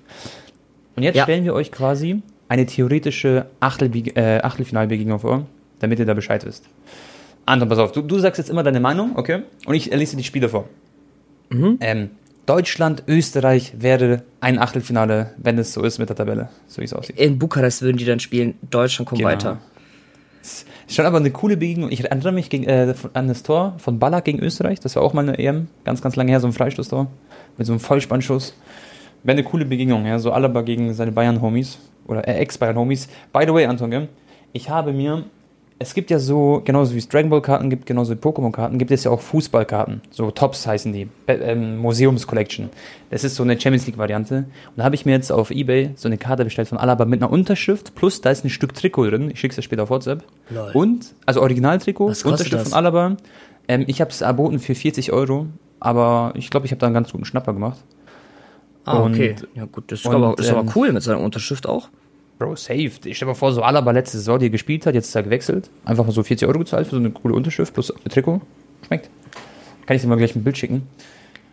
Und 0.95 1.03
jetzt 1.03 1.15
ja. 1.15 1.23
stellen 1.23 1.43
wir 1.43 1.53
euch 1.53 1.71
quasi 1.71 2.21
eine 2.47 2.65
theoretische 2.65 3.45
Achtel, 3.59 3.89
äh, 4.15 4.39
Achtelfinalbegegnung 4.41 5.19
vor, 5.19 5.45
damit 5.79 5.99
ihr 5.99 6.05
da 6.05 6.13
Bescheid 6.13 6.45
wisst. 6.45 6.65
Anton, 7.45 7.69
pass 7.69 7.79
auf, 7.79 7.91
du, 7.91 8.01
du 8.01 8.19
sagst 8.19 8.37
jetzt 8.37 8.49
immer 8.49 8.63
deine 8.63 8.79
Meinung, 8.79 9.13
okay? 9.15 9.43
Und 9.65 9.73
ich 9.73 9.87
lese 9.87 10.15
die 10.17 10.23
Spiele 10.23 10.49
vor. 10.49 10.67
Mhm. 11.49 11.77
Ähm, 11.81 12.09
Deutschland, 12.51 13.03
Österreich 13.07 13.75
wäre 13.77 14.23
ein 14.41 14.59
Achtelfinale, 14.59 15.31
wenn 15.37 15.57
es 15.57 15.71
so 15.71 15.83
ist 15.83 15.99
mit 15.99 16.09
der 16.09 16.17
Tabelle, 16.17 16.49
so 16.67 16.81
wie 16.81 16.85
es 16.85 16.93
aussieht. 16.93 17.17
In 17.17 17.39
Bukarest 17.39 17.81
würden 17.81 17.95
die 17.95 18.03
dann 18.03 18.19
spielen, 18.19 18.55
Deutschland 18.69 19.07
kommt 19.07 19.19
genau. 19.19 19.31
weiter. 19.31 19.59
Ist 20.41 20.65
schon 20.89 21.05
aber 21.05 21.19
eine 21.19 21.31
coole 21.31 21.55
Begegnung. 21.55 21.89
Ich 21.93 22.03
erinnere 22.03 22.33
mich 22.33 22.49
gegen, 22.49 22.65
äh, 22.65 22.93
an 23.13 23.29
das 23.29 23.43
Tor 23.43 23.75
von 23.77 23.99
Ballack 23.99 24.25
gegen 24.25 24.39
Österreich. 24.39 24.81
Das 24.81 24.97
war 24.97 25.03
auch 25.03 25.13
mal 25.13 25.21
eine 25.21 25.39
EM, 25.39 25.69
ganz, 25.85 26.01
ganz 26.01 26.17
lange 26.17 26.29
her, 26.29 26.41
so 26.41 26.47
ein 26.47 26.51
Freistoßtor 26.51 27.07
mit 27.57 27.67
so 27.67 27.71
einem 27.71 27.79
Vollspannschuss. 27.79 28.53
Wäre 29.23 29.37
eine 29.37 29.45
coole 29.45 29.63
Begegnung, 29.63 30.05
ja. 30.05 30.19
So 30.19 30.33
Alaba 30.33 30.61
gegen 30.61 30.93
seine 30.93 31.13
Bayern-Homies 31.13 31.79
oder 32.05 32.27
äh, 32.27 32.33
Ex-Bayern-Homies. 32.33 33.07
By 33.31 33.45
the 33.47 33.53
way, 33.53 33.65
Anton, 33.65 34.09
ich 34.51 34.69
habe 34.69 34.91
mir 34.91 35.23
es 35.81 35.95
gibt 35.95 36.11
ja 36.11 36.19
so, 36.19 36.61
genauso 36.63 36.93
wie 36.93 36.99
es 36.99 37.09
Dragon 37.09 37.31
Ball 37.31 37.41
Karten 37.41 37.71
gibt, 37.71 37.87
genauso 37.87 38.13
wie 38.13 38.17
Pokémon 38.17 38.51
Karten, 38.51 38.77
gibt 38.77 38.91
es 38.91 39.03
ja 39.03 39.09
auch 39.09 39.19
Fußballkarten. 39.19 40.01
So 40.11 40.29
Tops 40.29 40.67
heißen 40.67 40.93
die. 40.93 41.09
Be 41.25 41.33
ähm, 41.33 41.77
Museums 41.77 42.27
Collection. 42.27 42.69
Das 43.09 43.23
ist 43.23 43.35
so 43.35 43.41
eine 43.41 43.59
Champions 43.59 43.87
League 43.87 43.97
Variante. 43.97 44.35
Und 44.35 44.77
da 44.77 44.83
habe 44.83 44.93
ich 44.93 45.05
mir 45.07 45.13
jetzt 45.13 45.31
auf 45.31 45.49
Ebay 45.49 45.91
so 45.95 46.07
eine 46.07 46.19
Karte 46.19 46.43
bestellt 46.43 46.67
von 46.67 46.77
Alaba 46.77 47.05
mit 47.05 47.21
einer 47.21 47.31
Unterschrift. 47.31 47.95
Plus 47.95 48.21
da 48.21 48.29
ist 48.29 48.45
ein 48.45 48.51
Stück 48.51 48.75
Trikot 48.75 49.09
drin. 49.09 49.31
Ich 49.31 49.39
schicke 49.39 49.55
es 49.57 49.63
später 49.65 49.83
auf 49.83 49.89
WhatsApp. 49.89 50.23
Lol. 50.51 50.71
Und, 50.73 51.15
also 51.25 51.41
Originaltrikot, 51.41 52.05
Unterschrift 52.05 52.53
das? 52.53 52.69
von 52.69 52.73
Alaba. 52.73 53.17
Ähm, 53.67 53.85
ich 53.87 54.01
habe 54.01 54.11
es 54.11 54.21
erboten 54.21 54.59
für 54.59 54.75
40 54.75 55.11
Euro. 55.11 55.47
Aber 55.79 56.33
ich 56.35 56.51
glaube, 56.51 56.67
ich 56.67 56.71
habe 56.71 56.79
da 56.79 56.85
einen 56.85 56.93
ganz 56.93 57.11
guten 57.11 57.25
Schnapper 57.25 57.53
gemacht. 57.53 57.79
Ah, 58.85 58.99
und, 58.99 59.13
okay. 59.13 59.35
Ja 59.55 59.65
gut, 59.65 59.91
das 59.91 60.01
ist, 60.01 60.05
und, 60.05 60.15
aber, 60.15 60.37
ist 60.37 60.49
ähm, 60.49 60.57
aber 60.57 60.71
cool 60.75 60.93
mit 60.93 61.01
seiner 61.01 61.19
Unterschrift 61.19 61.67
auch. 61.67 61.89
Bro, 62.41 62.55
safe. 62.55 62.89
Ich 63.05 63.17
stell 63.17 63.27
mir 63.27 63.35
vor, 63.35 63.51
so 63.51 63.61
Alaba 63.61 63.91
letzte 63.91 64.17
Saison, 64.17 64.39
die 64.39 64.49
gespielt 64.49 64.87
hat, 64.87 64.95
jetzt 64.95 65.09
ist 65.09 65.15
er 65.15 65.21
gewechselt. 65.21 65.69
Einfach 65.85 66.03
mal 66.03 66.11
so 66.11 66.23
40 66.23 66.47
Euro 66.47 66.57
gezahlt 66.57 66.87
für 66.87 66.95
so 66.95 66.97
eine 66.97 67.11
coole 67.11 67.35
Unterschrift 67.35 67.71
plus 67.71 67.93
Trikot. 68.09 68.41
Schmeckt. 68.87 69.11
Kann 69.85 69.95
ich 69.95 70.01
dir 70.01 70.07
mal 70.07 70.15
gleich 70.15 70.35
ein 70.35 70.43
Bild 70.43 70.57
schicken. 70.57 70.87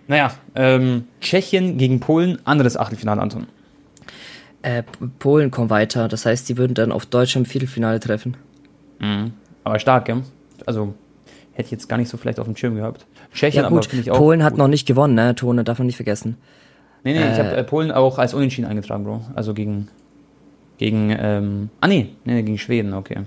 Naja, 0.06 0.32
ähm, 0.54 1.04
Tschechien 1.20 1.76
gegen 1.76 2.00
Polen, 2.00 2.38
anderes 2.46 2.78
Achtelfinale, 2.78 3.20
Anton. 3.20 3.48
Äh, 4.62 4.82
Polen 5.18 5.50
kommen 5.50 5.68
weiter, 5.68 6.08
das 6.08 6.24
heißt, 6.24 6.48
die 6.48 6.56
würden 6.56 6.72
dann 6.72 6.90
auf 6.90 7.04
Deutschland 7.04 7.46
im 7.46 7.50
Viertelfinale 7.50 8.00
treffen. 8.00 8.38
Mhm. 8.98 9.34
Aber 9.64 9.78
stark, 9.78 10.06
gell? 10.06 10.22
Also, 10.64 10.94
hätte 11.52 11.66
ich 11.66 11.72
jetzt 11.72 11.90
gar 11.90 11.98
nicht 11.98 12.08
so 12.08 12.16
vielleicht 12.16 12.40
auf 12.40 12.46
dem 12.46 12.56
Schirm 12.56 12.76
gehabt. 12.76 13.04
Tschechien 13.34 13.64
ja, 13.64 13.68
gut. 13.68 13.86
aber 13.86 13.98
ich 13.98 14.10
auch. 14.10 14.16
Polen 14.16 14.42
hat 14.42 14.56
noch 14.56 14.68
nicht 14.68 14.86
gewonnen, 14.86 15.14
ne? 15.14 15.34
Tone, 15.34 15.64
darf 15.64 15.78
man 15.78 15.84
nicht 15.84 15.96
vergessen. 15.96 16.38
Nee, 17.04 17.12
nee, 17.12 17.18
äh, 17.18 17.32
ich 17.32 17.38
habe 17.38 17.54
äh, 17.54 17.62
Polen 17.62 17.90
auch 17.92 18.16
als 18.18 18.32
Unentschieden 18.32 18.66
eingetragen, 18.66 19.04
Bro. 19.04 19.20
Also 19.34 19.52
gegen 19.52 19.88
gegen, 20.78 21.14
ähm, 21.18 21.70
ah 21.80 21.88
nee, 21.88 22.10
nee, 22.24 22.42
gegen 22.42 22.58
Schweden, 22.58 22.94
okay. 22.94 23.18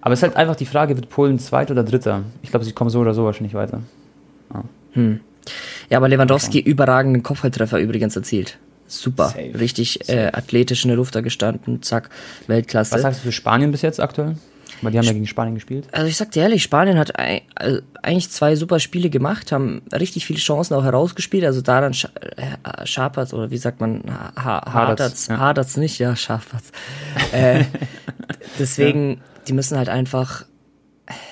Aber 0.00 0.12
es 0.12 0.20
ist 0.20 0.22
halt 0.22 0.36
einfach 0.36 0.56
die 0.56 0.66
Frage, 0.66 0.96
wird 0.96 1.08
Polen 1.08 1.38
Zweiter 1.38 1.72
oder 1.72 1.82
Dritter? 1.82 2.22
Ich 2.42 2.50
glaube, 2.50 2.64
sie 2.64 2.72
kommen 2.72 2.90
so 2.90 3.00
oder 3.00 3.14
so 3.14 3.24
wahrscheinlich 3.24 3.54
weiter. 3.54 3.82
Ah. 4.50 4.62
Hm. 4.92 5.20
Ja, 5.90 5.98
aber 5.98 6.08
Lewandowski 6.08 6.60
okay. 6.60 6.70
überragenden 6.70 7.22
Kopfballtreffer 7.22 7.78
übrigens 7.78 8.14
erzielt. 8.14 8.58
Super. 8.86 9.28
Safe. 9.28 9.52
Richtig 9.58 10.00
Safe. 10.02 10.18
Äh, 10.18 10.26
athletisch 10.32 10.84
in 10.84 10.88
der 10.88 10.96
Luft 10.96 11.14
da 11.14 11.20
gestanden. 11.20 11.82
Zack, 11.82 12.10
Weltklasse. 12.46 12.94
Was 12.94 13.02
sagst 13.02 13.20
du 13.20 13.24
für 13.24 13.32
Spanien 13.32 13.70
bis 13.70 13.82
jetzt 13.82 14.00
aktuell? 14.00 14.36
Weil 14.82 14.92
die 14.92 14.98
haben 14.98 15.06
ja 15.06 15.12
gegen 15.12 15.26
Spanien 15.26 15.54
gespielt. 15.54 15.86
Also 15.92 16.06
ich 16.06 16.16
sag 16.16 16.30
dir 16.30 16.42
ehrlich, 16.42 16.62
Spanien 16.62 16.98
hat 16.98 17.12
also 17.54 17.80
eigentlich 18.02 18.30
zwei 18.30 18.56
super 18.56 18.80
Spiele 18.80 19.10
gemacht, 19.10 19.52
haben 19.52 19.82
richtig 19.92 20.26
viele 20.26 20.38
Chancen 20.38 20.74
auch 20.74 20.84
herausgespielt. 20.84 21.44
Also 21.44 21.60
daran 21.60 21.92
äh, 21.92 22.86
schapert 22.86 23.32
oder 23.32 23.50
wie 23.50 23.58
sagt 23.58 23.80
man, 23.80 24.02
hadert's, 24.36 25.26
ja. 25.26 25.38
hadert's 25.38 25.76
nicht, 25.76 25.98
ja, 25.98 26.14
schapert's. 26.16 26.70
äh, 27.32 27.64
deswegen, 28.58 29.20
die 29.46 29.52
müssen 29.52 29.76
halt 29.76 29.88
einfach 29.88 30.44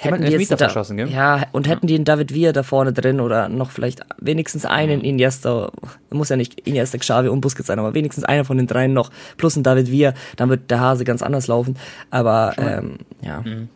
hätten 0.00 0.24
die 0.24 0.32
jetzt 0.32 0.50
da, 0.50 0.56
verschossen, 0.56 0.96
gell? 0.96 1.08
Ja, 1.08 1.46
und 1.52 1.68
hätten 1.68 1.86
die 1.86 1.94
einen 1.94 2.04
David 2.04 2.32
Villa 2.32 2.52
da 2.52 2.62
vorne 2.62 2.92
drin 2.92 3.20
oder 3.20 3.48
noch 3.48 3.70
vielleicht 3.70 4.00
wenigstens 4.20 4.64
einen 4.64 5.00
mhm. 5.00 5.04
Iniesta, 5.04 5.70
muss 6.10 6.28
ja 6.28 6.36
nicht 6.36 6.60
Iniesta, 6.60 6.98
Xavi 6.98 7.28
und 7.28 7.40
Busquets 7.40 7.66
sein, 7.66 7.78
aber 7.78 7.94
wenigstens 7.94 8.24
einer 8.24 8.44
von 8.44 8.56
den 8.56 8.66
dreien 8.66 8.92
noch, 8.92 9.10
plus 9.36 9.56
ein 9.56 9.62
David 9.62 9.90
Villa, 9.90 10.14
dann 10.36 10.48
wird 10.48 10.70
der 10.70 10.80
Hase 10.80 11.04
ganz 11.04 11.22
anders 11.22 11.46
laufen. 11.46 11.76
Aber 12.10 12.54
ähm, 12.58 12.98
ja. 13.20 13.42
Mhm. 13.42 13.68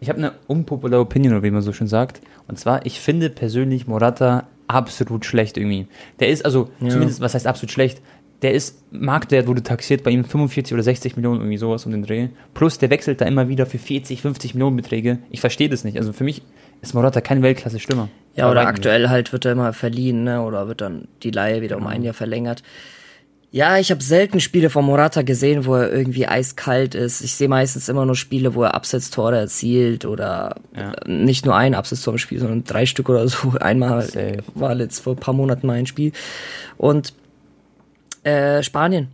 Ich 0.00 0.08
habe 0.08 0.18
eine 0.18 0.32
unpopuläre 0.48 1.00
Opinion, 1.00 1.42
wie 1.44 1.50
man 1.52 1.62
so 1.62 1.72
schön 1.72 1.86
sagt. 1.86 2.20
Und 2.48 2.58
zwar, 2.58 2.84
ich 2.86 3.00
finde 3.00 3.30
persönlich 3.30 3.86
Morata 3.86 4.48
absolut 4.66 5.24
schlecht 5.24 5.56
irgendwie. 5.56 5.86
Der 6.18 6.28
ist 6.28 6.44
also, 6.44 6.70
ja. 6.80 6.88
zumindest, 6.88 7.20
was 7.20 7.34
heißt 7.34 7.46
absolut 7.46 7.70
schlecht? 7.70 8.00
Der 8.42 8.52
ist, 8.52 8.82
Marktwert 8.92 9.46
wurde 9.46 9.62
taxiert 9.62 10.02
bei 10.02 10.10
ihm 10.10 10.24
45 10.24 10.74
oder 10.74 10.82
60 10.82 11.16
Millionen, 11.16 11.40
irgendwie 11.40 11.58
sowas 11.58 11.86
um 11.86 11.92
den 11.92 12.02
Dreh. 12.02 12.28
Plus, 12.54 12.78
der 12.78 12.90
wechselt 12.90 13.20
da 13.20 13.24
immer 13.24 13.48
wieder 13.48 13.66
für 13.66 13.78
40, 13.78 14.20
50 14.20 14.54
Millionen 14.54 14.76
Beträge. 14.76 15.18
Ich 15.30 15.40
verstehe 15.40 15.68
das 15.68 15.84
nicht. 15.84 15.96
Also 15.96 16.12
für 16.12 16.24
mich 16.24 16.42
ist 16.80 16.94
Morata 16.94 17.20
kein 17.20 17.42
Weltklasse-Stürmer. 17.42 18.08
Ja, 18.34 18.50
oder 18.50 18.66
aktuell 18.66 19.08
halt 19.08 19.32
wird 19.32 19.44
er 19.44 19.52
immer 19.52 19.72
verliehen, 19.72 20.24
ne? 20.24 20.42
oder 20.42 20.66
wird 20.66 20.80
dann 20.80 21.06
die 21.22 21.30
Leihe 21.30 21.62
wieder 21.62 21.76
um 21.76 21.86
ein 21.86 22.02
Jahr 22.02 22.14
verlängert. 22.14 22.62
Ja, 23.52 23.76
ich 23.76 23.90
habe 23.90 24.02
selten 24.02 24.40
Spiele 24.40 24.70
von 24.70 24.82
Morata 24.86 25.20
gesehen, 25.20 25.66
wo 25.66 25.74
er 25.74 25.92
irgendwie 25.92 26.26
eiskalt 26.26 26.94
ist. 26.94 27.20
Ich 27.20 27.34
sehe 27.34 27.48
meistens 27.48 27.90
immer 27.90 28.06
nur 28.06 28.16
Spiele, 28.16 28.54
wo 28.54 28.62
er 28.62 28.74
Absetztore 28.74 29.36
erzielt 29.36 30.06
oder 30.06 30.56
ja. 30.74 30.94
nicht 31.06 31.44
nur 31.44 31.54
ein 31.54 31.74
Absetztor 31.74 32.14
im 32.14 32.18
Spiel, 32.18 32.38
sondern 32.38 32.64
drei 32.64 32.86
Stück 32.86 33.10
oder 33.10 33.28
so. 33.28 33.52
Einmal 33.60 34.02
Safe. 34.02 34.38
war 34.54 34.74
jetzt 34.76 35.00
vor 35.00 35.12
ein 35.12 35.20
paar 35.20 35.34
Monaten 35.34 35.66
mal 35.66 35.74
ein 35.74 35.86
Spiel. 35.86 36.12
Und 36.78 37.12
äh, 38.24 38.62
Spanien. 38.62 39.08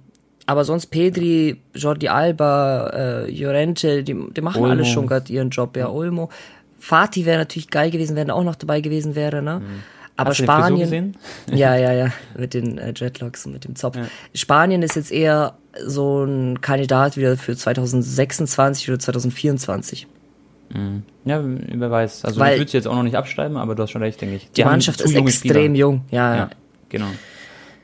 Aber 0.47 0.65
sonst 0.65 0.87
Pedri, 0.87 1.61
Jordi 1.75 2.09
Alba, 2.09 2.89
äh, 2.89 3.31
Llorente, 3.31 4.03
die, 4.03 4.17
die 4.35 4.41
machen 4.41 4.63
Olmo. 4.63 4.73
alle 4.73 4.85
schon 4.87 5.07
gerade 5.07 5.31
ihren 5.31 5.51
Job. 5.51 5.77
Ja, 5.77 5.91
Olmo. 5.91 6.31
Fatih 6.79 7.27
wäre 7.27 7.39
natürlich 7.39 7.69
geil 7.69 7.91
gewesen, 7.91 8.17
wenn 8.17 8.31
er 8.31 8.37
auch 8.37 8.45
noch 8.45 8.55
dabei 8.55 8.81
gewesen 8.81 9.15
wäre, 9.15 9.43
ne? 9.43 9.61
Mhm. 9.61 9.83
Aber 10.17 10.31
Hast 10.31 10.39
Spanien. 10.39 11.17
ja, 11.53 11.77
ja, 11.77 11.93
ja, 11.93 12.13
mit 12.39 12.55
den 12.55 12.79
äh, 12.79 12.93
Jetlocks 12.97 13.47
und 13.47 13.53
mit 13.53 13.65
dem 13.65 13.77
Zopf. 13.77 13.97
Ja. 13.97 14.05
Spanien 14.35 14.83
ist 14.83 14.97
jetzt 14.97 15.13
eher 15.13 15.55
so 15.85 16.25
ein 16.25 16.61
Kandidat 16.61 17.17
wieder 17.17 17.37
für 17.37 17.55
2026 17.55 18.89
oder 18.89 18.99
2024. 18.99 20.07
Mhm. 20.75 21.03
Ja, 21.25 21.41
wer 21.45 21.91
weiß. 21.91 22.25
Also 22.25 22.41
Weil, 22.41 22.55
ich 22.55 22.61
würde 22.61 22.73
jetzt 22.73 22.89
auch 22.89 22.97
noch 22.97 23.03
nicht 23.03 23.17
abschreiben, 23.17 23.57
aber 23.57 23.75
du 23.75 23.83
hast 23.83 23.91
schon 23.91 24.03
recht, 24.03 24.21
denke 24.21 24.37
ich. 24.37 24.47
Die, 24.47 24.63
die 24.63 24.65
Mannschaft 24.65 25.01
ist 25.01 25.15
extrem 25.15 25.31
Spieler. 25.31 25.75
jung, 25.75 26.05
ja. 26.11 26.37
ja. 26.37 26.51
Genau. 26.89 27.07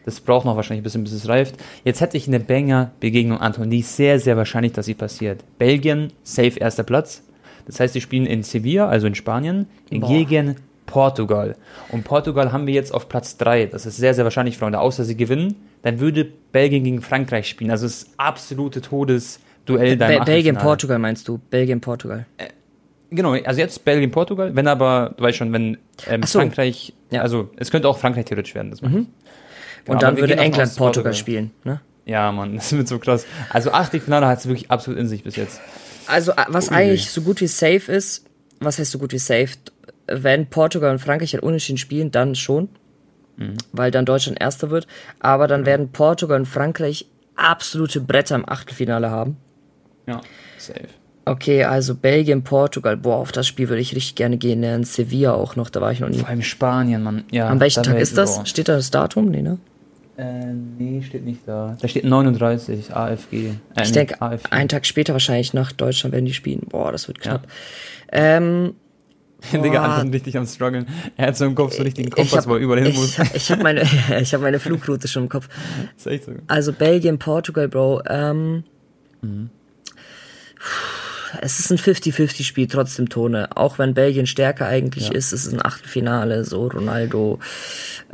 Das 0.05 0.21
braucht 0.21 0.45
noch 0.45 0.57
wahrscheinlich 0.57 0.81
ein 0.81 0.85
bisschen, 0.85 1.05
bis 1.05 1.13
es 1.13 1.29
reift. 1.29 1.57
Jetzt 1.85 2.01
hätte 2.01 2.17
ich 2.17 2.29
eine 2.29 2.41
Banger-Begegnung, 2.41 3.39
Anton. 3.39 3.71
Die 3.71 3.81
ist 3.81 3.97
sehr, 3.97 4.21
sehr 4.21 4.37
wahrscheinlich, 4.37 4.73
dass 4.73 4.87
sie 4.87 4.95
passiert. 4.95 5.45
Belgien, 5.59 6.13
safe 6.23 6.59
erster 6.59 6.83
Platz. 6.83 7.23
Das 7.67 7.81
heißt, 7.81 7.95
sie 7.95 8.01
spielen 8.01 8.27
in 8.27 8.43
Sevilla, 8.43 8.89
also 8.89 9.07
in 9.07 9.15
Spanien, 9.15 9.67
Boah. 9.91 10.07
gegen 10.09 10.57
Portugal. 10.87 11.57
Und 11.91 12.05
Portugal 12.05 12.53
haben 12.53 12.67
wir 12.67 12.75
jetzt 12.75 12.93
auf 12.93 13.09
Platz 13.09 13.37
3. 13.39 13.67
Das 13.67 13.87
ist 13.87 13.97
sehr, 13.97 14.15
sehr 14.15 14.25
wahrscheinlich, 14.25 14.59
Freunde. 14.59 14.81
Außer 14.81 15.05
sie 15.05 15.17
gewinnen, 15.17 15.57
dann 15.83 16.01
würde 16.01 16.27
Belgien 16.53 16.85
gegen 16.85 17.03
Frankreich 17.03 17.49
spielen. 17.49 17.71
Also 17.71 17.87
das 17.87 18.07
absolute 18.17 18.81
Todesduell 18.81 19.97
da 19.97 20.09
Be 20.09 20.21
Belgien, 20.25 20.57
Portugal 20.57 20.99
meinst 20.99 21.27
du? 21.29 21.39
Belgien, 21.39 21.81
Portugal. 21.81 22.27
Äh, 22.37 22.49
genau, 23.11 23.33
also 23.33 23.61
jetzt 23.61 23.85
Belgien, 23.85 24.11
Portugal. 24.11 24.55
Wenn 24.55 24.69
aber, 24.69 25.15
du 25.17 25.23
weißt 25.23 25.39
schon, 25.39 25.53
wenn 25.53 25.79
ähm, 26.07 26.23
so. 26.23 26.39
Frankreich, 26.39 26.93
ja. 27.11 27.23
also 27.23 27.51
es 27.57 27.71
könnte 27.71 27.89
auch 27.89 27.99
Frankreich 27.99 28.27
theoretisch 28.27 28.55
werden. 28.55 28.71
Das 28.71 28.83
mhm. 28.83 29.07
Genau, 29.85 29.95
und 29.95 30.03
dann 30.03 30.17
würde 30.17 30.37
England 30.37 30.75
Portugal 30.77 31.15
spielen, 31.15 31.51
ne? 31.65 31.81
Ja, 32.07 32.31
Mann, 32.33 32.57
das 32.57 32.73
wird 32.73 32.89
so 32.89 32.99
krass. 32.99 33.27
Also 33.51 33.73
Achtelfinale 33.73 34.27
hat 34.27 34.39
es 34.39 34.47
wirklich 34.47 34.71
absolut 34.71 35.01
in 35.01 35.09
sich 35.09 35.25
bis 35.25 35.37
jetzt. 35.37 35.61
Also 36.07 36.33
was 36.49 36.71
Ui. 36.71 36.77
eigentlich 36.77 37.11
so 37.11 37.23
gut 37.23 37.41
wie 37.41 37.47
safe 37.47 37.91
ist, 37.91 38.27
was 38.61 38.79
heißt 38.79 38.91
so 38.91 38.99
gut 38.99 39.13
wie 39.13 39.19
safe? 39.19 39.51
Wenn 40.07 40.47
Portugal 40.47 40.91
und 40.91 40.99
Frankreich 40.99 41.33
halt 41.33 41.43
unentschieden 41.43 41.79
spielen, 41.79 42.11
dann 42.11 42.35
schon, 42.35 42.69
mhm. 43.37 43.57
weil 43.73 43.91
dann 43.91 44.05
Deutschland 44.05 44.41
Erster 44.41 44.71
wird. 44.71 44.87
Aber 45.21 45.49
dann 45.49 45.63
mhm. 45.63 45.67
werden 45.67 45.93
Portugal 45.93 46.39
und 46.39 46.47
Frankreich 46.47 47.07
absolute 47.37 48.01
Bretter 48.01 48.35
im 48.35 48.49
Achtelfinale 48.49 49.11
haben. 49.11 49.39
Ja, 50.07 50.21
safe. 50.59 50.89
Okay, 51.27 51.65
also 51.65 51.95
Belgien, 51.95 52.45
Portugal, 52.45 52.99
boah, 52.99 53.17
auf 53.17 53.33
das 53.33 53.47
Spiel 53.47 53.71
würde 53.71 53.81
ich 53.81 53.95
richtig 53.95 54.15
gerne 54.15 54.37
gehen. 54.37 54.61
Ne? 54.61 54.75
In 54.75 54.85
Sevilla 54.85 55.33
auch 55.33 55.57
noch, 55.57 55.71
da 55.71 55.81
war 55.81 55.91
ich 55.91 56.01
noch 56.01 56.11
nie. 56.11 56.19
Vor 56.19 56.29
allem 56.29 56.43
Spanien, 56.43 57.03
Mann. 57.03 57.25
Ja, 57.31 57.49
An 57.49 57.61
welchem 57.61 57.83
Tag 57.83 57.99
ist 57.99 58.19
das? 58.19 58.47
Steht 58.47 58.69
da 58.69 58.77
das 58.77 58.91
Datum? 58.91 59.31
Nee, 59.31 59.41
ne? 59.41 59.59
Äh, 60.17 60.53
nee, 60.79 61.03
steht 61.03 61.25
nicht 61.25 61.41
da. 61.47 61.77
Da 61.81 61.89
steht 61.89 62.05
39, 62.05 62.95
AFG. 62.95 63.33
Äh, 63.35 63.53
ich 63.83 63.93
denke, 63.93 64.21
einen 64.51 64.69
Tag 64.69 64.87
später 64.87 65.13
wahrscheinlich 65.13 65.55
nach 65.55 65.73
Deutschland 65.73 66.13
werden 66.13 66.27
die 66.27 66.35
spielen. 66.35 66.61
Boah, 66.69 66.93
das 66.93 67.09
wird 67.09 67.21
knapp. 67.21 67.47
Ja. 68.13 68.37
Ähm, 68.37 68.75
Digga, 69.53 69.85
Anton 69.85 70.11
richtig 70.11 70.37
am 70.37 70.47
struggeln. 70.47 70.87
Er 71.17 71.29
hat 71.29 71.37
so 71.37 71.45
im 71.45 71.55
Kopf 71.55 71.75
so 71.75 71.83
richtig 71.83 72.07
den 72.07 72.11
Kompass, 72.11 72.47
wo 72.47 72.55
er 72.55 72.61
überall 72.61 72.83
hin 72.83 72.95
muss. 72.95 73.19
Ich, 73.19 73.35
ich 73.35 73.51
habe 73.51 73.63
meine, 73.63 73.83
ich 74.21 74.33
hab 74.33 74.41
meine 74.41 74.59
Flugroute 74.61 75.09
schon 75.09 75.25
im 75.25 75.29
Kopf. 75.29 75.49
Das 75.97 76.07
ist 76.07 76.13
echt 76.13 76.25
so. 76.25 76.33
Also 76.47 76.73
Belgien, 76.73 77.19
Portugal, 77.19 77.69
Bro. 77.69 78.03
Ähm, 78.09 78.65
mhm. 79.23 79.51
Es 81.45 81.61
ist 81.61 81.71
ein 81.71 81.77
50-50-Spiel, 81.77 82.69
trotzdem 82.69 83.11
Tone. 83.11 83.55
Auch 83.55 83.79
wenn 83.79 83.93
Belgien 83.93 84.27
stärker 84.27 84.67
eigentlich 84.67 85.09
ja. 85.09 85.15
ist, 85.15 85.31
es 85.35 85.45
ist 85.45 85.53
ein 85.53 85.63
Achtelfinale, 85.63 86.43
so 86.43 86.69
Ronaldo. 86.69 87.39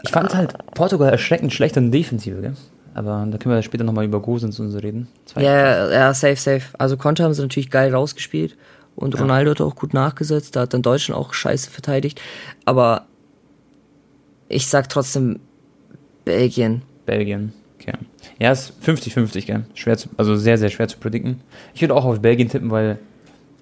Ich 0.03 0.11
fand 0.11 0.35
halt 0.35 0.55
Portugal 0.75 1.13
erschreckend 1.13 1.53
schlecht 1.53 1.77
in 1.77 1.93
Defensive, 1.93 2.41
gell? 2.41 2.55
Aber 2.93 3.25
da 3.31 3.39
können 3.39 3.55
wir 3.55 3.63
später 3.63 3.85
nochmal 3.85 4.05
über 4.05 4.21
Gosens 4.21 4.59
und 4.59 4.71
so 4.71 4.79
reden. 4.79 5.07
Zwei 5.27 5.45
ja, 5.45 5.93
ja, 5.93 6.13
safe, 6.13 6.35
safe. 6.35 6.63
Also 6.77 6.97
Konter 6.97 7.23
haben 7.23 7.33
sie 7.33 7.43
natürlich 7.43 7.71
geil 7.71 7.95
rausgespielt. 7.95 8.57
Und 8.97 9.15
ja. 9.15 9.21
Ronaldo 9.21 9.53
hat 9.53 9.61
auch 9.61 9.77
gut 9.77 9.95
nachgesetzt. 9.95 10.57
Da 10.57 10.63
hat 10.63 10.75
dann 10.75 10.83
Deutschland 10.83 11.17
auch 11.17 11.33
scheiße 11.33 11.71
verteidigt. 11.71 12.21
Aber 12.65 13.07
ich 14.49 14.67
sag 14.67 14.89
trotzdem 14.89 15.39
Belgien. 16.25 16.83
Belgien, 17.07 17.53
okay. 17.81 17.93
Ja, 18.41 18.51
ist 18.51 18.73
50-50, 18.85 19.47
gell? 19.47 19.65
Schwer 19.75 19.97
zu, 19.97 20.09
also 20.17 20.35
sehr, 20.35 20.59
sehr 20.59 20.71
schwer 20.71 20.89
zu 20.89 20.99
predikten. 20.99 21.43
Ich 21.75 21.81
würde 21.81 21.95
auch 21.95 22.05
auf 22.05 22.21
Belgien 22.21 22.49
tippen, 22.49 22.73
weil 22.73 22.99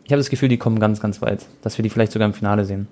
ich 0.09 0.13
habe 0.13 0.19
das 0.19 0.31
Gefühl, 0.31 0.49
die 0.49 0.59
kommen 0.59 0.81
ganz, 0.81 1.01
ganz 1.01 1.23
weit. 1.23 1.47
Dass 1.63 1.79
wir 1.79 1.85
die 1.85 1.91
vielleicht 1.91 2.11
sogar 2.11 2.27
im 2.27 2.35
Finale 2.35 2.65
sehen 2.65 2.89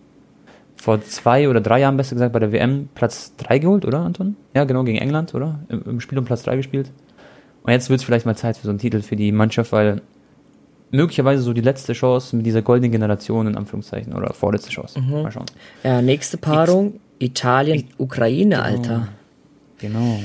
vor 0.77 1.03
zwei 1.03 1.49
oder 1.49 1.61
drei 1.61 1.81
Jahren, 1.81 1.97
besser 1.97 2.15
gesagt, 2.15 2.33
bei 2.33 2.39
der 2.39 2.53
WM 2.53 2.89
Platz 2.95 3.33
3 3.39 3.59
geholt, 3.59 3.85
oder, 3.85 4.01
Anton? 4.01 4.37
Ja, 4.55 4.65
genau, 4.65 4.85
gegen 4.85 4.99
England, 4.99 5.35
oder? 5.35 5.59
Im, 5.69 5.83
im 5.85 6.01
Spiel 6.01 6.19
um 6.19 6.25
Platz 6.25 6.43
3 6.45 6.57
gespielt. 6.57 6.91
Und 7.63 7.73
jetzt 7.73 7.91
wird 7.91 8.01
es 8.01 8.05
vielleicht 8.05 8.27
mal 8.27 8.37
Zeit 8.37 8.57
für 8.57 8.65
so 8.65 8.71
einen 8.71 8.79
Titel 8.79 9.03
für 9.03 9.17
die 9.17 9.33
Mannschaft, 9.33 9.73
weil 9.73 10.03
möglicherweise 10.93 11.43
so 11.43 11.53
die 11.53 11.61
letzte 11.61 11.93
Chance 11.95 12.37
mit 12.37 12.47
dieser 12.47 12.63
goldenen 12.63 12.93
Generation, 12.93 13.47
in 13.49 13.57
Anführungszeichen, 13.57 14.13
oder 14.13 14.33
vorletzte 14.35 14.71
Chance. 14.71 15.01
Mhm. 15.01 15.23
Mal 15.23 15.33
schauen. 15.33 15.47
Ja, 15.83 16.03
nächste 16.03 16.37
Paarung, 16.37 17.01
Italien, 17.19 17.89
Ukraine, 17.99 18.57
genau. 18.57 18.63
Alter. 18.63 19.09
Genau. 19.79 20.21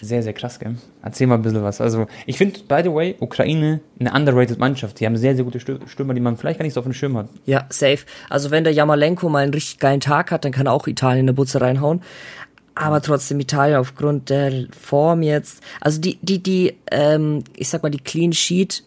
Sehr, 0.00 0.22
sehr 0.22 0.32
krass, 0.32 0.58
gell? 0.58 0.76
Erzähl 1.02 1.26
mal 1.26 1.36
ein 1.36 1.42
bisschen 1.42 1.62
was. 1.62 1.80
Also, 1.80 2.06
ich 2.26 2.38
finde, 2.38 2.60
by 2.68 2.80
the 2.82 2.92
way, 2.92 3.16
Ukraine 3.20 3.80
eine 3.98 4.12
underrated 4.12 4.58
Mannschaft. 4.58 5.00
Die 5.00 5.06
haben 5.06 5.16
sehr, 5.16 5.34
sehr 5.34 5.44
gute 5.44 5.60
Stürmer, 5.60 6.14
die 6.14 6.20
man 6.20 6.36
vielleicht 6.36 6.58
gar 6.58 6.64
nicht 6.64 6.74
so 6.74 6.80
auf 6.80 6.86
dem 6.86 6.92
Schirm 6.92 7.16
hat. 7.16 7.28
Ja, 7.44 7.66
safe. 7.68 8.04
Also, 8.30 8.50
wenn 8.50 8.64
der 8.64 8.72
Jamalenko 8.72 9.28
mal 9.28 9.42
einen 9.42 9.54
richtig 9.54 9.78
geilen 9.78 10.00
Tag 10.00 10.30
hat, 10.30 10.44
dann 10.44 10.52
kann 10.52 10.66
er 10.66 10.72
auch 10.72 10.86
Italien 10.86 11.20
in 11.20 11.26
der 11.26 11.34
Butze 11.34 11.60
reinhauen. 11.60 12.02
Aber 12.74 13.00
trotzdem 13.00 13.40
Italien 13.40 13.78
aufgrund 13.78 14.28
der 14.28 14.66
Form 14.78 15.22
jetzt, 15.22 15.62
also 15.80 15.98
die, 15.98 16.18
die, 16.20 16.42
die, 16.42 16.74
ähm, 16.90 17.42
ich 17.56 17.70
sag 17.70 17.82
mal, 17.82 17.88
die 17.88 18.00
Clean 18.00 18.34
Sheet 18.34 18.84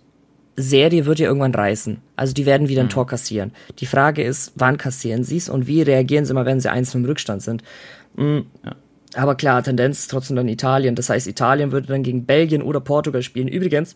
Serie 0.62 1.06
wird 1.06 1.20
ja 1.20 1.28
irgendwann 1.28 1.56
reißen. 1.56 2.02
Also 2.16 2.34
die 2.34 2.46
werden 2.46 2.68
wieder 2.68 2.82
ein 2.82 2.88
mhm. 2.88 2.92
Tor 2.92 3.08
kassieren. 3.08 3.52
Die 3.80 3.86
Frage 3.86 4.24
ist, 4.24 4.52
wann 4.56 4.78
kassieren 4.78 5.24
sie 5.24 5.38
es 5.38 5.50
und 5.50 5.68
wie 5.68 5.82
reagieren 5.82 6.26
sie 6.26 6.34
mal, 6.34 6.46
wenn 6.46 6.60
sie 6.60 6.70
einzeln 6.70 7.04
im 7.04 7.10
Rückstand 7.10 7.42
sind. 7.42 7.64
Mhm. 8.16 8.46
Ja. 8.64 8.76
Aber 9.16 9.36
klar, 9.36 9.64
Tendenz 9.64 10.00
ist 10.00 10.12
trotzdem 10.12 10.36
dann 10.36 10.48
Italien. 10.48 10.96
Das 10.96 11.10
heißt, 11.10 11.28
Italien 11.28 11.72
würde 11.72 11.88
dann 11.88 12.04
gegen 12.04 12.26
Belgien 12.26 12.62
oder 12.62 12.80
Portugal 12.80 13.24
spielen. 13.24 13.48
Übrigens, 13.48 13.96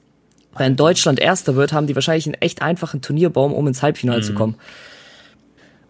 wenn 0.58 0.76
Deutschland 0.76 1.20
Erster 1.20 1.56
wird, 1.56 1.74
haben 1.74 1.88
die 1.88 1.96
wahrscheinlich 1.96 2.26
einen 2.26 2.36
echt 2.36 2.62
einfachen 2.62 3.02
Turnierbaum, 3.02 3.54
um 3.54 3.68
ins 3.68 3.82
Halbfinale 3.82 4.20
mhm. 4.20 4.24
zu 4.24 4.34
kommen. 4.34 4.56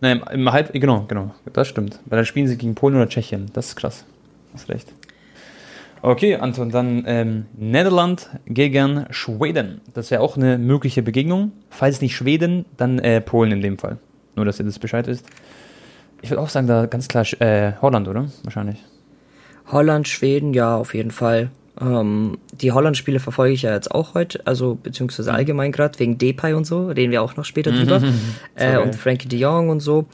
Nein, 0.02 0.22
im 0.32 0.52
Halb, 0.52 0.74
genau, 0.74 1.06
genau, 1.08 1.34
das 1.54 1.68
stimmt. 1.68 2.00
Weil 2.06 2.18
dann 2.18 2.26
spielen 2.26 2.48
sie 2.48 2.58
gegen 2.58 2.76
Polen 2.76 2.96
oder 2.96 3.08
Tschechien. 3.08 3.50
Das 3.54 3.68
ist 3.68 3.76
krass. 3.78 4.04
Hast 4.54 4.70
recht. 4.70 4.92
Okay, 6.02 6.36
Anton, 6.36 6.70
dann 6.70 7.06
ähm, 7.08 7.46
Niederland 7.56 8.30
gegen 8.46 9.06
Schweden. 9.10 9.80
Das 9.94 10.12
wäre 10.12 10.22
auch 10.22 10.36
eine 10.36 10.58
mögliche 10.58 11.02
Begegnung. 11.02 11.54
Falls 11.70 12.02
nicht 12.02 12.18
Schweden, 12.18 12.66
dann 12.76 13.00
äh, 13.00 13.22
Polen 13.22 13.54
in 13.54 13.62
dem 13.62 13.78
Fall. 13.78 13.98
Nur, 14.36 14.44
dass 14.44 14.60
ihr 14.60 14.66
das 14.66 14.80
Bescheid 14.80 15.08
wisst. 15.08 15.26
Ich 16.22 16.30
würde 16.30 16.42
auch 16.42 16.50
sagen, 16.50 16.68
da 16.68 16.88
ganz 16.88 17.08
klar 17.08 17.26
äh, 17.40 17.74
Holland, 17.82 18.10
oder? 18.10 18.26
Wahrscheinlich. 18.44 18.84
Holland, 19.72 20.08
Schweden, 20.08 20.54
ja, 20.54 20.76
auf 20.76 20.94
jeden 20.94 21.12
Fall. 21.12 21.50
Ähm, 21.80 22.38
die 22.52 22.72
Holland-Spiele 22.72 23.20
verfolge 23.20 23.54
ich 23.54 23.64
ja 23.64 23.74
jetzt 23.74 23.92
auch 23.92 24.14
heute, 24.14 24.46
also 24.46 24.76
beziehungsweise 24.76 25.32
mhm. 25.32 25.38
allgemein 25.38 25.72
gerade 25.72 25.98
wegen 26.00 26.18
Depay 26.18 26.54
und 26.54 26.66
so, 26.66 26.88
reden 26.88 27.12
wir 27.12 27.22
auch 27.22 27.36
noch 27.36 27.46
später 27.46 27.72
drüber. 27.72 28.00
Mhm. 28.04 28.36
äh, 28.56 28.78
und 28.78 28.96
Frankie 28.96 29.28
de 29.28 29.40
Jong 29.40 29.70
und 29.70 29.80
so. 29.80 30.06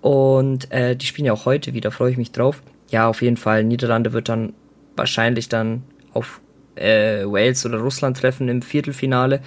Und 0.00 0.70
äh, 0.72 0.96
die 0.96 1.06
spielen 1.06 1.26
ja 1.26 1.32
auch 1.32 1.44
heute 1.44 1.74
wieder, 1.74 1.90
freue 1.90 2.10
ich 2.10 2.16
mich 2.16 2.32
drauf. 2.32 2.62
Ja, 2.90 3.08
auf 3.08 3.22
jeden 3.22 3.36
Fall. 3.36 3.64
Niederlande 3.64 4.12
wird 4.12 4.28
dann 4.28 4.54
wahrscheinlich 4.96 5.48
dann 5.48 5.82
auf 6.12 6.40
äh, 6.74 7.24
Wales 7.24 7.64
oder 7.66 7.78
Russland 7.78 8.16
treffen 8.16 8.48
im 8.48 8.62
Viertelfinale. 8.62 9.40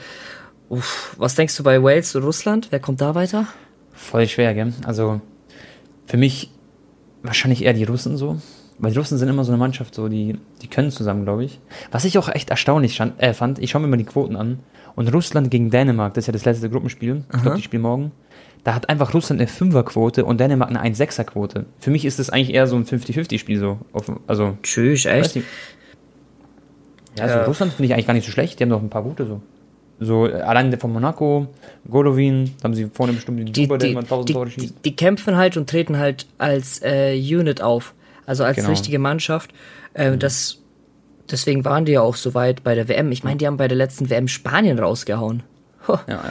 Uff, 0.69 1.15
was 1.17 1.35
denkst 1.35 1.57
du 1.57 1.63
bei 1.63 1.81
Wales 1.81 2.15
oder 2.15 2.25
Russland? 2.25 2.67
Wer 2.69 2.79
kommt 2.79 3.01
da 3.01 3.15
weiter? 3.15 3.47
Voll 3.91 4.27
schwer, 4.27 4.53
gell? 4.53 4.73
Also 4.85 5.19
für 6.05 6.17
mich 6.17 6.49
wahrscheinlich 7.21 7.63
eher 7.63 7.73
die 7.73 7.83
Russen 7.83 8.17
so. 8.17 8.39
Weil 8.79 8.91
die 8.91 8.97
Russen 8.97 9.17
sind 9.17 9.29
immer 9.29 9.43
so 9.43 9.51
eine 9.51 9.59
Mannschaft, 9.59 9.93
so, 9.95 10.07
die, 10.07 10.37
die 10.61 10.67
können 10.67 10.91
zusammen, 10.91 11.23
glaube 11.23 11.45
ich. 11.45 11.59
Was 11.91 12.05
ich 12.05 12.17
auch 12.17 12.29
echt 12.29 12.49
erstaunlich 12.49 12.95
stand, 12.95 13.21
äh, 13.21 13.33
fand, 13.33 13.59
ich 13.59 13.71
schaue 13.71 13.81
mir 13.81 13.87
mal 13.87 13.97
die 13.97 14.03
Quoten 14.03 14.35
an. 14.35 14.59
Und 14.95 15.13
Russland 15.13 15.49
gegen 15.49 15.69
Dänemark, 15.69 16.13
das 16.13 16.23
ist 16.23 16.27
ja 16.27 16.33
das 16.33 16.45
letzte 16.45 16.69
Gruppenspiel. 16.69 17.23
Ich 17.33 17.41
glaube, 17.41 17.57
die 17.57 17.63
spielen 17.63 17.81
morgen. 17.81 18.11
Da 18.63 18.75
hat 18.75 18.89
einfach 18.89 19.13
Russland 19.13 19.41
eine 19.41 19.47
Fünferquote 19.47 20.23
und 20.23 20.39
Dänemark 20.39 20.69
eine 20.69 20.81
1-6er-Quote. 20.83 21.65
Für 21.79 21.91
mich 21.91 22.05
ist 22.05 22.19
das 22.19 22.29
eigentlich 22.29 22.53
eher 22.53 22.67
so 22.67 22.75
ein 22.75 22.85
50-50-Spiel 22.85 23.59
so. 23.59 23.79
Auf, 23.91 24.11
also, 24.27 24.57
Tschüss, 24.63 25.05
echt? 25.05 25.35
Ja, 25.35 25.41
also 27.19 27.35
ja. 27.35 27.45
Russland 27.45 27.73
finde 27.73 27.87
ich 27.87 27.93
eigentlich 27.93 28.07
gar 28.07 28.13
nicht 28.13 28.25
so 28.25 28.31
schlecht. 28.31 28.59
Die 28.59 28.63
haben 28.63 28.69
doch 28.69 28.81
ein 28.81 28.89
paar 28.89 29.03
gute 29.03 29.25
so. 29.25 29.41
So, 29.99 30.23
allein 30.23 30.77
von 30.79 30.91
Monaco, 30.91 31.47
Golovin, 31.89 32.51
da 32.57 32.65
haben 32.65 32.73
sie 32.73 32.89
vorne 32.91 33.13
bestimmt 33.13 33.39
den 33.39 33.53
die, 33.53 33.63
Super, 33.63 33.77
der 33.77 33.89
immer 33.91 33.99
1000 34.01 34.31
Tore 34.31 34.49
schießt. 34.49 34.69
Die, 34.69 34.81
die, 34.89 34.95
kämpfen 34.95 35.37
halt 35.37 35.55
und 35.55 35.69
treten 35.69 35.97
halt 35.97 36.25
als 36.37 36.81
äh, 36.83 37.15
Unit 37.15 37.61
auf 37.61 37.93
also 38.25 38.43
als 38.43 38.57
genau. 38.57 38.69
richtige 38.69 38.99
Mannschaft. 38.99 39.53
Äh, 39.93 40.11
mhm. 40.11 40.19
das, 40.19 40.59
deswegen 41.29 41.65
waren 41.65 41.85
die 41.85 41.93
ja 41.93 42.01
auch 42.01 42.15
so 42.15 42.33
weit 42.33 42.63
bei 42.63 42.75
der 42.75 42.87
WM. 42.87 43.11
Ich 43.11 43.23
meine, 43.23 43.37
die 43.37 43.47
haben 43.47 43.57
bei 43.57 43.67
der 43.67 43.77
letzten 43.77 44.09
WM 44.09 44.27
Spanien 44.27 44.79
rausgehauen. 44.79 45.43
Huh. 45.87 45.97
Ja, 46.07 46.21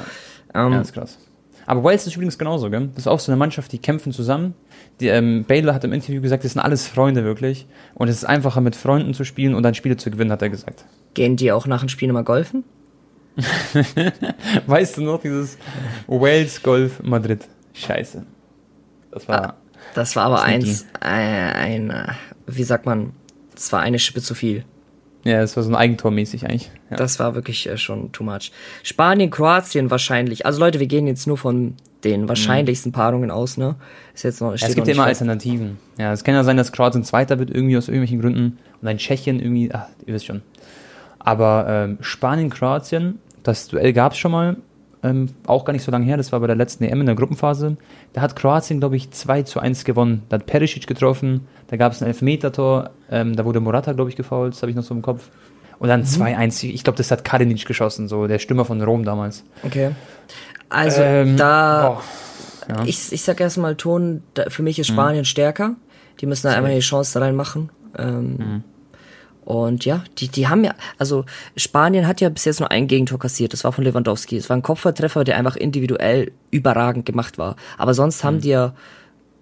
ja. 0.54 0.66
Ähm, 0.66 0.72
ja, 0.72 0.80
ist 0.80 0.92
krass. 0.92 1.18
Aber 1.66 1.84
Wales 1.84 2.06
ist 2.06 2.16
übrigens 2.16 2.38
genauso, 2.38 2.70
gell? 2.70 2.88
Das 2.88 3.04
ist 3.04 3.06
auch 3.06 3.20
so 3.20 3.30
eine 3.30 3.38
Mannschaft, 3.38 3.70
die 3.72 3.78
kämpfen 3.78 4.12
zusammen. 4.12 4.54
Die, 5.00 5.08
ähm, 5.08 5.44
Baylor 5.44 5.74
hat 5.74 5.84
im 5.84 5.92
Interview 5.92 6.20
gesagt, 6.20 6.44
das 6.44 6.52
sind 6.52 6.60
alles 6.60 6.88
Freunde 6.88 7.24
wirklich. 7.24 7.66
Und 7.94 8.08
es 8.08 8.16
ist 8.16 8.24
einfacher, 8.24 8.60
mit 8.60 8.76
Freunden 8.76 9.14
zu 9.14 9.24
spielen 9.24 9.54
und 9.54 9.62
dann 9.62 9.74
Spiele 9.74 9.96
zu 9.96 10.10
gewinnen, 10.10 10.32
hat 10.32 10.42
er 10.42 10.50
gesagt. 10.50 10.84
Gehen 11.14 11.36
die 11.36 11.52
auch 11.52 11.66
nach 11.66 11.80
dem 11.80 11.88
Spiel 11.88 12.08
nochmal 12.08 12.24
golfen? 12.24 12.64
weißt 14.66 14.98
du 14.98 15.02
noch, 15.02 15.20
dieses 15.20 15.56
Wales 16.06 16.62
Golf 16.62 17.02
Madrid? 17.02 17.48
Scheiße. 17.72 18.26
Das 19.10 19.28
war. 19.28 19.42
Ah, 19.42 19.54
das 19.94 20.16
war 20.16 20.24
aber 20.24 20.42
eins, 20.42 20.86
äh, 21.00 21.06
ein, 21.06 21.90
äh, 21.90 22.12
wie 22.46 22.64
sagt 22.64 22.86
man, 22.86 23.12
das 23.54 23.72
war 23.72 23.80
eine 23.80 23.98
Schippe 23.98 24.20
zu 24.20 24.34
viel. 24.34 24.64
Ja, 25.24 25.40
das 25.40 25.56
war 25.56 25.62
so 25.62 25.70
ein 25.70 25.76
Eigentormäßig 25.76 26.44
eigentlich. 26.44 26.70
Ja. 26.90 26.96
Das 26.96 27.18
war 27.20 27.34
wirklich 27.34 27.68
äh, 27.68 27.76
schon 27.76 28.10
too 28.12 28.24
much. 28.24 28.50
Spanien, 28.82 29.30
Kroatien 29.30 29.90
wahrscheinlich. 29.90 30.46
Also 30.46 30.58
Leute, 30.58 30.80
wir 30.80 30.88
gehen 30.88 31.06
jetzt 31.06 31.26
nur 31.26 31.38
von 31.38 31.74
den 32.02 32.28
wahrscheinlichsten 32.28 32.90
mhm. 32.90 32.94
Paarungen 32.94 33.30
aus, 33.30 33.56
ne? 33.56 33.76
Ist 34.14 34.24
jetzt 34.24 34.40
noch, 34.40 34.52
es 34.52 34.74
gibt 34.74 34.88
ja 34.88 34.94
immer 34.94 35.06
fest. 35.06 35.22
Alternativen. 35.22 35.78
Ja, 35.98 36.12
es 36.12 36.24
kann 36.24 36.34
ja 36.34 36.42
sein, 36.42 36.56
dass 36.56 36.72
Kroatien 36.72 37.04
Zweiter 37.04 37.38
wird, 37.38 37.50
irgendwie 37.50 37.76
aus 37.76 37.86
irgendwelchen 37.86 38.20
Gründen. 38.20 38.58
Und 38.80 38.88
ein 38.88 38.98
Tschechien 38.98 39.38
irgendwie, 39.38 39.70
ach, 39.72 39.86
ihr 40.04 40.14
wisst 40.14 40.26
schon. 40.26 40.42
Aber 41.20 41.66
ähm, 41.68 41.98
Spanien, 42.00 42.50
Kroatien, 42.50 43.20
das 43.44 43.68
Duell 43.68 43.92
gab 43.92 44.12
es 44.12 44.18
schon 44.18 44.32
mal 44.32 44.56
ähm, 45.02 45.30
auch 45.46 45.64
gar 45.64 45.72
nicht 45.72 45.82
so 45.82 45.90
lange 45.90 46.04
her, 46.04 46.16
das 46.16 46.32
war 46.32 46.40
bei 46.40 46.46
der 46.46 46.56
letzten 46.56 46.84
EM 46.84 47.00
in 47.00 47.06
der 47.06 47.14
Gruppenphase. 47.14 47.76
Da 48.12 48.20
hat 48.20 48.36
Kroatien, 48.36 48.80
glaube 48.80 48.96
ich, 48.96 49.10
2 49.10 49.42
zu 49.42 49.60
1 49.60 49.84
gewonnen. 49.84 50.22
Da 50.28 50.36
hat 50.36 50.46
Perisic 50.46 50.86
getroffen, 50.86 51.48
da 51.68 51.76
gab 51.76 51.92
es 51.92 52.02
ein 52.02 52.08
Elfmeter-Tor, 52.08 52.90
ähm, 53.10 53.34
da 53.34 53.44
wurde 53.44 53.60
Morata, 53.60 53.92
glaube 53.92 54.10
ich, 54.10 54.16
gefault, 54.16 54.54
das 54.54 54.62
habe 54.62 54.70
ich 54.70 54.76
noch 54.76 54.84
so 54.84 54.94
im 54.94 55.02
Kopf. 55.02 55.28
Und 55.78 55.88
dann 55.88 56.00
mhm. 56.00 56.06
2-1, 56.06 56.66
ich 56.66 56.84
glaube, 56.84 56.96
das 56.96 57.10
hat 57.10 57.24
Kadenic 57.24 57.66
geschossen, 57.66 58.06
so 58.06 58.28
der 58.28 58.38
Stürmer 58.38 58.64
von 58.64 58.80
Rom 58.80 59.04
damals. 59.04 59.44
Okay. 59.64 59.90
Also 60.68 61.02
ähm, 61.02 61.36
da, 61.36 62.00
ja. 62.68 62.84
ich, 62.84 63.12
ich 63.12 63.22
sag 63.22 63.40
erstmal, 63.40 63.74
Ton, 63.74 64.22
für 64.48 64.62
mich 64.62 64.78
ist. 64.78 64.86
Spanien 64.86 65.22
mhm. 65.22 65.26
stärker. 65.26 65.74
Die 66.20 66.26
müssen 66.26 66.46
da 66.46 66.54
einmal 66.54 66.74
die 66.74 66.80
Chance 66.80 67.18
da 67.18 67.24
reinmachen. 67.24 67.70
Ähm, 67.98 68.36
mhm. 68.36 68.64
Und 69.44 69.84
ja, 69.84 70.04
die, 70.18 70.28
die 70.28 70.48
haben 70.48 70.64
ja, 70.64 70.74
also 70.98 71.24
Spanien 71.56 72.06
hat 72.06 72.20
ja 72.20 72.28
bis 72.28 72.44
jetzt 72.44 72.60
nur 72.60 72.70
ein 72.70 72.86
Gegentor 72.86 73.18
kassiert, 73.18 73.52
das 73.52 73.64
war 73.64 73.72
von 73.72 73.84
Lewandowski. 73.84 74.36
Es 74.36 74.48
war 74.48 74.56
ein 74.56 74.62
Kopfballtreffer, 74.62 75.24
der 75.24 75.36
einfach 75.36 75.56
individuell 75.56 76.32
überragend 76.50 77.06
gemacht 77.06 77.38
war. 77.38 77.56
Aber 77.76 77.94
sonst 77.94 78.22
mhm. 78.22 78.26
haben 78.26 78.40
die 78.40 78.50
ja, 78.50 78.74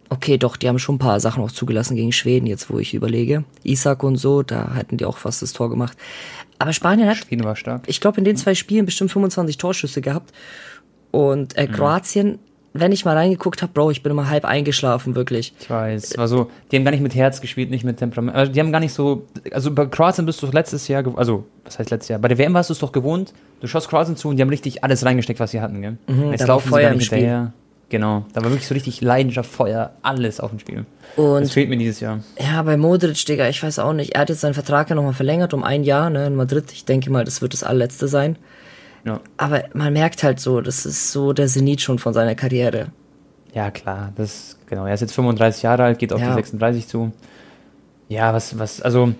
okay, 0.08 0.38
doch, 0.38 0.56
die 0.56 0.68
haben 0.68 0.78
schon 0.78 0.96
ein 0.96 0.98
paar 1.00 1.20
Sachen 1.20 1.42
auch 1.42 1.52
zugelassen 1.52 1.96
gegen 1.96 2.12
Schweden, 2.12 2.46
jetzt 2.46 2.70
wo 2.70 2.78
ich 2.78 2.94
überlege. 2.94 3.44
Isak 3.62 4.02
und 4.02 4.16
so, 4.16 4.42
da 4.42 4.74
hätten 4.74 4.96
die 4.96 5.04
auch 5.04 5.18
fast 5.18 5.42
das 5.42 5.52
Tor 5.52 5.68
gemacht. 5.68 5.96
Aber 6.58 6.72
Spanien 6.72 7.08
hat, 7.08 7.16
Schweden 7.16 7.44
war 7.44 7.56
stark. 7.56 7.84
ich 7.86 8.00
glaube, 8.00 8.18
in 8.18 8.24
den 8.24 8.36
zwei 8.36 8.54
Spielen 8.54 8.86
bestimmt 8.86 9.12
25 9.12 9.58
Torschüsse 9.58 10.00
gehabt. 10.00 10.32
Und 11.10 11.56
äh, 11.56 11.66
mhm. 11.66 11.72
Kroatien 11.72 12.38
wenn 12.72 12.92
ich 12.92 13.04
mal 13.04 13.16
reingeguckt 13.16 13.62
habe, 13.62 13.72
Bro, 13.72 13.90
ich 13.90 14.02
bin 14.02 14.12
immer 14.12 14.28
halb 14.28 14.44
eingeschlafen, 14.44 15.14
wirklich. 15.14 15.52
Ich 15.60 15.70
weiß, 15.70 16.16
war 16.16 16.28
so, 16.28 16.50
die 16.70 16.76
haben 16.76 16.84
gar 16.84 16.92
nicht 16.92 17.02
mit 17.02 17.14
Herz 17.14 17.40
gespielt, 17.40 17.70
nicht 17.70 17.84
mit 17.84 17.96
Temperament. 17.96 18.36
Also 18.36 18.52
die 18.52 18.60
haben 18.60 18.72
gar 18.72 18.80
nicht 18.80 18.92
so, 18.92 19.26
also 19.50 19.72
bei 19.72 19.86
Kroatien 19.86 20.26
bist 20.26 20.42
du 20.42 20.46
letztes 20.46 20.86
Jahr, 20.88 21.04
also, 21.16 21.44
was 21.64 21.78
heißt 21.78 21.90
letztes 21.90 22.08
Jahr? 22.08 22.18
Bei 22.18 22.28
der 22.28 22.38
WM 22.38 22.54
warst 22.54 22.70
du 22.70 22.74
es 22.74 22.78
doch 22.78 22.92
gewohnt, 22.92 23.32
du 23.60 23.66
schaust 23.66 23.88
Kroatien 23.88 24.16
zu 24.16 24.28
und 24.28 24.36
die 24.36 24.42
haben 24.42 24.50
richtig 24.50 24.84
alles 24.84 25.04
reingesteckt, 25.04 25.40
was 25.40 25.50
sie 25.50 25.60
hatten, 25.60 25.82
gell? 25.82 25.98
Mhm, 26.06 26.30
Jetzt 26.32 26.46
laufen 26.46 26.68
Feuer 26.68 26.80
sie 26.80 26.86
gar 26.86 26.94
nicht 26.94 27.10
hinterher. 27.10 27.52
Genau, 27.90 28.24
da 28.34 28.42
war 28.42 28.50
wirklich 28.50 28.68
so 28.68 28.74
richtig 28.74 29.00
Leidenschaft, 29.00 29.50
Feuer, 29.50 29.90
alles 30.02 30.38
auf 30.38 30.50
dem 30.50 30.60
Spiel. 30.60 30.86
Und 31.16 31.40
das 31.40 31.50
fehlt 31.50 31.68
mir 31.68 31.76
dieses 31.76 31.98
Jahr. 31.98 32.20
Ja, 32.38 32.62
bei 32.62 32.76
Modric, 32.76 33.26
Digga, 33.26 33.48
ich 33.48 33.60
weiß 33.60 33.80
auch 33.80 33.92
nicht. 33.92 34.14
Er 34.14 34.20
hat 34.20 34.28
jetzt 34.28 34.42
seinen 34.42 34.54
Vertrag 34.54 34.88
ja 34.90 34.94
nochmal 34.94 35.12
verlängert 35.12 35.52
um 35.54 35.64
ein 35.64 35.82
Jahr, 35.82 36.08
ne, 36.08 36.28
in 36.28 36.36
Madrid. 36.36 36.70
Ich 36.72 36.84
denke 36.84 37.10
mal, 37.10 37.24
das 37.24 37.42
wird 37.42 37.52
das 37.52 37.64
allerletzte 37.64 38.06
sein. 38.06 38.36
Ja. 39.04 39.20
Aber 39.36 39.64
man 39.74 39.92
merkt 39.92 40.22
halt 40.22 40.40
so, 40.40 40.60
das 40.60 40.86
ist 40.86 41.12
so 41.12 41.32
der 41.32 41.46
Zenit 41.46 41.80
schon 41.80 41.98
von 41.98 42.12
seiner 42.12 42.34
Karriere. 42.34 42.88
Ja, 43.54 43.70
klar, 43.70 44.12
das, 44.16 44.58
genau. 44.66 44.86
Er 44.86 44.94
ist 44.94 45.00
jetzt 45.00 45.14
35 45.14 45.62
Jahre 45.62 45.84
alt, 45.84 45.98
geht 45.98 46.12
auf 46.12 46.20
ja. 46.20 46.28
die 46.28 46.34
36 46.34 46.86
zu. 46.86 47.12
Ja, 48.08 48.32
was, 48.32 48.58
was, 48.58 48.80
also, 48.80 49.12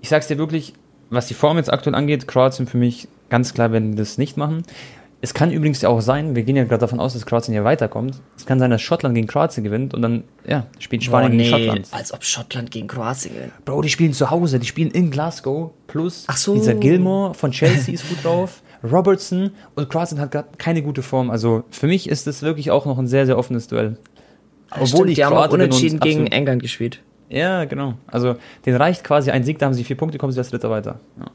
ich 0.00 0.08
sag's 0.08 0.28
dir 0.28 0.38
wirklich, 0.38 0.74
was 1.10 1.26
die 1.26 1.34
Form 1.34 1.56
jetzt 1.56 1.72
aktuell 1.72 1.94
angeht, 1.94 2.26
Kroatien 2.26 2.66
für 2.66 2.78
mich 2.78 3.08
ganz 3.28 3.54
klar, 3.54 3.72
wenn 3.72 3.92
die 3.92 3.98
das 3.98 4.18
nicht 4.18 4.36
machen. 4.36 4.62
Es 5.20 5.32
kann 5.32 5.50
übrigens 5.50 5.82
auch 5.84 6.02
sein, 6.02 6.36
wir 6.36 6.42
gehen 6.42 6.54
ja 6.54 6.64
gerade 6.64 6.80
davon 6.80 7.00
aus, 7.00 7.14
dass 7.14 7.24
Kroatien 7.24 7.54
hier 7.54 7.64
weiterkommt. 7.64 8.20
Es 8.36 8.44
kann 8.44 8.58
sein, 8.58 8.70
dass 8.70 8.82
Schottland 8.82 9.14
gegen 9.14 9.26
Kroatien 9.26 9.64
gewinnt 9.64 9.94
und 9.94 10.02
dann, 10.02 10.24
ja, 10.46 10.66
spielt 10.78 11.02
Spanien 11.02 11.30
Boah, 11.32 11.36
nee, 11.36 11.44
gegen 11.44 11.56
Schottland. 11.64 11.88
Als 11.92 12.12
ob 12.12 12.24
Schottland 12.24 12.70
gegen 12.70 12.88
Kroatien 12.88 13.34
gewinnt. 13.34 13.64
Bro, 13.64 13.80
die 13.80 13.88
spielen 13.88 14.12
zu 14.12 14.30
Hause, 14.30 14.58
die 14.58 14.66
spielen 14.66 14.90
in 14.90 15.10
Glasgow. 15.10 15.70
Plus 15.86 16.26
so. 16.36 16.54
dieser 16.54 16.74
Gilmore 16.74 17.32
von 17.32 17.52
Chelsea 17.52 17.94
ist 17.94 18.06
gut 18.08 18.22
drauf. 18.22 18.60
Robertson 18.84 19.52
und 19.74 19.88
Kroatien 19.88 20.20
hat 20.20 20.30
gerade 20.30 20.48
keine 20.58 20.82
gute 20.82 21.02
Form. 21.02 21.30
Also 21.30 21.64
für 21.70 21.86
mich 21.86 22.08
ist 22.08 22.26
das 22.26 22.42
wirklich 22.42 22.70
auch 22.70 22.86
noch 22.86 22.98
ein 22.98 23.06
sehr, 23.06 23.26
sehr 23.26 23.38
offenes 23.38 23.66
Duell. 23.66 23.96
Obwohl 24.70 24.86
Stimmt, 24.86 25.10
ich 25.10 25.14
die 25.16 25.24
haben 25.24 25.36
auch 25.36 25.50
unentschieden 25.50 26.00
gegen 26.00 26.26
England 26.26 26.62
gespielt. 26.62 27.00
Ja, 27.28 27.64
genau. 27.64 27.94
Also 28.06 28.36
den 28.66 28.76
reicht 28.76 29.04
quasi 29.04 29.30
ein 29.30 29.44
Sieg, 29.44 29.58
da 29.58 29.66
haben 29.66 29.74
sie 29.74 29.84
vier 29.84 29.96
Punkte, 29.96 30.18
kommen 30.18 30.32
sie 30.32 30.38
als 30.38 30.50
Dritter 30.50 30.70
weiter. 30.70 31.00
Ja. 31.18 31.26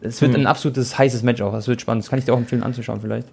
es 0.00 0.20
wird 0.22 0.34
hm. 0.34 0.42
ein 0.42 0.46
absolutes 0.46 0.96
heißes 0.96 1.22
Match 1.22 1.42
auch. 1.42 1.54
Es 1.54 1.68
wird 1.68 1.80
spannend. 1.80 2.04
Das 2.04 2.10
kann 2.10 2.18
ich 2.18 2.24
dir 2.24 2.32
auch 2.32 2.38
empfehlen 2.38 2.62
anzuschauen 2.62 3.00
vielleicht. 3.00 3.28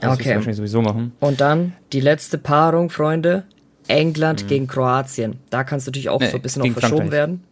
Das 0.00 0.14
okay. 0.14 0.34
wahrscheinlich 0.34 0.56
sowieso 0.56 0.80
machen. 0.80 1.12
Und 1.18 1.40
dann 1.40 1.72
die 1.92 2.00
letzte 2.00 2.38
Paarung, 2.38 2.90
Freunde. 2.90 3.44
England 3.88 4.44
mhm. 4.44 4.48
gegen 4.48 4.66
Kroatien. 4.66 5.38
Da 5.50 5.64
kann 5.64 5.78
es 5.78 5.86
natürlich 5.86 6.10
auch 6.10 6.20
nee, 6.20 6.28
so 6.28 6.36
ein 6.36 6.42
bisschen 6.42 6.62
noch 6.62 6.72
verschoben 6.72 7.08
Frankreich. 7.08 7.12
werden. 7.12 7.44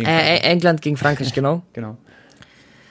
Äh, 0.00 0.38
England 0.38 0.82
gegen 0.82 0.96
Frankreich, 0.96 1.32
genau. 1.34 1.62
genau. 1.72 1.96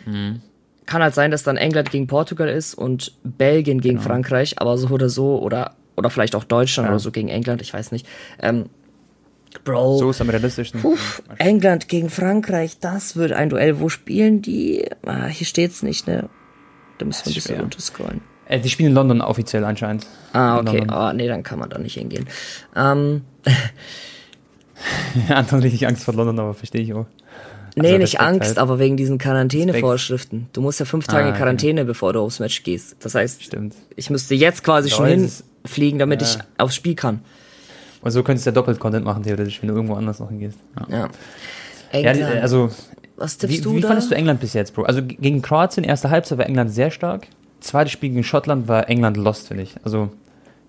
Mhm. 0.05 0.41
Kann 0.85 1.01
halt 1.01 1.13
sein, 1.13 1.31
dass 1.31 1.43
dann 1.43 1.57
England 1.57 1.91
gegen 1.91 2.07
Portugal 2.07 2.49
ist 2.49 2.73
und 2.73 3.13
Belgien 3.23 3.81
gegen 3.81 3.95
genau. 3.95 4.07
Frankreich, 4.07 4.59
aber 4.59 4.77
so 4.77 4.89
oder 4.89 5.09
so, 5.09 5.39
oder, 5.39 5.75
oder 5.95 6.09
vielleicht 6.09 6.35
auch 6.35 6.43
Deutschland 6.43 6.87
ja. 6.87 6.91
oder 6.91 6.99
so 6.99 7.11
gegen 7.11 7.29
England, 7.29 7.61
ich 7.61 7.73
weiß 7.73 7.91
nicht. 7.91 8.07
Ähm, 8.41 8.65
Bro. 9.63 9.99
So 9.99 10.09
ist 10.09 10.19
am 10.19 10.29
realistischsten. 10.29 10.81
Puh, 10.81 10.97
England 11.37 11.87
gegen 11.87 12.09
Frankreich, 12.09 12.79
das 12.79 13.15
wird 13.15 13.33
ein 13.33 13.49
Duell. 13.49 13.79
Wo 13.79 13.87
spielen 13.87 14.41
die? 14.41 14.89
Ah, 15.05 15.27
hier 15.27 15.45
steht's 15.45 15.83
nicht, 15.83 16.07
ne? 16.07 16.27
Da 16.97 17.05
müssen 17.05 17.25
wir 17.25 17.31
ein 17.31 17.35
bisschen 17.35 17.59
runterscrollen. 17.59 18.21
Äh, 18.47 18.59
die 18.59 18.69
spielen 18.69 18.89
in 18.89 18.95
London 18.95 19.21
offiziell 19.21 19.63
anscheinend. 19.63 20.07
Ah, 20.33 20.57
okay. 20.57 20.85
Oh, 20.91 21.13
nee, 21.13 21.27
dann 21.27 21.43
kann 21.43 21.59
man 21.59 21.69
da 21.69 21.77
nicht 21.77 21.93
hingehen. 21.93 22.27
Ähm. 22.75 23.21
Anton 25.29 25.61
richtig 25.61 25.87
Angst 25.87 26.03
vor 26.03 26.13
London, 26.13 26.39
aber 26.39 26.53
verstehe 26.53 26.81
ich 26.81 26.93
auch. 26.93 27.05
Also 27.75 27.91
nee, 27.91 27.97
nicht 27.97 28.19
Angst, 28.19 28.49
halt. 28.49 28.57
aber 28.59 28.77
wegen 28.77 28.97
diesen 28.97 29.17
Quarantänevorschriften. 29.17 30.47
Du 30.53 30.61
musst 30.61 30.79
ja 30.79 30.85
fünf 30.85 31.07
Tage 31.07 31.29
ah, 31.29 31.31
Quarantäne, 31.31 31.81
okay. 31.81 31.87
bevor 31.87 32.13
du 32.13 32.19
aufs 32.19 32.39
Match 32.39 32.61
gehst. 32.63 32.95
Das 32.99 33.15
heißt, 33.15 33.43
Stimmt. 33.43 33.73
ich 33.95 34.09
müsste 34.09 34.35
jetzt 34.35 34.63
quasi 34.63 34.89
schon 34.89 35.07
hinfliegen, 35.07 35.97
damit 35.97 36.21
ja. 36.21 36.27
ich 36.27 36.37
aufs 36.59 36.75
Spiel 36.75 36.93
kann. 36.95 37.21
Und 38.01 38.11
so 38.11 38.21
könntest 38.21 38.45
du 38.45 38.49
ja 38.49 38.53
doppelt 38.53 38.79
Content 38.79 39.05
machen, 39.05 39.23
theoretisch, 39.23 39.61
wenn 39.61 39.69
du 39.69 39.75
irgendwo 39.75 39.95
anders 39.95 40.19
noch 40.19 40.29
hingehst. 40.29 40.59
Ja. 40.89 41.09
ja. 41.93 42.11
ja 42.11 42.41
also, 42.41 42.69
Was 43.15 43.37
tippst 43.37 43.57
wie, 43.57 43.61
du 43.61 43.75
Wie 43.75 43.81
da? 43.81 43.87
fandest 43.87 44.11
du 44.11 44.15
England 44.15 44.39
bis 44.39 44.53
jetzt, 44.53 44.75
Bro? 44.75 44.83
Also 44.83 45.01
gegen 45.01 45.41
Kroatien, 45.41 45.83
erste 45.83 46.09
Halbzeit 46.09 46.37
war 46.37 46.45
England 46.45 46.71
sehr 46.71 46.91
stark. 46.91 47.27
Zweites 47.59 47.93
Spiel 47.93 48.09
gegen 48.09 48.23
Schottland 48.23 48.67
war 48.67 48.89
England 48.89 49.17
lost, 49.17 49.47
finde 49.47 49.63
ich. 49.63 49.75
Also 49.83 50.09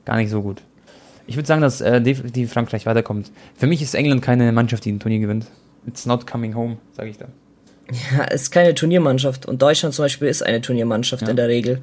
gar 0.05 0.17
nicht 0.17 0.31
so 0.31 0.43
gut. 0.43 0.63
Ich 1.27 1.37
würde 1.37 1.47
sagen, 1.47 1.61
dass 1.61 1.81
äh, 1.81 2.01
definitiv 2.01 2.53
Frankreich 2.53 2.87
weiterkommt. 2.87 3.31
Für 3.57 3.67
mich 3.67 3.83
ist 3.83 3.95
England 3.95 4.23
keine 4.23 4.53
Mannschaft, 4.53 4.85
die 4.85 4.93
ein 4.93 5.01
Turnier 5.01 5.19
gewinnt. 5.19 5.47
It's 5.87 6.07
not 6.07 6.27
coming 6.27 6.55
home, 6.55 6.79
sage 6.93 7.11
ich 7.11 7.19
da. 7.19 7.27
Ja, 8.17 8.25
ist 8.25 8.51
keine 8.51 8.75
Turniermannschaft. 8.75 9.47
Und 9.47 9.61
Deutschland 9.61 9.95
zum 9.95 10.07
Beispiel 10.07 10.29
ist 10.29 10.43
eine 10.43 10.61
Turniermannschaft 10.61 11.23
ja. 11.23 11.29
in 11.29 11.37
der 11.37 11.49
Regel. 11.49 11.81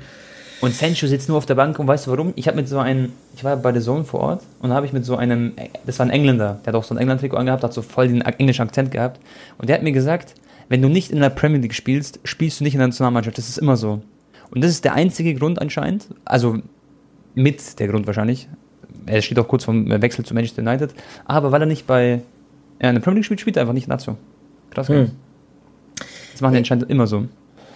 Und 0.62 0.76
Sancho 0.76 1.08
sitzt 1.08 1.28
nur 1.28 1.40
auf 1.40 1.48
der 1.48 1.56
Bank 1.56 1.80
und 1.80 1.88
weißt 1.88 2.06
du 2.06 2.12
warum? 2.12 2.34
Ich 2.36 2.48
habe 2.48 2.56
mit 2.56 2.68
so 2.68 2.78
einem, 2.78 3.14
ich 3.36 3.44
war 3.44 3.58
bei 3.58 3.72
der 3.72 3.82
Zone 3.82 4.04
vor 4.04 4.20
Ort 4.20 4.44
und 4.60 4.72
habe 4.72 4.86
ich 4.86 4.94
mit 4.94 5.06
so 5.06 5.16
einem, 5.16 5.54
das 5.88 5.98
war 5.98 6.06
ein 6.06 6.12
Engländer, 6.12 6.60
der 6.64 6.74
hat 6.74 6.80
auch 6.80 6.84
so 6.84 6.94
ein 6.94 7.00
England-Trikot 7.00 7.36
angehabt, 7.36 7.64
hat 7.64 7.74
so 7.74 7.82
voll 7.82 8.08
den 8.08 8.22
englischen 8.22 8.62
Akzent 8.62 8.92
gehabt. 8.92 9.20
Und 9.58 9.70
der 9.70 9.76
hat 9.76 9.84
mir 9.84 9.92
gesagt, 9.92 10.36
wenn 10.70 10.82
du 10.84 10.88
nicht 10.88 11.12
in 11.12 11.20
der 11.20 11.32
Premier 11.32 11.60
League 11.60 11.74
spielst, 11.74 12.20
spielst 12.24 12.60
du 12.60 12.64
nicht 12.64 12.76
in 12.76 12.80
der 12.80 12.88
Nationalmannschaft. 12.90 13.40
Das 13.40 13.50
ist 13.50 13.58
immer 13.58 13.76
so. 13.76 14.02
Und 14.52 14.64
das 14.64 14.70
ist 14.70 14.86
der 14.86 14.94
einzige 14.94 15.34
Grund 15.34 15.60
anscheinend, 15.60 16.08
also 16.26 16.60
mit 17.34 17.80
der 17.80 17.88
Grund 17.88 18.06
wahrscheinlich. 18.06 18.48
Er 19.08 19.24
steht 19.24 19.40
auch 19.40 19.48
kurz 19.48 19.64
vom 19.64 19.90
Wechsel 19.90 20.24
zu 20.24 20.36
Manchester 20.36 20.62
United, 20.62 20.94
aber 21.26 21.52
weil 21.52 21.62
er 21.62 21.66
nicht 21.66 21.88
bei 21.88 22.22
ja, 22.82 22.89
in 22.89 22.96
der 22.96 23.02
Premier 23.02 23.17
League 23.17 23.26
spielt, 23.26 23.41
spielt 23.41 23.58
er 23.58 23.62
einfach 23.62 23.74
nicht 23.74 23.88
Nazio. 23.88 24.17
Krass. 24.72 24.89
Hm. 24.89 25.12
Das 26.32 26.41
machen 26.41 26.54
die 26.54 26.60
anscheinend 26.60 26.89
immer 26.89 27.08
so. 27.08 27.26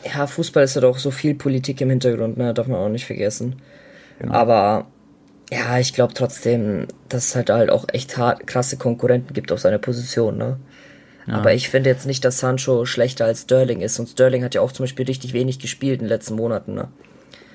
Ja, 0.03 0.27
Fußball 0.27 0.63
ist 0.63 0.75
ja 0.75 0.81
doch 0.81 0.97
so 0.97 1.11
viel 1.11 1.35
Politik 1.35 1.81
im 1.81 1.89
Hintergrund, 1.89 2.37
ne? 2.37 2.53
darf 2.53 2.67
man 2.67 2.79
auch 2.79 2.89
nicht 2.89 3.05
vergessen. 3.05 3.55
Genau. 4.19 4.33
Aber 4.33 4.87
ja, 5.51 5.77
ich 5.79 5.93
glaube 5.93 6.13
trotzdem, 6.13 6.87
dass 7.09 7.29
es 7.29 7.35
halt 7.35 7.49
halt 7.49 7.69
auch 7.69 7.85
echt 7.91 8.17
hart, 8.17 8.47
krasse 8.47 8.77
Konkurrenten 8.77 9.33
gibt 9.33 9.51
auf 9.51 9.59
seiner 9.59 9.77
Position, 9.77 10.37
ne? 10.37 10.57
Ja. 11.27 11.35
Aber 11.35 11.53
ich 11.53 11.69
finde 11.69 11.89
jetzt 11.89 12.05
nicht, 12.05 12.23
dass 12.23 12.39
Sancho 12.39 12.85
schlechter 12.85 13.25
als 13.25 13.41
Sterling 13.41 13.81
ist. 13.81 13.99
Und 13.99 14.07
Sterling 14.07 14.43
hat 14.43 14.53
ja 14.53 14.61
auch 14.61 14.71
zum 14.71 14.83
Beispiel 14.83 15.07
richtig 15.07 15.33
wenig 15.33 15.57
gespielt 15.57 15.99
in 15.99 16.05
den 16.05 16.09
letzten 16.09 16.35
Monaten, 16.35 16.75
ne? 16.75 16.87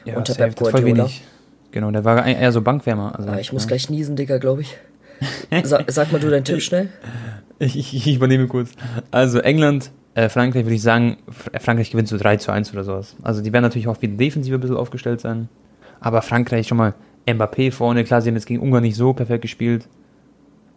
Ja, 0.04 0.16
Unter 0.16 0.34
Pep 0.34 0.56
Guardiola. 0.56 1.08
Genau, 1.70 1.90
der 1.92 2.04
war 2.04 2.26
eher 2.26 2.50
so 2.50 2.62
Bankwärmer. 2.62 3.16
Also, 3.16 3.30
ah, 3.30 3.38
ich 3.38 3.52
muss 3.52 3.62
ja. 3.62 3.68
gleich 3.68 3.88
niesen, 3.90 4.16
Digga, 4.16 4.38
glaube 4.38 4.62
ich. 4.62 4.76
Sag, 5.64 5.90
sag, 5.90 6.12
mal 6.12 6.20
du 6.20 6.30
deinen 6.30 6.44
Tipp 6.44 6.62
schnell. 6.62 6.88
Ich, 7.58 7.76
ich, 7.76 7.94
ich 7.94 8.16
übernehme 8.16 8.46
kurz. 8.46 8.70
Also 9.10 9.38
England, 9.40 9.90
äh, 10.14 10.28
Frankreich 10.28 10.64
würde 10.64 10.74
ich 10.74 10.82
sagen, 10.82 11.18
Frankreich 11.28 11.90
gewinnt 11.90 12.08
so 12.08 12.16
3 12.16 12.36
zu 12.36 12.52
1 12.52 12.72
oder 12.72 12.84
sowas. 12.84 13.16
Also 13.22 13.42
die 13.42 13.52
werden 13.52 13.64
natürlich 13.64 13.88
auch 13.88 14.00
wieder 14.00 14.16
defensiv 14.16 14.54
ein 14.54 14.60
bisschen 14.60 14.76
aufgestellt 14.76 15.20
sein. 15.20 15.48
Aber 16.00 16.22
Frankreich 16.22 16.66
schon 16.66 16.78
mal 16.78 16.94
Mbappé 17.26 17.70
vorne, 17.70 18.04
klar, 18.04 18.22
sie 18.22 18.30
haben 18.30 18.36
jetzt 18.36 18.46
gegen 18.46 18.60
Ungarn 18.60 18.82
nicht 18.82 18.96
so 18.96 19.12
perfekt 19.12 19.42
gespielt. 19.42 19.86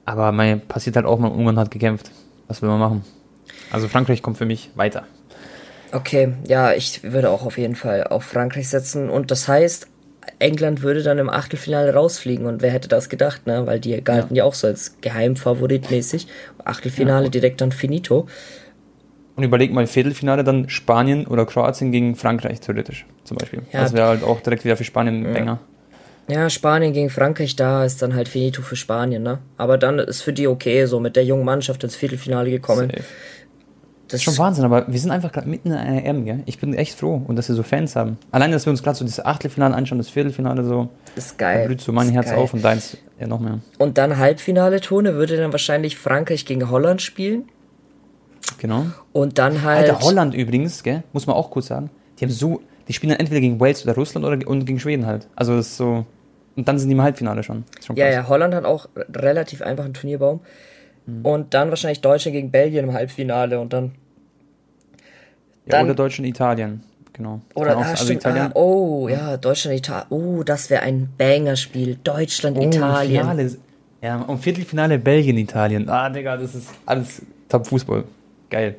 Aber 0.05 0.31
mein, 0.31 0.61
passiert 0.61 0.95
halt 0.95 1.05
auch 1.05 1.19
mal, 1.19 1.29
Ungarn 1.29 1.57
hat 1.57 1.71
gekämpft. 1.71 2.11
Was 2.47 2.61
will 2.61 2.69
man 2.69 2.79
machen? 2.79 3.05
Also 3.71 3.87
Frankreich 3.87 4.21
kommt 4.21 4.37
für 4.37 4.45
mich 4.45 4.69
weiter. 4.75 5.03
Okay, 5.91 6.33
ja, 6.47 6.73
ich 6.73 7.03
würde 7.03 7.29
auch 7.29 7.45
auf 7.45 7.57
jeden 7.57 7.75
Fall 7.75 8.05
auf 8.05 8.23
Frankreich 8.23 8.67
setzen. 8.67 9.09
Und 9.09 9.31
das 9.31 9.47
heißt, 9.47 9.87
England 10.39 10.81
würde 10.81 11.03
dann 11.03 11.17
im 11.17 11.29
Achtelfinale 11.29 11.93
rausfliegen. 11.93 12.45
Und 12.45 12.61
wer 12.61 12.71
hätte 12.71 12.87
das 12.87 13.09
gedacht, 13.09 13.47
ne? 13.47 13.65
Weil 13.65 13.79
die 13.79 14.01
galten 14.03 14.35
ja, 14.35 14.43
ja 14.43 14.49
auch 14.49 14.53
so 14.53 14.67
als 14.67 14.97
Geheimfavorit 15.01 15.91
mäßig. 15.91 16.27
Achtelfinale 16.63 17.25
ja, 17.25 17.29
direkt 17.29 17.61
dann 17.61 17.71
finito. 17.71 18.27
Und 19.35 19.43
überleg 19.43 19.73
mal, 19.73 19.87
Viertelfinale 19.87 20.43
dann 20.43 20.69
Spanien 20.69 21.25
oder 21.25 21.45
Kroatien 21.45 21.91
gegen 21.91 22.15
Frankreich 22.15 22.59
theoretisch 22.59 23.05
zum 23.23 23.37
Beispiel. 23.37 23.63
Ja. 23.71 23.81
Das 23.81 23.93
wäre 23.93 24.07
halt 24.07 24.23
auch 24.23 24.41
direkt 24.41 24.63
wieder 24.63 24.77
für 24.77 24.83
Spanien 24.83 25.25
ein 25.25 25.33
Banger. 25.33 25.59
Ja, 26.27 26.49
Spanien 26.49 26.93
gegen 26.93 27.09
Frankreich, 27.09 27.55
da 27.55 27.83
ist 27.83 28.01
dann 28.01 28.15
halt 28.15 28.29
finito 28.29 28.61
für 28.61 28.77
Spanien, 28.77 29.23
ne? 29.23 29.39
Aber 29.57 29.77
dann 29.77 29.99
ist 29.99 30.21
für 30.21 30.31
die 30.31 30.47
okay, 30.47 30.85
so 30.85 30.99
mit 30.99 31.15
der 31.15 31.25
jungen 31.25 31.43
Mannschaft 31.43 31.83
ins 31.83 31.95
Viertelfinale 31.95 32.49
gekommen. 32.49 32.89
Safe. 32.89 33.03
Das 34.13 34.19
ist 34.19 34.25
schon 34.25 34.37
Wahnsinn, 34.37 34.63
aber 34.63 34.85
wir 34.87 34.99
sind 34.99 35.09
einfach 35.09 35.31
gerade 35.31 35.49
mitten 35.49 35.71
in 35.71 35.77
einer 35.77 36.05
EM, 36.05 36.23
gell? 36.23 36.43
Ich 36.45 36.59
bin 36.59 36.75
echt 36.75 36.99
froh 36.99 37.21
und 37.25 37.35
dass 37.35 37.49
wir 37.49 37.55
so 37.55 37.63
Fans 37.63 37.95
haben. 37.95 38.19
Allein, 38.31 38.51
dass 38.51 38.67
wir 38.67 38.71
uns 38.71 38.83
gerade 38.83 38.95
so 38.95 39.03
das 39.03 39.23
Achtelfinale 39.25 39.73
anschauen, 39.73 39.97
das 39.97 40.09
Viertelfinale 40.09 40.63
so. 40.63 40.89
Das 41.15 41.25
ist 41.25 41.37
geil. 41.39 41.61
Da 41.61 41.65
blüht 41.65 41.81
so 41.81 41.91
mein 41.91 42.09
Herz 42.09 42.27
geil. 42.27 42.37
auf 42.37 42.53
und 42.53 42.63
deins 42.63 42.95
ja 43.19 43.25
noch 43.25 43.39
mehr. 43.39 43.59
Und 43.79 43.97
dann 43.97 44.17
Halbfinale, 44.17 44.81
Tone, 44.81 45.15
würde 45.15 45.35
dann 45.35 45.51
wahrscheinlich 45.51 45.97
Frankreich 45.97 46.45
gegen 46.45 46.69
Holland 46.69 47.01
spielen. 47.01 47.45
Genau. 48.59 48.85
Und 49.13 49.39
dann 49.39 49.63
halt. 49.63 49.89
Alter, 49.89 50.05
Holland 50.05 50.35
übrigens, 50.35 50.83
gell? 50.83 51.03
Muss 51.11 51.25
man 51.25 51.35
auch 51.35 51.49
kurz 51.49 51.67
sagen. 51.67 51.89
Die 52.19 52.25
haben 52.25 52.31
so. 52.31 52.61
Die 52.87 52.93
spielen 52.93 53.11
dann 53.11 53.19
entweder 53.19 53.41
gegen 53.41 53.59
Wales 53.59 53.83
oder 53.83 53.95
Russland 53.95 54.27
oder 54.27 54.47
und 54.47 54.65
gegen 54.65 54.79
Schweden 54.79 55.07
halt. 55.07 55.27
Also 55.35 55.55
das 55.55 55.67
ist 55.67 55.77
so. 55.77 56.05
Und 56.55 56.67
dann 56.67 56.77
sind 56.77 56.89
die 56.89 56.93
im 56.93 57.01
Halbfinale 57.01 57.41
schon. 57.41 57.63
schon 57.83 57.95
ja, 57.95 58.09
ja, 58.09 58.27
Holland 58.27 58.53
hat 58.53 58.65
auch 58.65 58.89
relativ 59.15 59.63
einfachen 59.63 59.95
Turnierbaum. 59.95 60.41
Mhm. 61.05 61.25
Und 61.25 61.53
dann 61.53 61.69
wahrscheinlich 61.69 62.01
Deutschland 62.01 62.35
gegen 62.35 62.51
Belgien 62.51 62.85
im 62.85 62.93
Halbfinale 62.93 63.59
und 63.59 63.73
dann. 63.73 63.93
Ja, 65.65 65.77
dann, 65.77 65.85
oder 65.85 65.95
Deutschland, 65.95 66.29
Italien. 66.29 66.83
Genau. 67.13 67.41
Oder 67.53 67.77
ah, 67.77 67.91
also 67.91 68.11
Italien. 68.11 68.47
Ah, 68.47 68.51
oh, 68.55 69.07
ja, 69.07 69.37
Deutschland, 69.37 69.77
Italien. 69.77 70.07
Oh, 70.09 70.43
das 70.43 70.69
wäre 70.69 70.81
ein 70.81 71.09
Banger-Spiel. 71.17 71.97
Deutschland, 72.03 72.57
oh, 72.57 72.63
Italien. 72.63 73.21
Finale. 73.21 73.57
Ja, 74.01 74.17
und 74.17 74.39
Viertelfinale 74.39 74.99
Belgien, 74.99 75.37
Italien. 75.37 75.87
Ah, 75.87 76.09
Digga, 76.09 76.35
das 76.37 76.55
ist 76.55 76.69
alles 76.85 77.21
Top-Fußball. 77.49 78.03
Geil. 78.49 78.75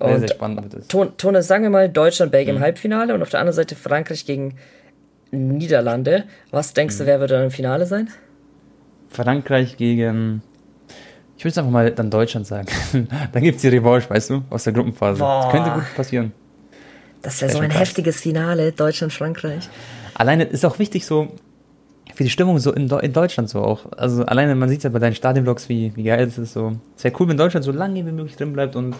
Sehr, 0.00 0.18
sehr 0.18 0.28
spannend 0.28 0.62
wird 0.62 0.74
es. 0.74 0.88
Tone, 0.88 1.42
sagen 1.42 1.64
wir 1.64 1.70
mal 1.70 1.88
Deutschland, 1.88 2.32
Belgien 2.32 2.54
mhm. 2.54 2.60
im 2.60 2.64
Halbfinale 2.64 3.14
und 3.14 3.22
auf 3.22 3.30
der 3.30 3.40
anderen 3.40 3.54
Seite 3.54 3.74
Frankreich 3.76 4.24
gegen 4.24 4.56
Niederlande. 5.30 6.24
Was 6.50 6.74
denkst 6.74 6.96
du, 6.98 7.04
mhm. 7.04 7.06
wer 7.08 7.20
wird 7.20 7.30
dann 7.30 7.44
im 7.44 7.50
Finale 7.50 7.86
sein? 7.86 8.08
Frankreich 9.08 9.76
gegen. 9.76 10.42
Ich 11.42 11.44
würde 11.44 11.50
es 11.50 11.58
einfach 11.58 11.72
mal 11.72 11.90
dann 11.90 12.08
Deutschland 12.08 12.46
sagen. 12.46 12.68
dann 13.32 13.42
gibt 13.42 13.56
es 13.56 13.62
die 13.62 13.68
Revanche, 13.68 14.08
weißt 14.08 14.30
du, 14.30 14.44
aus 14.48 14.62
der 14.62 14.72
Gruppenphase. 14.72 15.18
Boah. 15.18 15.42
Das 15.42 15.50
könnte 15.50 15.70
gut 15.72 15.94
passieren. 15.96 16.32
Das 17.20 17.42
wäre 17.42 17.50
so 17.50 17.58
ein 17.58 17.68
krass. 17.68 17.80
heftiges 17.80 18.20
Finale, 18.20 18.70
Deutschland-Frankreich. 18.70 19.68
Alleine 20.14 20.44
ist 20.44 20.64
auch 20.64 20.78
wichtig 20.78 21.04
so 21.04 21.32
für 22.14 22.22
die 22.22 22.30
Stimmung 22.30 22.60
so 22.60 22.70
in, 22.70 22.88
in 22.88 23.12
Deutschland 23.12 23.48
so 23.48 23.60
auch. 23.60 23.90
Also 23.96 24.24
alleine, 24.24 24.54
man 24.54 24.68
sieht 24.68 24.84
ja 24.84 24.90
bei 24.90 25.00
deinen 25.00 25.16
Stadionvlogs, 25.16 25.68
wie, 25.68 25.90
wie 25.96 26.04
geil 26.04 26.24
es 26.28 26.38
ist 26.38 26.52
so. 26.52 26.76
Es 26.96 27.02
wäre 27.02 27.12
cool, 27.18 27.26
wenn 27.26 27.36
Deutschland 27.36 27.64
so 27.64 27.72
lange 27.72 28.06
wie 28.06 28.12
möglich 28.12 28.36
drin 28.36 28.52
bleibt 28.52 28.76
und 28.76 28.94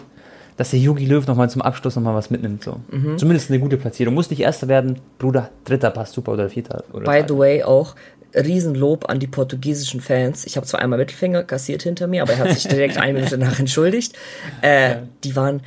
dass 0.57 0.71
der 0.71 0.81
Jogi 0.81 1.05
Löw 1.05 1.25
nochmal 1.25 1.49
zum 1.49 1.61
Abschluss 1.61 1.95
nochmal 1.95 2.13
was 2.13 2.29
mitnimmt. 2.29 2.61
So. 2.61 2.81
Mhm. 2.91 3.17
Zumindest 3.17 3.51
eine 3.51 3.61
gute 3.61 3.77
Platzierung. 3.77 4.15
Muss 4.15 4.29
nicht 4.29 4.41
Erster 4.41 4.67
werden, 4.67 4.99
Bruder, 5.17 5.49
Dritter 5.63 5.91
passt 5.91 6.11
super 6.11 6.33
oder 6.33 6.49
Vierter. 6.49 6.83
Oder 6.91 7.05
By 7.09 7.23
the 7.25 7.37
way, 7.37 7.63
auch 7.63 7.95
Riesenlob 8.35 9.09
an 9.09 9.19
die 9.19 9.27
portugiesischen 9.27 10.01
Fans. 10.01 10.45
Ich 10.45 10.57
habe 10.57 10.65
zwar 10.65 10.79
einmal 10.81 10.99
Mittelfinger 10.99 11.43
kassiert 11.43 11.83
hinter 11.83 12.07
mir, 12.07 12.23
aber 12.23 12.33
er 12.33 12.39
hat 12.39 12.51
sich 12.51 12.67
direkt 12.67 12.97
eine 12.97 13.13
Minute 13.13 13.37
nach 13.37 13.59
entschuldigt. 13.59 14.15
Äh. 14.61 14.97
Die 15.23 15.35
waren 15.35 15.61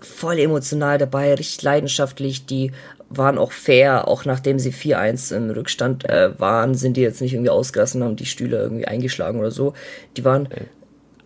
voll 0.00 0.38
emotional 0.38 0.98
dabei, 0.98 1.34
richtig 1.34 1.62
leidenschaftlich. 1.62 2.46
Die 2.46 2.72
waren 3.08 3.38
auch 3.38 3.52
fair, 3.52 4.06
auch 4.06 4.24
nachdem 4.24 4.58
sie 4.58 4.72
4-1 4.72 5.34
im 5.34 5.50
Rückstand 5.50 6.08
äh, 6.08 6.38
waren, 6.38 6.74
sind 6.74 6.96
die 6.96 7.00
jetzt 7.00 7.22
nicht 7.22 7.32
irgendwie 7.32 7.50
ausgelassen, 7.50 8.04
haben 8.04 8.16
die 8.16 8.26
Stühle 8.26 8.58
irgendwie 8.58 8.86
eingeschlagen 8.86 9.38
oder 9.38 9.50
so. 9.50 9.72
Die 10.16 10.24
waren 10.24 10.48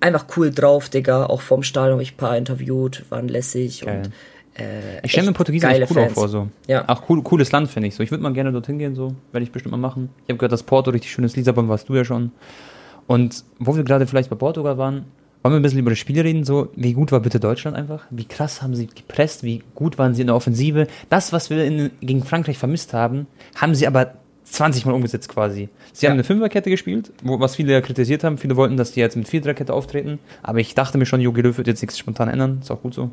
einfach 0.00 0.26
cool 0.37 0.50
drauf, 0.50 0.88
Digga. 0.88 1.26
Auch 1.26 1.40
vom 1.40 1.62
Stadion 1.62 1.94
habe 1.94 2.02
ich 2.02 2.14
ein 2.14 2.18
paar 2.18 2.37
interviewt, 2.37 3.05
waren 3.09 3.28
lässig 3.28 3.83
Geil. 3.83 4.02
und 4.05 4.12
äh, 4.55 5.05
ich 5.05 5.12
stelle 5.12 5.29
mir 5.29 5.33
Portugiesen 5.33 5.71
echt 5.71 5.91
cool 5.91 5.95
Fans. 5.95 6.12
vor, 6.12 6.29
so. 6.29 6.49
Ja. 6.67 6.88
Auch 6.88 7.09
cool, 7.09 7.23
cooles 7.23 7.53
Land, 7.53 7.71
finde 7.71 7.88
ich. 7.88 7.95
So, 7.95 8.03
ich 8.03 8.11
würde 8.11 8.23
mal 8.23 8.33
gerne 8.33 8.53
dorthin 8.53 8.79
gehen, 8.79 8.95
so. 8.95 9.15
Werde 9.33 9.45
ich 9.45 9.53
bestimmt 9.53 9.73
mal 9.73 9.79
machen. 9.79 10.11
Ich 10.27 10.31
habe 10.31 10.38
gehört, 10.38 10.53
dass 10.53 10.62
Porto 10.62 10.91
richtig 10.91 11.11
schönes 11.11 11.37
Lissabon 11.37 11.69
warst 11.69 11.88
du 11.88 11.95
ja 11.95 12.05
schon. 12.05 12.33
Und 13.07 13.45
wo 13.59 13.77
wir 13.77 13.85
gerade 13.85 14.07
vielleicht 14.07 14.31
bei 14.31 14.37
Portugal 14.37 14.79
waren, 14.79 15.07
wollen 15.43 15.55
wir 15.55 15.61
ein 15.61 15.62
bisschen 15.62 15.81
über 15.81 15.91
das 15.91 15.99
Spiel 15.99 16.21
reden? 16.21 16.45
So, 16.45 16.69
wie 16.77 16.93
gut 16.93 17.11
war 17.11 17.21
bitte 17.21 17.41
Deutschland 17.41 17.77
einfach? 17.77 18.05
Wie 18.11 18.25
krass 18.25 18.62
haben 18.62 18.75
sie 18.77 18.87
gepresst? 18.87 19.43
Wie 19.43 19.62
gut 19.75 19.99
waren 19.99 20.15
sie 20.15 20.21
in 20.21 20.29
der 20.29 20.37
Offensive? 20.37 20.87
Das, 21.09 21.33
was 21.33 21.51
wir 21.51 21.65
in, 21.65 21.91
gegen 22.01 22.23
Frankreich 22.23 22.59
vermisst 22.59 22.95
haben, 22.95 23.27
haben 23.57 23.75
sie 23.75 23.87
aber 23.87 24.15
20 24.45 24.87
Mal 24.87 24.93
umgesetzt 24.93 25.29
quasi. 25.29 25.69
Sie 25.93 26.07
ja. 26.07 26.11
haben 26.11 26.17
eine 26.17 26.25
Fünferkette 26.25 26.71
gespielt, 26.71 27.12
wo, 27.23 27.41
was 27.41 27.57
viele 27.57 27.81
kritisiert 27.83 28.23
haben. 28.23 28.38
Viele 28.38 28.57
wollten, 28.57 28.77
dass 28.77 28.93
die 28.93 29.01
jetzt 29.01 29.17
mit 29.17 29.27
Viererkette 29.27 29.73
auftreten. 29.73 30.21
Aber 30.43 30.59
ich 30.59 30.75
dachte 30.75 30.99
mir 30.99 31.07
schon, 31.07 31.21
Jogi 31.21 31.41
Löw 31.41 31.57
wird 31.57 31.67
jetzt 31.67 31.83
nichts 31.83 31.99
spontan 31.99 32.29
ändern. 32.29 32.59
Ist 32.61 32.71
auch 32.71 32.83
gut 32.83 32.95
so. 32.95 33.11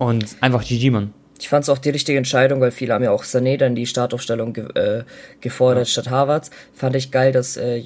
Und 0.00 0.36
einfach 0.40 0.64
GG, 0.64 0.90
Mann. 0.90 1.12
Ich 1.38 1.50
fand 1.50 1.62
es 1.62 1.68
auch 1.68 1.76
die 1.76 1.90
richtige 1.90 2.16
Entscheidung, 2.16 2.62
weil 2.62 2.70
viele 2.70 2.94
haben 2.94 3.04
ja 3.04 3.10
auch 3.10 3.22
Sané 3.22 3.58
dann 3.58 3.74
die 3.74 3.86
Startaufstellung 3.86 4.54
ge 4.54 4.64
äh, 4.74 5.04
gefordert 5.42 5.88
ja. 5.88 5.92
statt 5.92 6.08
Harvards. 6.08 6.50
Fand 6.72 6.96
ich 6.96 7.10
geil, 7.10 7.32
dass 7.32 7.58
äh, 7.58 7.82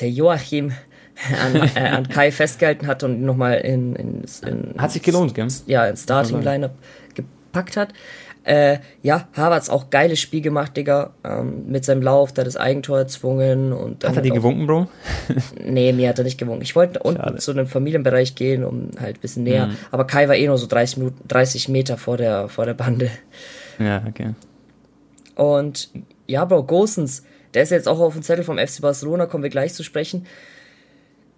der 0.00 0.10
Joachim 0.10 0.72
an, 1.44 1.70
äh, 1.76 1.88
an 1.88 2.08
Kai 2.08 2.32
festgehalten 2.32 2.86
hat 2.86 3.02
und 3.02 3.20
nochmal 3.20 3.58
in, 3.58 3.94
in, 3.96 4.24
in, 4.46 4.74
Hat 4.78 4.92
sich 4.92 5.02
gelohnt, 5.02 5.34
gell? 5.34 5.46
Ja, 5.66 5.86
ins 5.86 6.04
Starting-Lineup 6.04 6.72
gepackt 7.12 7.76
hat. 7.76 7.92
Äh, 8.44 8.78
ja, 9.02 9.28
Harvards 9.34 9.70
auch 9.70 9.90
geiles 9.90 10.20
Spiel 10.20 10.40
gemacht, 10.40 10.76
Digga. 10.76 11.10
Ähm, 11.24 11.66
mit 11.68 11.84
seinem 11.84 12.02
Lauf, 12.02 12.32
da 12.32 12.42
das 12.42 12.56
Eigentor 12.56 12.98
erzwungen 12.98 13.72
und 13.72 14.04
Hat 14.04 14.16
er 14.16 14.22
die 14.22 14.30
gewunken, 14.30 14.66
Bro? 14.66 14.88
nee, 15.64 15.92
mir 15.92 16.08
hat 16.08 16.18
er 16.18 16.24
nicht 16.24 16.38
gewunken. 16.38 16.62
Ich 16.62 16.74
wollte 16.74 16.98
unten 17.00 17.38
zu 17.38 17.52
einem 17.52 17.66
Familienbereich 17.66 18.34
gehen, 18.34 18.64
um 18.64 18.90
halt 19.00 19.18
ein 19.18 19.20
bisschen 19.20 19.44
näher. 19.44 19.66
Mhm. 19.66 19.76
Aber 19.90 20.06
Kai 20.06 20.28
war 20.28 20.34
eh 20.34 20.46
nur 20.46 20.58
so 20.58 20.66
30 20.66 20.96
Minuten, 20.98 21.28
30 21.28 21.68
Meter 21.68 21.96
vor 21.96 22.16
der, 22.16 22.48
vor 22.48 22.66
der 22.66 22.74
Bande. 22.74 23.10
Ja, 23.78 24.02
okay. 24.08 24.34
Und 25.34 25.90
ja, 26.26 26.44
Bro, 26.44 26.64
Gosens, 26.64 27.24
der 27.54 27.62
ist 27.62 27.70
jetzt 27.70 27.88
auch 27.88 28.00
auf 28.00 28.14
dem 28.14 28.22
Zettel 28.22 28.44
vom 28.44 28.58
FC 28.58 28.80
Barcelona, 28.80 29.26
kommen 29.26 29.42
wir 29.42 29.50
gleich 29.50 29.74
zu 29.74 29.82
sprechen. 29.82 30.26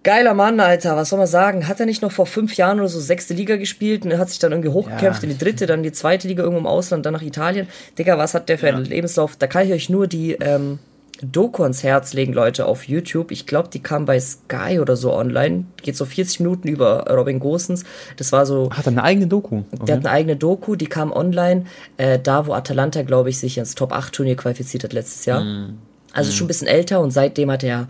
Geiler 0.04 0.34
Mann, 0.34 0.60
Alter, 0.60 0.96
was 0.96 1.08
soll 1.08 1.18
man 1.18 1.26
sagen? 1.26 1.66
Hat 1.66 1.80
er 1.80 1.86
nicht 1.86 2.02
noch 2.02 2.12
vor 2.12 2.26
fünf 2.26 2.56
Jahren 2.56 2.78
oder 2.78 2.88
so 2.88 3.00
sechste 3.00 3.32
Liga 3.32 3.56
gespielt 3.56 4.04
und 4.04 4.16
hat 4.18 4.28
sich 4.28 4.38
dann 4.38 4.52
irgendwie 4.52 4.68
hochgekämpft 4.68 5.22
ja. 5.22 5.28
in 5.28 5.36
die 5.36 5.42
dritte, 5.42 5.66
dann 5.66 5.82
die 5.82 5.92
zweite 5.92 6.28
Liga 6.28 6.42
irgendwo 6.42 6.60
im 6.60 6.66
Ausland, 6.66 7.06
dann 7.06 7.14
nach 7.14 7.22
Italien? 7.22 7.68
Digga, 7.98 8.18
was 8.18 8.34
hat 8.34 8.50
der 8.50 8.58
für 8.58 8.68
ja. 8.68 8.74
einen 8.74 8.84
Lebenslauf? 8.84 9.36
Da 9.36 9.46
kann 9.46 9.66
ich 9.66 9.72
euch 9.72 9.88
nur 9.88 10.06
die 10.06 10.32
ähm, 10.32 10.78
Doku 11.22 11.62
ans 11.62 11.82
Herz 11.82 12.12
legen, 12.12 12.34
Leute, 12.34 12.66
auf 12.66 12.86
YouTube. 12.86 13.30
Ich 13.30 13.46
glaube, 13.46 13.70
die 13.72 13.80
kam 13.80 14.04
bei 14.04 14.20
Sky 14.20 14.78
oder 14.78 14.94
so 14.96 15.14
online. 15.14 15.64
Geht 15.82 15.96
so 15.96 16.04
40 16.04 16.40
Minuten 16.40 16.68
über 16.68 17.06
Robin 17.10 17.40
Gosens. 17.40 17.84
Das 18.18 18.30
war 18.30 18.44
so. 18.44 18.70
Hat 18.72 18.86
er 18.86 18.92
eine 18.92 19.02
eigene 19.02 19.26
Doku? 19.26 19.62
Okay. 19.72 19.84
Der 19.86 19.96
hat 19.96 20.04
eine 20.04 20.14
eigene 20.14 20.36
Doku, 20.36 20.76
die 20.76 20.86
kam 20.86 21.12
online, 21.12 21.64
äh, 21.96 22.18
da 22.18 22.46
wo 22.46 22.52
Atalanta, 22.52 23.02
glaube 23.02 23.30
ich, 23.30 23.38
sich 23.38 23.56
ins 23.56 23.74
Top 23.74 23.92
8 23.92 24.12
Turnier 24.12 24.36
qualifiziert 24.36 24.84
hat 24.84 24.92
letztes 24.92 25.24
Jahr. 25.24 25.42
Mm. 25.42 25.78
Also 26.12 26.30
schon 26.30 26.44
ein 26.44 26.48
bisschen 26.48 26.68
älter 26.68 27.00
und 27.00 27.10
seitdem 27.10 27.50
hat 27.50 27.64
er 27.64 27.88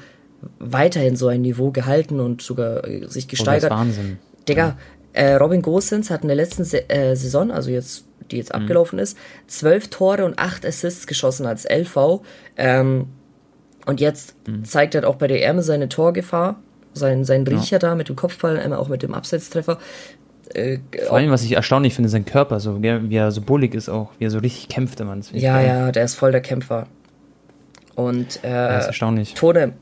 weiterhin 0.58 1.16
so 1.16 1.28
ein 1.28 1.42
Niveau 1.42 1.70
gehalten 1.70 2.20
und 2.20 2.42
sogar 2.42 2.86
äh, 2.86 3.06
sich 3.08 3.28
gesteigert. 3.28 3.70
Oh, 3.72 3.76
das 3.76 3.88
ist 3.88 3.98
Wahnsinn. 3.98 4.18
Digga, 4.48 4.76
ja. 5.14 5.20
äh, 5.20 5.34
Robin 5.34 5.62
Gosens 5.62 6.10
hat 6.10 6.22
in 6.22 6.28
der 6.28 6.36
letzten 6.36 6.64
Se 6.64 6.88
äh, 6.88 7.14
Saison, 7.14 7.50
also 7.50 7.70
jetzt, 7.70 8.04
die 8.30 8.36
jetzt 8.36 8.54
mhm. 8.54 8.62
abgelaufen 8.62 8.98
ist, 8.98 9.16
zwölf 9.46 9.88
Tore 9.88 10.24
und 10.24 10.38
acht 10.38 10.64
Assists 10.64 11.06
geschossen 11.06 11.46
als 11.46 11.64
LV. 11.68 12.20
Ähm, 12.56 13.06
und 13.86 14.00
jetzt 14.00 14.34
mhm. 14.48 14.64
zeigt 14.64 14.94
er 14.94 15.08
auch 15.08 15.16
bei 15.16 15.26
der 15.26 15.46
EM 15.46 15.60
seine 15.60 15.88
Torgefahr, 15.88 16.56
sein, 16.92 17.24
sein 17.24 17.46
Riecher 17.46 17.76
ja. 17.76 17.78
da 17.78 17.94
mit 17.94 18.08
dem 18.08 18.16
Kopfball, 18.16 18.58
einmal 18.58 18.78
auch 18.78 18.88
mit 18.88 19.02
dem 19.02 19.14
Absetztreffer. 19.14 19.78
Äh, 20.52 20.78
Vor 21.06 21.16
allem, 21.16 21.30
was 21.30 21.42
ich 21.42 21.52
erstaunlich 21.52 21.94
finde, 21.94 22.08
sein 22.08 22.24
Körper, 22.24 22.60
so 22.60 22.82
wie 22.82 23.16
er 23.16 23.30
so 23.30 23.40
bullig 23.40 23.74
ist 23.74 23.88
auch, 23.88 24.10
wie 24.18 24.26
er 24.26 24.30
so 24.30 24.38
richtig 24.38 24.68
kämpft 24.68 25.00
immer. 25.00 25.16
Ja, 25.32 25.60
ja, 25.60 25.92
der 25.92 26.04
ist 26.04 26.14
voll 26.14 26.32
der 26.32 26.40
Kämpfer. 26.40 26.86
Und 27.94 28.40
äh, 28.42 28.50
ja, 28.50 28.78
ist 28.78 28.86
erstaunlich. 28.86 29.34
Tore, 29.34 29.72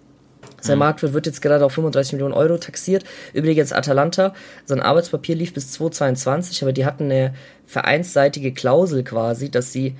sein 0.63 0.77
mhm. 0.77 0.81
Marktwert 0.81 1.13
wird 1.13 1.27
jetzt 1.27 1.43
gerade 1.43 1.65
auf 1.65 1.73
35 1.73 2.15
Millionen 2.15 2.35
Euro 2.35 2.57
taxiert. 2.57 3.05
Übrigens 3.33 3.73
Atalanta, 3.73 4.33
sein 4.65 4.81
Arbeitspapier 4.81 5.35
lief 5.35 5.53
bis 5.53 5.73
2022, 5.73 6.63
aber 6.63 6.73
die 6.73 6.87
hatten 6.87 7.05
eine 7.05 7.35
vereinsseitige 7.67 8.53
Klausel 8.53 9.03
quasi, 9.03 9.51
dass 9.51 9.73
sie 9.73 9.97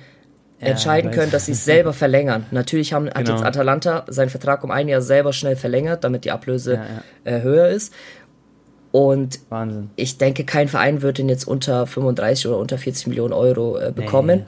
ja, 0.59 0.67
entscheiden 0.67 1.11
können, 1.11 1.31
dass 1.31 1.47
sie 1.47 1.51
es 1.51 1.65
selber 1.65 1.93
verlängern. 1.93 2.45
Natürlich 2.51 2.93
haben, 2.93 3.05
genau. 3.05 3.17
hat 3.17 3.27
jetzt 3.27 3.43
Atalanta 3.43 4.05
seinen 4.07 4.29
Vertrag 4.29 4.63
um 4.63 4.71
ein 4.71 4.87
Jahr 4.87 5.01
selber 5.01 5.33
schnell 5.33 5.55
verlängert, 5.55 6.03
damit 6.03 6.25
die 6.25 6.31
Ablöse 6.31 6.75
ja, 6.75 6.85
ja. 7.25 7.37
Äh, 7.37 7.41
höher 7.41 7.67
ist. 7.67 7.93
Und 8.91 9.39
Wahnsinn. 9.49 9.89
ich 9.95 10.19
denke, 10.19 10.45
kein 10.45 10.67
Verein 10.67 11.01
wird 11.01 11.17
ihn 11.17 11.27
jetzt 11.27 11.47
unter 11.47 11.87
35 11.87 12.47
oder 12.47 12.59
unter 12.59 12.77
40 12.77 13.07
Millionen 13.07 13.33
Euro 13.33 13.79
äh, 13.79 13.91
bekommen. 13.91 14.45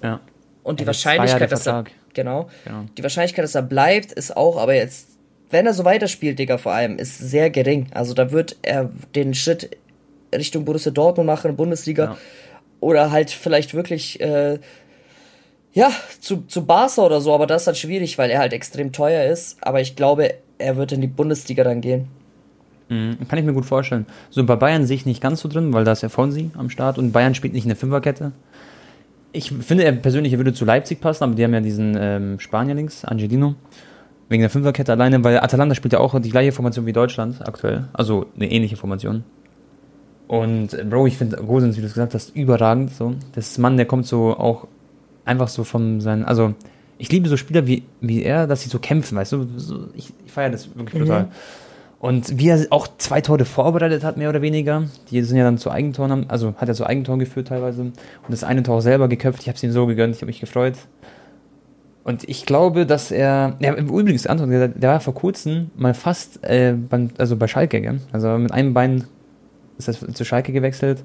Nee. 0.00 0.08
Ja. 0.08 0.20
Und 0.62 0.80
die 0.80 0.86
Wahrscheinlichkeit, 0.86 1.50
dass 1.50 1.66
er, 1.66 1.84
genau, 2.14 2.48
genau, 2.64 2.84
die 2.96 3.02
Wahrscheinlichkeit, 3.02 3.44
dass 3.44 3.54
er 3.54 3.62
bleibt, 3.62 4.12
ist 4.12 4.36
auch 4.36 4.56
aber 4.56 4.74
jetzt 4.74 5.13
wenn 5.50 5.66
er 5.66 5.74
so 5.74 5.84
weiterspielt, 5.84 6.38
Digga, 6.38 6.58
vor 6.58 6.72
allem, 6.72 6.98
ist 6.98 7.18
sehr 7.18 7.50
gering. 7.50 7.86
Also 7.92 8.14
da 8.14 8.32
wird 8.32 8.56
er 8.62 8.90
den 9.14 9.34
Schritt 9.34 9.76
Richtung 10.34 10.64
Borussia 10.64 10.90
Dortmund 10.92 11.26
machen, 11.26 11.56
Bundesliga. 11.56 12.04
Ja. 12.04 12.16
Oder 12.80 13.10
halt 13.10 13.30
vielleicht 13.30 13.74
wirklich, 13.74 14.20
äh, 14.20 14.58
ja, 15.72 15.90
zu, 16.20 16.44
zu 16.48 16.66
Barca 16.66 17.02
oder 17.02 17.20
so. 17.20 17.32
Aber 17.32 17.46
das 17.46 17.62
ist 17.62 17.66
halt 17.66 17.76
schwierig, 17.78 18.18
weil 18.18 18.30
er 18.30 18.40
halt 18.40 18.52
extrem 18.52 18.92
teuer 18.92 19.30
ist. 19.30 19.56
Aber 19.60 19.80
ich 19.80 19.96
glaube, 19.96 20.34
er 20.58 20.76
wird 20.76 20.92
in 20.92 21.00
die 21.00 21.06
Bundesliga 21.06 21.64
dann 21.64 21.80
gehen. 21.80 22.08
Mhm, 22.88 23.16
kann 23.28 23.38
ich 23.38 23.44
mir 23.44 23.54
gut 23.54 23.64
vorstellen. 23.64 24.06
So 24.30 24.44
bei 24.44 24.56
Bayern 24.56 24.86
sehe 24.86 24.96
ich 24.96 25.06
nicht 25.06 25.22
ganz 25.22 25.40
so 25.40 25.48
drin, 25.48 25.72
weil 25.72 25.84
da 25.84 25.92
ist 25.92 26.02
ja 26.02 26.08
Fonsi 26.08 26.50
am 26.56 26.70
Start 26.70 26.98
und 26.98 27.12
Bayern 27.12 27.34
spielt 27.34 27.54
nicht 27.54 27.64
in 27.64 27.70
der 27.70 27.76
Fünferkette. 27.76 28.32
Ich 29.32 29.50
finde, 29.50 29.84
er 29.84 29.92
persönlich 29.92 30.32
er 30.32 30.38
würde 30.38 30.52
zu 30.52 30.64
Leipzig 30.64 31.00
passen, 31.00 31.24
aber 31.24 31.34
die 31.34 31.42
haben 31.42 31.54
ja 31.54 31.60
diesen 31.60 31.96
ähm, 31.98 32.38
Spanier 32.38 32.74
links, 32.74 33.04
Angelino. 33.04 33.54
Wegen 34.28 34.40
der 34.40 34.50
Fünferkette 34.50 34.92
alleine, 34.92 35.22
weil 35.22 35.38
Atalanta 35.38 35.74
spielt 35.74 35.92
ja 35.92 36.00
auch 36.00 36.18
die 36.18 36.30
gleiche 36.30 36.52
Formation 36.52 36.86
wie 36.86 36.92
Deutschland 36.92 37.46
aktuell. 37.46 37.88
Also 37.92 38.26
eine 38.36 38.50
ähnliche 38.50 38.76
Formation. 38.76 39.24
Und 40.26 40.72
äh, 40.74 40.84
Bro, 40.84 41.06
ich 41.06 41.18
finde 41.18 41.36
Gosens, 41.36 41.76
wie 41.76 41.80
du 41.80 41.86
es 41.86 41.94
gesagt 41.94 42.14
hast, 42.14 42.34
überragend. 42.34 42.90
So. 42.94 43.14
Das 43.34 43.50
ist 43.50 43.58
ein 43.58 43.62
Mann, 43.62 43.76
der 43.76 43.86
kommt 43.86 44.06
so 44.06 44.36
auch 44.36 44.66
einfach 45.24 45.48
so 45.48 45.64
von 45.64 46.00
seinen. 46.00 46.24
Also, 46.24 46.54
ich 46.96 47.10
liebe 47.10 47.28
so 47.28 47.36
Spieler 47.36 47.66
wie, 47.66 47.82
wie 48.00 48.22
er, 48.22 48.46
dass 48.46 48.62
sie 48.62 48.68
so 48.68 48.78
kämpfen, 48.78 49.16
weißt 49.16 49.32
du? 49.32 49.46
So, 49.56 49.88
ich, 49.94 50.12
ich 50.24 50.32
feiere 50.32 50.50
das 50.50 50.74
wirklich 50.74 51.02
mhm. 51.02 51.06
total. 51.06 51.28
Und 51.98 52.38
wie 52.38 52.48
er 52.48 52.66
auch 52.70 52.86
zwei 52.98 53.22
Tore 53.22 53.44
vorbereitet 53.46 54.04
hat, 54.04 54.16
mehr 54.18 54.28
oder 54.28 54.42
weniger. 54.42 54.84
Die 55.10 55.22
sind 55.22 55.38
ja 55.38 55.44
dann 55.44 55.56
zu 55.56 55.70
Eigentoren, 55.70 56.28
also 56.28 56.54
hat 56.58 56.68
er 56.68 56.74
zu 56.74 56.86
Eigentoren 56.86 57.18
geführt 57.18 57.48
teilweise. 57.48 57.80
Und 57.80 57.94
das 58.28 58.44
eine 58.44 58.62
Tor 58.62 58.82
selber 58.82 59.08
geköpft. 59.08 59.40
Ich 59.40 59.48
habe 59.48 59.56
es 59.56 59.62
ihm 59.62 59.72
so 59.72 59.86
gegönnt, 59.86 60.14
ich 60.14 60.20
habe 60.20 60.26
mich 60.26 60.40
gefreut. 60.40 60.74
Und 62.04 62.28
ich 62.28 62.44
glaube, 62.44 62.84
dass 62.84 63.10
er, 63.10 63.56
ja, 63.60 63.74
übrigens, 63.74 64.26
Anton, 64.26 64.50
der, 64.50 64.68
der 64.68 64.90
war 64.90 65.00
vor 65.00 65.14
kurzem 65.14 65.70
mal 65.74 65.94
fast, 65.94 66.44
äh, 66.44 66.74
beim, 66.74 67.08
also 67.16 67.36
bei 67.36 67.48
Schalke, 67.48 67.80
gell? 67.80 68.00
Also 68.12 68.36
mit 68.36 68.52
einem 68.52 68.74
Bein 68.74 69.04
ist 69.78 69.88
er 69.88 70.14
zu 70.14 70.24
Schalke 70.24 70.52
gewechselt. 70.52 71.02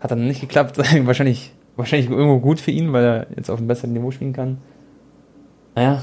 Hat 0.00 0.10
dann 0.10 0.26
nicht 0.26 0.40
geklappt. 0.40 0.78
wahrscheinlich, 1.06 1.52
wahrscheinlich 1.76 2.10
irgendwo 2.10 2.38
gut 2.40 2.60
für 2.60 2.70
ihn, 2.70 2.94
weil 2.94 3.04
er 3.04 3.26
jetzt 3.36 3.50
auf 3.50 3.58
einem 3.58 3.68
besseren 3.68 3.92
Niveau 3.92 4.10
spielen 4.10 4.32
kann. 4.32 4.58
Naja, 5.74 6.02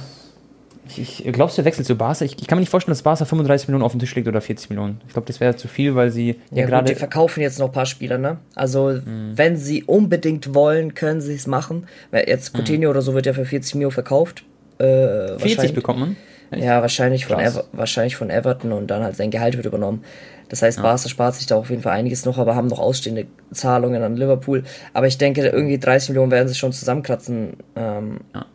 ich, 0.87 1.23
glaubst 1.31 1.57
du, 1.57 1.61
er 1.61 1.65
wechselt 1.65 1.87
zu 1.87 1.95
Barca? 1.95 2.25
Ich, 2.25 2.37
ich, 2.39 2.47
kann 2.47 2.57
mir 2.57 2.61
nicht 2.61 2.69
vorstellen, 2.69 2.93
dass 2.93 3.03
Barca 3.03 3.25
35 3.25 3.67
Millionen 3.67 3.83
auf 3.83 3.93
den 3.93 3.99
Tisch 3.99 4.13
legt 4.15 4.27
oder 4.27 4.41
40 4.41 4.69
Millionen. 4.69 4.99
Ich 5.07 5.13
glaube, 5.13 5.25
das 5.27 5.39
wäre 5.39 5.55
zu 5.55 5.67
viel, 5.67 5.95
weil 5.95 6.11
sie 6.11 6.39
ja, 6.51 6.61
ja 6.61 6.65
gerade. 6.65 6.91
Die 6.91 6.95
verkaufen 6.95 7.41
jetzt 7.41 7.59
noch 7.59 7.67
ein 7.67 7.71
paar 7.71 7.85
Spieler, 7.85 8.17
ne? 8.17 8.37
Also, 8.55 8.89
mhm. 8.89 9.31
wenn 9.35 9.55
sie 9.55 9.83
unbedingt 9.83 10.53
wollen, 10.53 10.93
können 10.93 11.21
sie 11.21 11.35
es 11.35 11.47
machen. 11.47 11.87
Weil 12.11 12.27
jetzt 12.27 12.53
mhm. 12.53 12.59
Coutinho 12.59 12.87
mhm. 12.87 12.91
oder 12.91 13.01
so 13.01 13.13
wird 13.13 13.25
ja 13.25 13.33
für 13.33 13.45
40 13.45 13.75
Millionen 13.75 13.93
verkauft. 13.93 14.43
Äh, 14.79 15.39
40 15.39 15.73
bekommt 15.73 15.99
man? 15.99 16.17
Echt? 16.51 16.63
Ja, 16.63 16.81
wahrscheinlich 16.81 17.25
von, 17.25 17.39
Ever 17.39 17.63
wahrscheinlich 17.71 18.15
von 18.15 18.29
Everton 18.29 18.73
und 18.73 18.87
dann 18.87 19.03
halt 19.03 19.15
sein 19.15 19.31
Gehalt 19.31 19.55
wird 19.55 19.65
übernommen. 19.65 20.03
Das 20.49 20.61
heißt, 20.61 20.77
ja. 20.77 20.83
Barca 20.83 21.09
spart 21.09 21.35
sich 21.35 21.47
da 21.47 21.55
auf 21.55 21.69
jeden 21.69 21.81
Fall 21.81 21.93
einiges 21.93 22.25
noch, 22.25 22.37
aber 22.37 22.55
haben 22.55 22.67
noch 22.67 22.79
ausstehende 22.79 23.25
Zahlungen 23.51 24.03
an 24.03 24.17
Liverpool. 24.17 24.63
Aber 24.93 25.07
ich 25.07 25.17
denke, 25.17 25.47
irgendwie 25.47 25.79
30 25.79 26.09
Millionen 26.09 26.31
werden 26.31 26.47
sie 26.47 26.55
schon 26.55 26.73
zusammenkratzen. 26.73 27.53
Ähm, 27.75 28.19
ja 28.35 28.45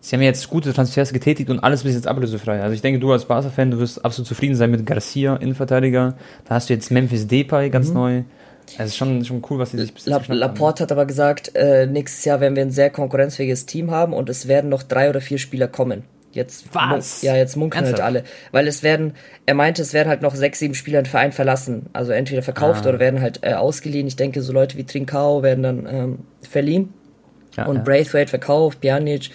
sie 0.00 0.16
haben 0.16 0.22
jetzt 0.22 0.48
gute 0.48 0.72
Transfers 0.72 1.12
getätigt 1.12 1.50
und 1.50 1.60
alles 1.60 1.82
bis 1.82 1.94
jetzt 1.94 2.06
ablösefrei. 2.06 2.60
Also 2.62 2.74
ich 2.74 2.82
denke, 2.82 3.00
du 3.00 3.12
als 3.12 3.24
Barca-Fan, 3.24 3.70
du 3.70 3.78
wirst 3.78 4.04
absolut 4.04 4.28
zufrieden 4.28 4.54
sein 4.54 4.70
mit 4.70 4.86
Garcia, 4.86 5.36
Innenverteidiger. 5.36 6.16
Da 6.44 6.54
hast 6.54 6.68
du 6.68 6.74
jetzt 6.74 6.90
Memphis 6.90 7.26
Depay, 7.26 7.70
ganz 7.70 7.88
mhm. 7.88 7.94
neu. 7.94 8.22
Es 8.76 8.90
ist 8.90 8.96
schon, 8.96 9.24
schon 9.24 9.42
cool, 9.48 9.58
was 9.58 9.70
sie 9.70 9.78
sich 9.78 9.94
bis 9.94 10.04
jetzt 10.04 10.28
La 10.28 10.34
Laporte 10.34 10.82
hat 10.82 10.92
aber 10.92 11.06
gesagt, 11.06 11.52
äh, 11.54 11.86
nächstes 11.86 12.24
Jahr 12.24 12.40
werden 12.40 12.54
wir 12.54 12.62
ein 12.62 12.70
sehr 12.70 12.90
konkurrenzfähiges 12.90 13.64
Team 13.64 13.90
haben 13.90 14.12
und 14.12 14.28
es 14.28 14.46
werden 14.46 14.68
noch 14.68 14.82
drei 14.82 15.08
oder 15.08 15.20
vier 15.20 15.38
Spieler 15.38 15.68
kommen. 15.68 16.04
Jetzt, 16.32 16.66
Was? 16.74 17.22
Ja, 17.22 17.34
jetzt 17.34 17.56
munkeln 17.56 17.86
halt 17.86 18.00
alle. 18.00 18.22
Weil 18.52 18.68
es 18.68 18.82
werden, 18.82 19.14
er 19.46 19.54
meinte, 19.54 19.80
es 19.80 19.94
werden 19.94 20.08
halt 20.08 20.20
noch 20.20 20.34
sechs, 20.34 20.58
sieben 20.58 20.74
Spieler 20.74 21.02
den 21.02 21.06
Verein 21.06 21.32
verlassen. 21.32 21.86
Also 21.94 22.12
entweder 22.12 22.42
verkauft 22.42 22.84
ah. 22.84 22.90
oder 22.90 22.98
werden 22.98 23.22
halt 23.22 23.40
äh, 23.42 23.54
ausgeliehen. 23.54 24.06
Ich 24.06 24.16
denke, 24.16 24.42
so 24.42 24.52
Leute 24.52 24.76
wie 24.76 24.84
Trincao 24.84 25.42
werden 25.42 25.62
dann 25.62 25.88
ähm, 25.90 26.18
verliehen. 26.42 26.92
Ja, 27.56 27.66
und 27.66 27.76
ja. 27.76 27.82
Braithwaite 27.82 28.28
verkauft, 28.28 28.82
Pjanic. 28.82 29.30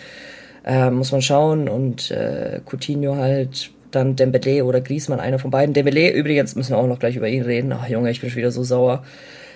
Äh, 0.66 0.90
muss 0.90 1.12
man 1.12 1.22
schauen. 1.22 1.68
Und 1.68 2.12
äh, 2.12 2.62
Coutinho 2.66 3.16
halt, 3.16 3.72
dann 3.92 4.16
Dembele 4.16 4.66
oder 4.66 4.82
Griezmann, 4.82 5.20
einer 5.20 5.40
von 5.40 5.52
beiden. 5.52 5.74
Dembele, 5.74 6.12
übrigens 6.12 6.56
müssen 6.56 6.72
wir 6.72 6.78
auch 6.78 6.88
noch 6.88 7.00
gleich 7.00 7.16
über 7.16 7.28
ihn 7.28 7.44
reden. 7.44 7.72
Ach 7.74 7.88
Junge, 7.88 8.12
ich 8.12 8.22
bin 8.22 8.30
schon 8.30 8.38
wieder 8.38 8.52
so 8.52 8.64
sauer. 8.64 9.04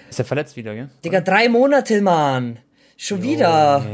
Ist 0.09 0.19
er 0.19 0.25
verletzt 0.25 0.55
wieder, 0.55 0.73
gell? 0.73 0.89
Digga, 1.03 1.21
drei 1.21 1.49
Monate, 1.49 2.01
Mann. 2.01 2.59
Schon 2.95 3.21
jo, 3.21 3.31
wieder. 3.31 3.85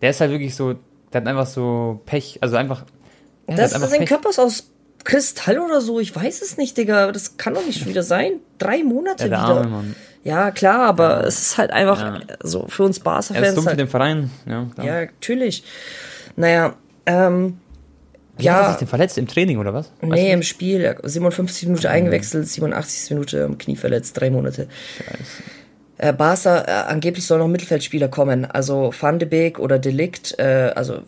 Der 0.00 0.10
ist 0.10 0.20
halt 0.20 0.30
wirklich 0.30 0.54
so, 0.54 0.74
der 1.12 1.20
hat 1.20 1.28
einfach 1.28 1.46
so 1.46 2.00
Pech, 2.06 2.38
also 2.40 2.56
einfach. 2.56 2.84
Das, 3.46 3.74
halt 3.74 3.90
sein 3.90 4.00
Pech. 4.00 4.08
Körper 4.08 4.30
ist 4.30 4.38
aus 4.38 4.70
Kristall 5.04 5.58
oder 5.58 5.80
so, 5.80 6.00
ich 6.00 6.14
weiß 6.14 6.40
es 6.40 6.56
nicht, 6.56 6.76
Digga. 6.76 7.12
Das 7.12 7.36
kann 7.36 7.54
doch 7.54 7.64
nicht 7.66 7.78
schon 7.78 7.88
wieder 7.88 8.02
sein. 8.02 8.40
Drei 8.58 8.82
Monate 8.82 9.24
ja, 9.24 9.30
wieder. 9.30 9.38
Arme, 9.38 9.68
Mann. 9.68 9.96
Ja, 10.24 10.50
klar, 10.50 10.86
aber 10.86 11.20
ja. 11.20 11.26
es 11.26 11.40
ist 11.40 11.58
halt 11.58 11.70
einfach 11.70 12.00
ja. 12.00 12.20
so 12.42 12.66
für 12.68 12.84
uns 12.84 13.00
Barca-Fans. 13.00 13.38
Er 13.38 13.48
ist 13.48 13.56
dumm 13.56 13.66
halt, 13.66 13.74
für 13.74 13.84
den 13.84 13.88
Verein, 13.88 14.30
ja. 14.46 14.66
Klar. 14.74 14.86
Ja, 14.86 15.00
natürlich. 15.04 15.62
Naja, 16.36 16.74
ähm, 17.06 17.58
Wie 18.36 18.44
ja. 18.44 18.54
Hat 18.54 18.62
er 18.62 18.68
sich 18.70 18.78
denn 18.78 18.88
verletzt 18.88 19.18
im 19.18 19.28
Training 19.28 19.58
oder 19.58 19.74
was? 19.74 19.92
Weißt 20.00 20.12
nee, 20.12 20.32
im 20.32 20.42
Spiel. 20.42 20.96
57 21.02 21.68
Minuten 21.68 21.86
eingewechselt, 21.86 22.48
87 22.48 23.10
Minute 23.10 23.44
am 23.44 23.58
Knie 23.58 23.76
verletzt, 23.76 24.18
drei 24.18 24.30
Monate. 24.30 24.68
Scheiße. 24.98 25.42
Äh, 25.96 26.12
Barca, 26.12 26.62
äh, 26.62 26.90
angeblich 26.90 27.26
soll 27.26 27.38
noch 27.38 27.48
Mittelfeldspieler 27.48 28.08
kommen. 28.08 28.44
Also 28.44 28.92
Van 28.98 29.18
de 29.18 29.28
Beek 29.28 29.58
oder 29.58 29.78
Delikt, 29.78 30.36
äh, 30.38 30.72
also 30.74 31.00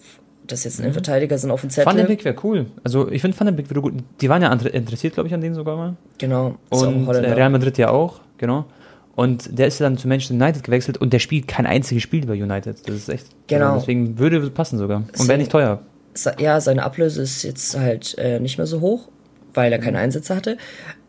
das 0.46 0.62
jetzt 0.62 0.80
ein 0.80 0.88
mhm. 0.88 0.92
Verteidiger 0.92 1.38
sind 1.38 1.50
auf 1.50 1.60
dem 1.60 1.70
Zettel. 1.70 1.86
Van 1.86 1.96
de 1.96 2.06
Beek 2.06 2.24
wäre 2.24 2.36
cool. 2.44 2.66
Also 2.84 3.10
ich 3.10 3.20
finde 3.20 3.38
Van 3.38 3.46
de 3.46 3.56
Beek 3.56 3.68
wäre 3.68 3.80
gut. 3.80 3.94
Die 4.20 4.28
waren 4.28 4.42
ja 4.42 4.52
interessiert, 4.52 5.14
glaube 5.14 5.28
ich, 5.28 5.34
an 5.34 5.40
denen 5.40 5.56
sogar 5.56 5.76
mal. 5.76 5.96
Genau. 6.18 6.56
Und 6.68 7.08
äh, 7.08 7.32
Real 7.32 7.50
Madrid 7.50 7.78
ja 7.78 7.90
auch, 7.90 8.20
genau. 8.38 8.66
Und 9.16 9.58
der 9.58 9.66
ist 9.66 9.80
dann 9.80 9.96
zu 9.96 10.06
Manchester 10.08 10.34
United 10.34 10.62
gewechselt 10.62 10.98
und 10.98 11.12
der 11.12 11.18
spielt 11.18 11.48
kein 11.48 11.66
einziges 11.66 12.02
Spiel 12.02 12.26
bei 12.26 12.34
United. 12.34 12.86
Das 12.86 12.94
ist 12.94 13.08
echt. 13.08 13.26
Genau. 13.46 13.68
Also 13.68 13.80
deswegen 13.80 14.18
würde 14.18 14.48
passen 14.50 14.78
sogar. 14.78 15.04
Und 15.18 15.26
wäre 15.26 15.38
nicht 15.38 15.50
teuer. 15.50 15.80
Ja, 16.38 16.60
seine 16.60 16.82
Ablöse 16.82 17.22
ist 17.22 17.42
jetzt 17.42 17.78
halt 17.78 18.16
äh, 18.18 18.38
nicht 18.40 18.58
mehr 18.58 18.66
so 18.66 18.80
hoch, 18.82 19.08
weil 19.54 19.72
er 19.72 19.78
keine 19.78 19.96
mhm. 19.96 20.04
Einsätze 20.04 20.36
hatte. 20.36 20.58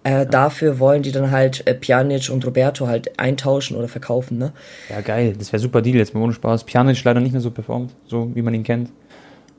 Äh, 0.03 0.26
dafür 0.26 0.80
wollen 0.80 1.03
die 1.03 1.12
dann 1.12 1.32
halt 1.32 1.68
äh, 1.68 1.74
Pjanic 1.74 2.30
und 2.30 2.45
Roberto 2.45 2.88
halt 2.88 3.20
eintauschen 3.20 3.76
oder 3.76 3.89
verkaufen, 3.89 4.38
ne? 4.38 4.53
Ja, 4.89 5.01
geil. 5.01 5.36
Das 5.38 5.51
wäre 5.51 5.60
super 5.60 5.82
Deal 5.82 5.97
jetzt 5.97 6.14
mal 6.14 6.22
ohne 6.22 6.34
Spaß. 6.34 6.64
Pjanic 6.64 7.03
leider 7.03 7.20
nicht 7.20 7.34
mehr 7.34 7.41
so 7.41 7.51
performt, 7.51 7.93
so 8.08 8.34
wie 8.34 8.41
man 8.41 8.53
ihn 8.53 8.64
kennt. 8.64 8.89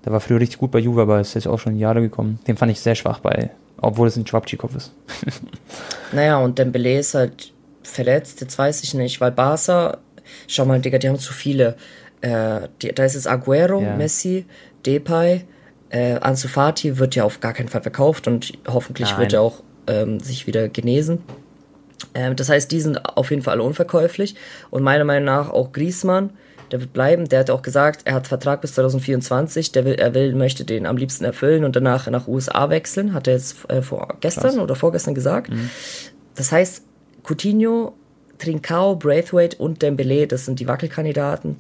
Der 0.07 0.13
war 0.13 0.21
früher 0.21 0.41
richtig 0.41 0.59
gut 0.59 0.71
bei 0.71 0.79
Juve, 0.79 1.03
aber 1.03 1.21
ist 1.21 1.35
jetzt 1.35 1.49
auch 1.49 1.59
schon 1.59 1.77
Jahre 1.77 2.01
gekommen. 2.01 2.39
Den 2.47 2.57
fand 2.57 2.73
ich 2.73 2.81
sehr 2.81 2.95
schwach 2.95 3.21
bei, 3.21 3.51
obwohl 3.79 4.09
es 4.09 4.17
ein 4.17 4.27
Schwabtschikow 4.27 4.75
ist. 4.75 4.93
naja, 6.13 6.39
und 6.39 6.59
Dembele 6.59 6.99
ist 6.99 7.13
halt 7.13 7.53
verletzt, 7.89 8.41
jetzt 8.41 8.59
weiß 8.59 8.83
ich 8.83 8.95
nicht, 8.95 9.21
weil 9.21 9.33
Barca, 9.33 9.99
schau 10.47 10.65
mal, 10.65 10.81
Digga, 10.81 10.99
die 10.99 11.09
haben 11.09 11.19
zu 11.19 11.33
viele. 11.33 11.77
Äh, 12.21 12.69
die, 12.83 12.93
da 12.93 13.05
ist 13.05 13.15
jetzt 13.15 13.29
Aguero, 13.29 13.81
ja. 13.81 13.95
Messi, 13.97 14.45
Depay, 14.85 15.45
äh, 15.91 16.15
Ansu 16.15 16.49
Fati 16.49 16.99
wird 16.99 17.15
ja 17.15 17.25
auf 17.25 17.41
gar 17.41 17.53
keinen 17.53 17.69
Fall 17.69 17.83
verkauft 17.83 18.27
und 18.27 18.53
hoffentlich 18.67 19.11
Nein. 19.11 19.21
wird 19.21 19.33
er 19.33 19.43
auch 19.43 19.63
ähm, 19.87 20.21
sich 20.21 20.47
wieder 20.47 20.69
genesen. 20.69 21.23
Ähm, 22.15 22.37
das 22.37 22.49
heißt, 22.49 22.71
die 22.71 22.81
sind 22.81 22.99
auf 23.17 23.31
jeden 23.31 23.43
Fall 23.43 23.55
alle 23.55 23.63
unverkäuflich. 23.63 24.35
Und 24.71 24.83
meiner 24.83 25.05
Meinung 25.05 25.25
nach 25.25 25.51
auch 25.51 25.73
Griezmann, 25.73 26.31
der 26.71 26.81
wird 26.81 26.93
bleiben. 26.93 27.29
Der 27.29 27.41
hat 27.41 27.51
auch 27.51 27.63
gesagt, 27.63 28.03
er 28.05 28.15
hat 28.15 28.27
Vertrag 28.27 28.61
bis 28.61 28.75
2024. 28.75 29.73
Der 29.73 29.85
will, 29.85 29.95
er 29.95 30.15
will, 30.15 30.35
möchte 30.35 30.65
den 30.65 30.87
am 30.87 30.97
liebsten 30.97 31.25
erfüllen 31.25 31.65
und 31.65 31.75
danach 31.77 32.09
nach 32.11 32.29
USA 32.29 32.69
wechseln. 32.71 33.15
Hat 33.15 33.27
er 33.27 33.35
jetzt 33.35 33.69
äh, 33.71 33.83
vor 33.83 34.17
gestern 34.21 34.51
Krass. 34.51 34.59
oder 34.59 34.75
vorgestern 34.75 35.15
gesagt. 35.15 35.51
Mhm. 35.51 35.71
Das 36.35 36.53
heißt, 36.53 36.85
Coutinho, 37.23 37.95
Trincao, 38.39 38.97
Braithwaite 38.97 39.57
und 39.59 39.83
Dembele, 39.83 40.27
das 40.27 40.45
sind 40.45 40.61
die 40.61 40.69
Wackelkandidaten. 40.69 41.57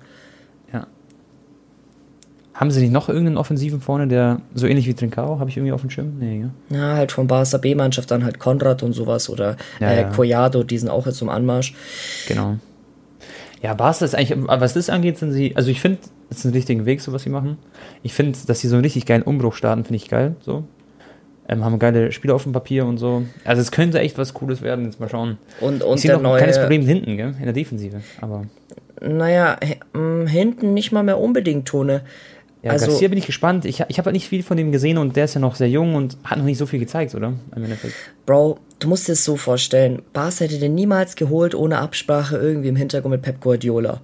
Haben 2.58 2.72
sie 2.72 2.80
nicht 2.80 2.92
noch 2.92 3.08
irgendeinen 3.08 3.36
Offensiven 3.36 3.80
vorne, 3.80 4.08
der 4.08 4.40
so 4.52 4.66
ähnlich 4.66 4.88
wie 4.88 4.94
Trincao, 4.94 5.38
habe 5.38 5.48
ich 5.48 5.56
irgendwie 5.56 5.70
auf 5.70 5.80
dem 5.80 5.90
Schirm? 5.90 6.18
Nee, 6.18 6.40
ja. 6.40 6.50
Na, 6.70 6.96
halt 6.96 7.12
von 7.12 7.28
Barca 7.28 7.56
B-Mannschaft 7.56 8.10
dann 8.10 8.24
halt 8.24 8.40
Konrad 8.40 8.82
und 8.82 8.94
sowas 8.94 9.30
oder 9.30 9.56
ja, 9.78 9.90
äh, 9.92 10.00
ja. 10.00 10.08
Collado, 10.08 10.64
die 10.64 10.76
sind 10.76 10.88
auch 10.88 11.06
jetzt 11.06 11.18
zum 11.18 11.28
Anmarsch. 11.28 11.76
Genau. 12.26 12.56
Ja, 13.62 13.74
Barca 13.74 14.04
ist 14.04 14.16
eigentlich, 14.16 14.36
was 14.44 14.74
das 14.74 14.90
angeht, 14.90 15.18
sind 15.18 15.30
sie, 15.30 15.54
also 15.54 15.70
ich 15.70 15.80
finde, 15.80 15.98
das 16.30 16.38
ist 16.38 16.46
ein 16.46 16.52
richtiger 16.52 16.84
Weg, 16.84 17.00
so 17.00 17.12
was 17.12 17.22
sie 17.22 17.30
machen. 17.30 17.58
Ich 18.02 18.12
finde, 18.12 18.36
dass 18.48 18.58
sie 18.58 18.66
so 18.66 18.74
einen 18.74 18.82
richtig 18.82 19.06
geilen 19.06 19.22
Umbruch 19.22 19.54
starten, 19.54 19.84
finde 19.84 19.96
ich 19.96 20.08
geil, 20.08 20.34
so. 20.40 20.64
Ähm, 21.48 21.64
haben 21.64 21.78
geile 21.78 22.12
Spieler 22.12 22.34
auf 22.34 22.42
dem 22.42 22.52
Papier 22.52 22.84
und 22.84 22.98
so. 22.98 23.22
Also 23.44 23.62
es 23.62 23.70
könnte 23.70 24.00
echt 24.00 24.18
was 24.18 24.34
Cooles 24.34 24.60
werden, 24.60 24.84
jetzt 24.84 25.00
mal 25.00 25.08
schauen. 25.08 25.38
Und, 25.60 25.82
und 25.82 25.98
sehe 25.98 26.12
noch 26.12 26.20
neue... 26.20 26.34
ein 26.34 26.38
kleines 26.38 26.58
Problem 26.58 26.82
hinten, 26.82 27.16
gell, 27.16 27.34
in 27.38 27.44
der 27.44 27.54
Defensive, 27.54 28.00
aber... 28.20 28.44
Naja, 29.00 29.56
hinten 30.26 30.74
nicht 30.74 30.90
mal 30.90 31.04
mehr 31.04 31.18
unbedingt, 31.18 31.68
Tone. 31.68 32.02
Ja, 32.62 32.72
also, 32.72 32.86
Garcia 32.86 33.06
bin 33.08 33.18
ich 33.18 33.26
gespannt. 33.26 33.64
Ich, 33.64 33.84
ich 33.86 33.98
habe 33.98 34.06
halt 34.06 34.14
nicht 34.14 34.28
viel 34.28 34.42
von 34.42 34.56
dem 34.56 34.72
gesehen 34.72 34.98
und 34.98 35.14
der 35.14 35.26
ist 35.26 35.34
ja 35.34 35.40
noch 35.40 35.54
sehr 35.54 35.70
jung 35.70 35.94
und 35.94 36.16
hat 36.24 36.38
noch 36.38 36.44
nicht 36.44 36.58
so 36.58 36.66
viel 36.66 36.80
gezeigt, 36.80 37.14
oder? 37.14 37.34
Bro, 38.26 38.58
du 38.80 38.88
musst 38.88 39.06
dir 39.06 39.12
es 39.12 39.24
so 39.24 39.36
vorstellen. 39.36 40.02
Bas 40.12 40.40
hätte 40.40 40.58
den 40.58 40.74
niemals 40.74 41.14
geholt 41.14 41.54
ohne 41.54 41.78
Absprache 41.78 42.36
irgendwie 42.36 42.68
im 42.68 42.76
Hintergrund 42.76 43.12
mit 43.12 43.22
Pep 43.22 43.40
Guardiola. 43.40 44.00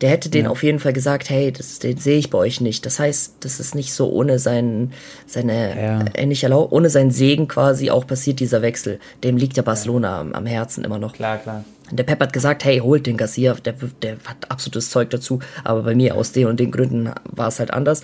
Der 0.00 0.10
hätte 0.10 0.28
den 0.28 0.44
ja. 0.44 0.50
auf 0.50 0.62
jeden 0.62 0.78
Fall 0.78 0.92
gesagt, 0.92 1.30
hey, 1.30 1.50
das, 1.52 1.78
den 1.78 1.96
sehe 1.96 2.18
ich 2.18 2.28
bei 2.28 2.38
euch 2.38 2.60
nicht. 2.60 2.84
Das 2.84 2.98
heißt, 2.98 3.36
das 3.40 3.60
ist 3.60 3.74
nicht 3.74 3.94
so 3.94 4.10
ohne 4.10 4.38
sein, 4.38 4.92
seine, 5.26 5.80
ja. 5.80 6.04
äh, 6.14 6.26
nicht 6.26 6.42
erlaubt, 6.42 6.72
ohne 6.72 6.90
seinen 6.90 7.10
Segen 7.10 7.48
quasi 7.48 7.90
auch 7.90 8.06
passiert 8.06 8.40
dieser 8.40 8.60
Wechsel. 8.60 9.00
Dem 9.24 9.36
liegt 9.38 9.56
ja 9.56 9.62
Barcelona 9.62 10.08
ja. 10.08 10.20
Am, 10.20 10.32
am 10.34 10.46
Herzen 10.46 10.84
immer 10.84 10.98
noch. 10.98 11.14
Klar, 11.14 11.38
klar. 11.38 11.64
Der 11.90 12.04
Pep 12.04 12.20
hat 12.20 12.32
gesagt, 12.32 12.64
hey, 12.64 12.78
holt 12.78 13.06
den 13.06 13.16
Garcia, 13.16 13.54
der, 13.54 13.74
der 14.02 14.16
hat 14.24 14.50
absolutes 14.50 14.90
Zeug 14.90 15.10
dazu, 15.10 15.38
aber 15.62 15.82
bei 15.82 15.94
mir 15.94 16.16
aus 16.16 16.32
den 16.32 16.48
und 16.48 16.58
den 16.58 16.72
Gründen 16.72 17.10
war 17.24 17.48
es 17.48 17.58
halt 17.60 17.72
anders. 17.72 18.02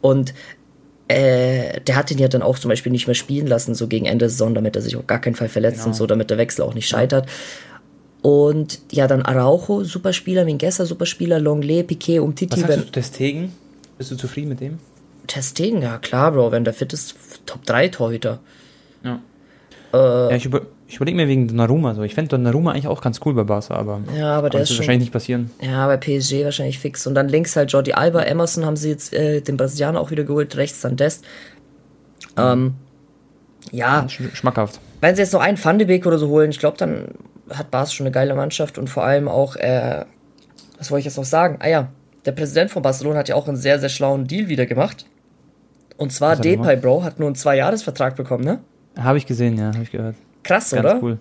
Und 0.00 0.34
äh, 1.10 1.80
der 1.80 1.96
hat 1.96 2.10
ihn 2.10 2.18
ja 2.18 2.28
dann 2.28 2.42
auch 2.42 2.58
zum 2.58 2.68
Beispiel 2.68 2.92
nicht 2.92 3.06
mehr 3.06 3.14
spielen 3.14 3.46
lassen, 3.46 3.74
so 3.74 3.88
gegen 3.88 4.06
Ende 4.06 4.24
der 4.24 4.30
Saison, 4.30 4.54
damit 4.54 4.76
er 4.76 4.82
sich 4.82 4.96
auf 4.96 5.06
gar 5.06 5.20
keinen 5.20 5.34
Fall 5.34 5.48
verletzt 5.48 5.78
genau. 5.78 5.88
und 5.88 5.94
so, 5.94 6.06
damit 6.06 6.30
der 6.30 6.38
Wechsel 6.38 6.62
auch 6.62 6.74
nicht 6.74 6.88
scheitert. 6.88 7.26
Und 8.22 8.80
ja, 8.92 9.06
dann 9.06 9.22
Araujo, 9.22 9.84
super 9.84 10.12
Spieler, 10.12 10.44
Mingueza, 10.44 10.84
super 10.84 11.06
Spieler, 11.06 11.40
Longley, 11.40 11.82
Piquet, 11.82 12.20
Umtiti. 12.20 12.60
Was 12.60 12.68
sagst 12.68 12.88
du 12.88 12.92
Testegen? 12.92 13.52
Bist 13.96 14.10
du 14.10 14.16
zufrieden 14.16 14.50
mit 14.50 14.60
dem? 14.60 14.78
Testegen, 15.26 15.80
ja 15.80 15.98
klar, 15.98 16.32
Bro, 16.32 16.52
wenn 16.52 16.64
der 16.64 16.74
fit 16.74 16.92
ist, 16.92 17.14
Top 17.46 17.64
3 17.64 17.88
Torhüter. 17.88 18.40
Ja. 19.04 19.20
Äh, 19.92 20.30
ja, 20.30 20.36
ich, 20.36 20.44
über, 20.44 20.62
ich 20.86 20.96
überlege 20.96 21.16
mir 21.16 21.28
wegen 21.28 21.48
Donnarumma 21.48 21.94
so. 21.94 22.02
Ich 22.02 22.14
fände 22.14 22.30
Donnarumma 22.30 22.72
eigentlich 22.72 22.88
auch 22.88 23.00
ganz 23.00 23.20
cool 23.24 23.34
bei 23.34 23.44
Barca, 23.44 23.74
aber, 23.74 24.00
ja, 24.16 24.34
aber 24.36 24.50
der 24.50 24.62
ist 24.62 24.70
schon, 24.70 24.78
wahrscheinlich 24.78 25.06
nicht 25.06 25.12
passieren. 25.12 25.50
Ja, 25.60 25.86
bei 25.86 25.96
PSG 25.96 26.44
wahrscheinlich 26.44 26.78
fix. 26.78 27.06
Und 27.06 27.14
dann 27.14 27.28
links 27.28 27.56
halt 27.56 27.72
Jordi 27.72 27.92
Alba, 27.92 28.22
Emerson 28.22 28.66
haben 28.66 28.76
sie 28.76 28.90
jetzt 28.90 29.14
äh, 29.14 29.40
den 29.40 29.56
Brasilianer 29.56 30.00
auch 30.00 30.10
wieder 30.10 30.24
geholt, 30.24 30.56
rechts 30.56 30.80
dann 30.80 30.96
Dest. 30.96 31.24
Ähm, 32.36 32.74
ja. 33.72 34.06
Schmackhaft. 34.08 34.80
Wenn 35.00 35.14
sie 35.14 35.22
jetzt 35.22 35.32
noch 35.32 35.40
einen 35.40 35.62
Van 35.62 35.78
de 35.78 35.86
Beek 35.86 36.06
oder 36.06 36.18
so 36.18 36.28
holen, 36.28 36.50
ich 36.50 36.58
glaube, 36.58 36.76
dann 36.76 37.06
hat 37.52 37.70
Barca 37.70 37.90
schon 37.90 38.06
eine 38.06 38.12
geile 38.12 38.34
Mannschaft 38.34 38.78
und 38.78 38.88
vor 38.88 39.04
allem 39.04 39.28
auch, 39.28 39.56
äh, 39.56 40.04
was 40.78 40.90
wollte 40.90 41.00
ich 41.00 41.04
jetzt 41.06 41.16
noch 41.16 41.24
sagen? 41.24 41.58
Ah 41.60 41.68
ja, 41.68 41.88
der 42.24 42.32
Präsident 42.32 42.70
von 42.70 42.82
Barcelona 42.82 43.20
hat 43.20 43.28
ja 43.28 43.34
auch 43.34 43.48
einen 43.48 43.56
sehr, 43.56 43.78
sehr 43.78 43.88
schlauen 43.88 44.26
Deal 44.26 44.48
wieder 44.48 44.66
gemacht. 44.66 45.06
Und 45.96 46.12
zwar 46.12 46.36
Depay, 46.36 46.76
Bro, 46.76 47.02
hat 47.02 47.18
nur 47.18 47.28
einen 47.28 47.36
Zwei-Jahres-Vertrag 47.36 48.16
bekommen, 48.16 48.44
ne? 48.44 48.60
Habe 48.98 49.18
ich 49.18 49.26
gesehen, 49.26 49.58
ja, 49.58 49.66
habe 49.66 49.82
ich 49.82 49.92
gehört. 49.92 50.16
Krass, 50.42 50.70
Ganz 50.70 50.84
oder? 50.84 51.02
cool. 51.02 51.18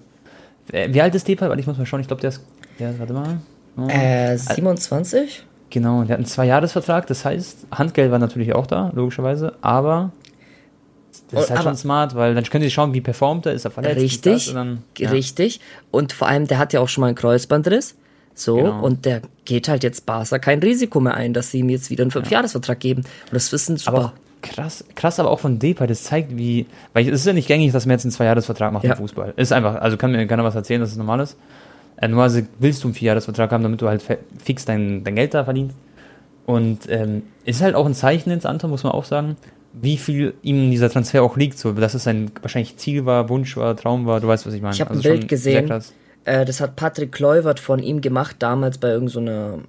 Äh, 0.71 0.93
wie 0.93 1.01
alt 1.01 1.13
ist 1.15 1.27
Depay? 1.27 1.49
Weil 1.49 1.59
ich 1.59 1.67
muss 1.67 1.77
mal 1.77 1.85
schauen, 1.85 1.99
ich 1.99 2.07
glaube, 2.07 2.21
der 2.21 2.29
ist, 2.29 2.45
der, 2.79 2.97
warte 2.97 3.13
mal. 3.13 3.39
Oh. 3.77 3.87
Äh, 3.87 4.37
27? 4.37 5.45
Genau, 5.69 6.03
der 6.03 6.13
hat 6.13 6.17
einen 6.19 6.25
Zwei-Jahres-Vertrag, 6.25 7.07
das 7.07 7.25
heißt, 7.25 7.67
Handgeld 7.71 8.11
war 8.11 8.19
natürlich 8.19 8.53
auch 8.55 8.65
da, 8.65 8.91
logischerweise, 8.95 9.53
aber 9.61 10.11
das 11.31 11.45
ist 11.45 11.51
halt 11.51 11.63
schon 11.63 11.75
smart, 11.75 12.15
weil 12.15 12.33
dann 12.33 12.43
können 12.43 12.63
sie 12.63 12.71
schauen, 12.71 12.93
wie 12.93 13.01
performt 13.01 13.45
er, 13.45 13.53
ist 13.53 13.65
er 13.65 13.71
verletzt. 13.71 14.01
Richtig, 14.01 14.49
und 14.49 14.55
dann, 14.55 14.83
ja. 14.97 15.09
richtig. 15.09 15.59
Und 15.91 16.13
vor 16.13 16.27
allem, 16.27 16.47
der 16.47 16.57
hat 16.57 16.73
ja 16.73 16.79
auch 16.79 16.89
schon 16.89 17.01
mal 17.01 17.07
einen 17.07 17.15
Kreuzbandriss. 17.15 17.95
So, 18.33 18.55
genau. 18.55 18.81
und 18.81 19.05
der 19.05 19.21
geht 19.43 19.67
halt 19.67 19.83
jetzt 19.83 20.05
Barca 20.05 20.39
kein 20.39 20.59
Risiko 20.59 21.01
mehr 21.01 21.15
ein, 21.15 21.33
dass 21.33 21.51
sie 21.51 21.59
ihm 21.59 21.69
jetzt 21.69 21.89
wieder 21.89 22.03
einen 22.03 22.11
Fünfjahresvertrag 22.11 22.79
geben. 22.79 23.01
Und 23.01 23.33
das 23.33 23.51
wissen 23.51 23.75
super. 23.75 23.97
Aber 23.97 24.13
krass, 24.41 24.85
krass, 24.95 25.19
aber 25.19 25.29
auch 25.29 25.39
von 25.39 25.59
Depay, 25.59 25.87
das 25.87 26.03
zeigt, 26.03 26.37
wie, 26.37 26.65
weil 26.93 27.07
es 27.07 27.21
ist 27.21 27.27
ja 27.27 27.33
nicht 27.33 27.47
gängig, 27.47 27.73
dass 27.73 27.85
man 27.85 27.95
jetzt 27.95 28.05
einen 28.05 28.13
Zweijahresvertrag 28.13 28.71
macht 28.71 28.85
ja. 28.85 28.91
im 28.91 28.97
Fußball. 28.97 29.33
Ist 29.35 29.51
einfach, 29.51 29.75
also 29.75 29.97
kann 29.97 30.11
mir 30.11 30.25
keiner 30.25 30.45
was 30.45 30.55
erzählen, 30.55 30.79
dass 30.79 30.91
es 30.91 30.97
normal 30.97 31.19
ist. 31.19 31.37
Äh, 31.97 32.07
normalerweise 32.07 32.47
willst 32.59 32.83
du 32.83 32.87
einen 32.87 32.95
Vierjahresvertrag 32.95 33.51
haben, 33.51 33.63
damit 33.63 33.81
du 33.81 33.89
halt 33.89 34.03
fix 34.41 34.63
dein, 34.63 35.03
dein 35.03 35.15
Geld 35.15 35.33
da 35.33 35.43
verdienst. 35.43 35.75
Und 36.45 36.89
ähm, 36.89 37.23
ist 37.43 37.61
halt 37.61 37.75
auch 37.75 37.85
ein 37.85 37.93
Zeichen 37.93 38.31
ins 38.31 38.45
Anton, 38.45 38.69
muss 38.69 38.83
man 38.83 38.93
auch 38.93 39.05
sagen, 39.05 39.35
wie 39.73 39.97
viel 39.97 40.33
ihm 40.41 40.71
dieser 40.71 40.89
Transfer 40.89 41.23
auch 41.23 41.37
liegt, 41.37 41.57
so 41.57 41.73
dass 41.73 41.93
es 41.93 42.03
sein 42.03 42.31
wahrscheinlich 42.41 42.77
Ziel 42.77 43.05
war, 43.05 43.29
Wunsch 43.29 43.55
war, 43.57 43.75
Traum 43.75 44.05
war, 44.05 44.19
du 44.19 44.27
weißt, 44.27 44.45
was 44.45 44.53
ich 44.53 44.61
meine. 44.61 44.73
Ich 44.73 44.81
habe 44.81 44.91
also 44.91 45.07
ein 45.07 45.17
Bild 45.17 45.27
gesehen, 45.27 45.71
äh, 46.25 46.45
das 46.45 46.61
hat 46.61 46.75
Patrick 46.75 47.11
Kluivert 47.11 47.59
von 47.59 47.79
ihm 47.79 48.01
gemacht, 48.01 48.37
damals 48.39 48.77
bei 48.77 48.89
irgendeiner 48.89 49.57
so 49.57 49.63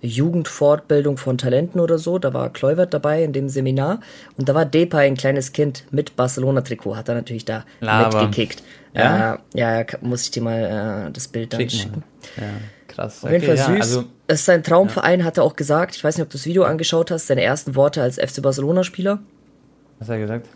Jugendfortbildung 0.00 1.16
von 1.16 1.38
Talenten 1.38 1.80
oder 1.80 1.98
so, 1.98 2.18
da 2.18 2.32
war 2.32 2.52
Kluivert 2.52 2.94
dabei 2.94 3.24
in 3.24 3.32
dem 3.32 3.48
Seminar 3.48 4.00
und 4.36 4.48
da 4.48 4.54
war 4.54 4.64
Depay 4.64 5.06
ein 5.06 5.16
kleines 5.16 5.52
Kind 5.52 5.84
mit 5.90 6.14
Barcelona-Trikot, 6.14 6.96
hat 6.96 7.08
er 7.08 7.16
natürlich 7.16 7.44
da 7.44 7.64
Lava. 7.80 8.22
mitgekickt. 8.22 8.62
Ja? 8.94 9.34
Äh, 9.34 9.38
ja, 9.58 9.84
muss 10.00 10.22
ich 10.22 10.30
dir 10.30 10.42
mal 10.42 11.08
äh, 11.08 11.12
das 11.12 11.28
Bild 11.28 11.52
dann 11.52 11.60
Schick 11.60 11.72
schicken. 11.72 12.04
Ja, 12.36 12.44
krass. 12.98 13.24
Auf 13.24 13.30
jeden 13.30 13.44
Fall 13.44 13.56
süß. 13.56 13.66
Ja, 13.66 13.74
also 13.74 14.04
es 14.26 14.40
ist 14.40 14.46
sein 14.46 14.62
Traumverein, 14.62 15.20
ja. 15.20 15.26
hat 15.26 15.38
er 15.38 15.44
auch 15.44 15.56
gesagt. 15.56 15.96
Ich 15.96 16.04
weiß 16.04 16.16
nicht, 16.16 16.22
ob 16.22 16.30
du 16.30 16.36
das 16.36 16.46
Video 16.46 16.64
angeschaut 16.64 17.10
hast, 17.10 17.26
seine 17.26 17.42
ersten 17.42 17.74
Worte 17.74 18.02
als 18.02 18.16
FC 18.16 18.42
Barcelona-Spieler. 18.42 19.20
Was 19.98 20.08
hat 20.08 20.16
er 20.16 20.20
gesagt? 20.20 20.48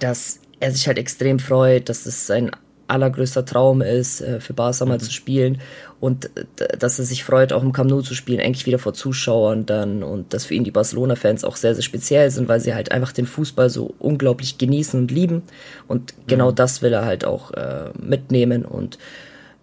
Dass 0.00 0.40
er 0.60 0.72
sich 0.72 0.86
halt 0.86 0.98
extrem 0.98 1.38
freut, 1.38 1.88
dass 1.88 2.06
es 2.06 2.26
sein 2.26 2.50
allergrößter 2.88 3.44
Traum 3.44 3.82
ist, 3.82 4.20
äh, 4.20 4.38
für 4.40 4.54
Barca 4.54 4.84
mhm. 4.84 4.90
mal 4.90 5.00
zu 5.00 5.10
spielen 5.10 5.60
und 5.98 6.30
dass 6.78 6.98
er 7.00 7.04
sich 7.04 7.24
freut, 7.24 7.52
auch 7.52 7.62
im 7.62 7.72
Camp 7.72 7.90
Nou 7.90 8.00
zu 8.00 8.14
spielen, 8.14 8.40
eigentlich 8.40 8.66
wieder 8.66 8.78
vor 8.78 8.94
Zuschauern 8.94 9.66
dann 9.66 10.04
und 10.04 10.32
dass 10.32 10.44
für 10.44 10.54
ihn 10.54 10.62
die 10.62 10.70
Barcelona-Fans 10.70 11.42
auch 11.42 11.56
sehr, 11.56 11.74
sehr 11.74 11.82
speziell 11.82 12.30
sind, 12.30 12.48
weil 12.48 12.60
sie 12.60 12.74
halt 12.74 12.92
einfach 12.92 13.10
den 13.10 13.26
Fußball 13.26 13.70
so 13.70 13.94
unglaublich 13.98 14.58
genießen 14.58 15.00
und 15.00 15.10
lieben 15.10 15.42
und 15.88 16.14
genau 16.28 16.52
mhm. 16.52 16.54
das 16.54 16.80
will 16.80 16.92
er 16.92 17.04
halt 17.04 17.24
auch 17.24 17.50
äh, 17.52 17.90
mitnehmen 17.98 18.64
und 18.64 18.98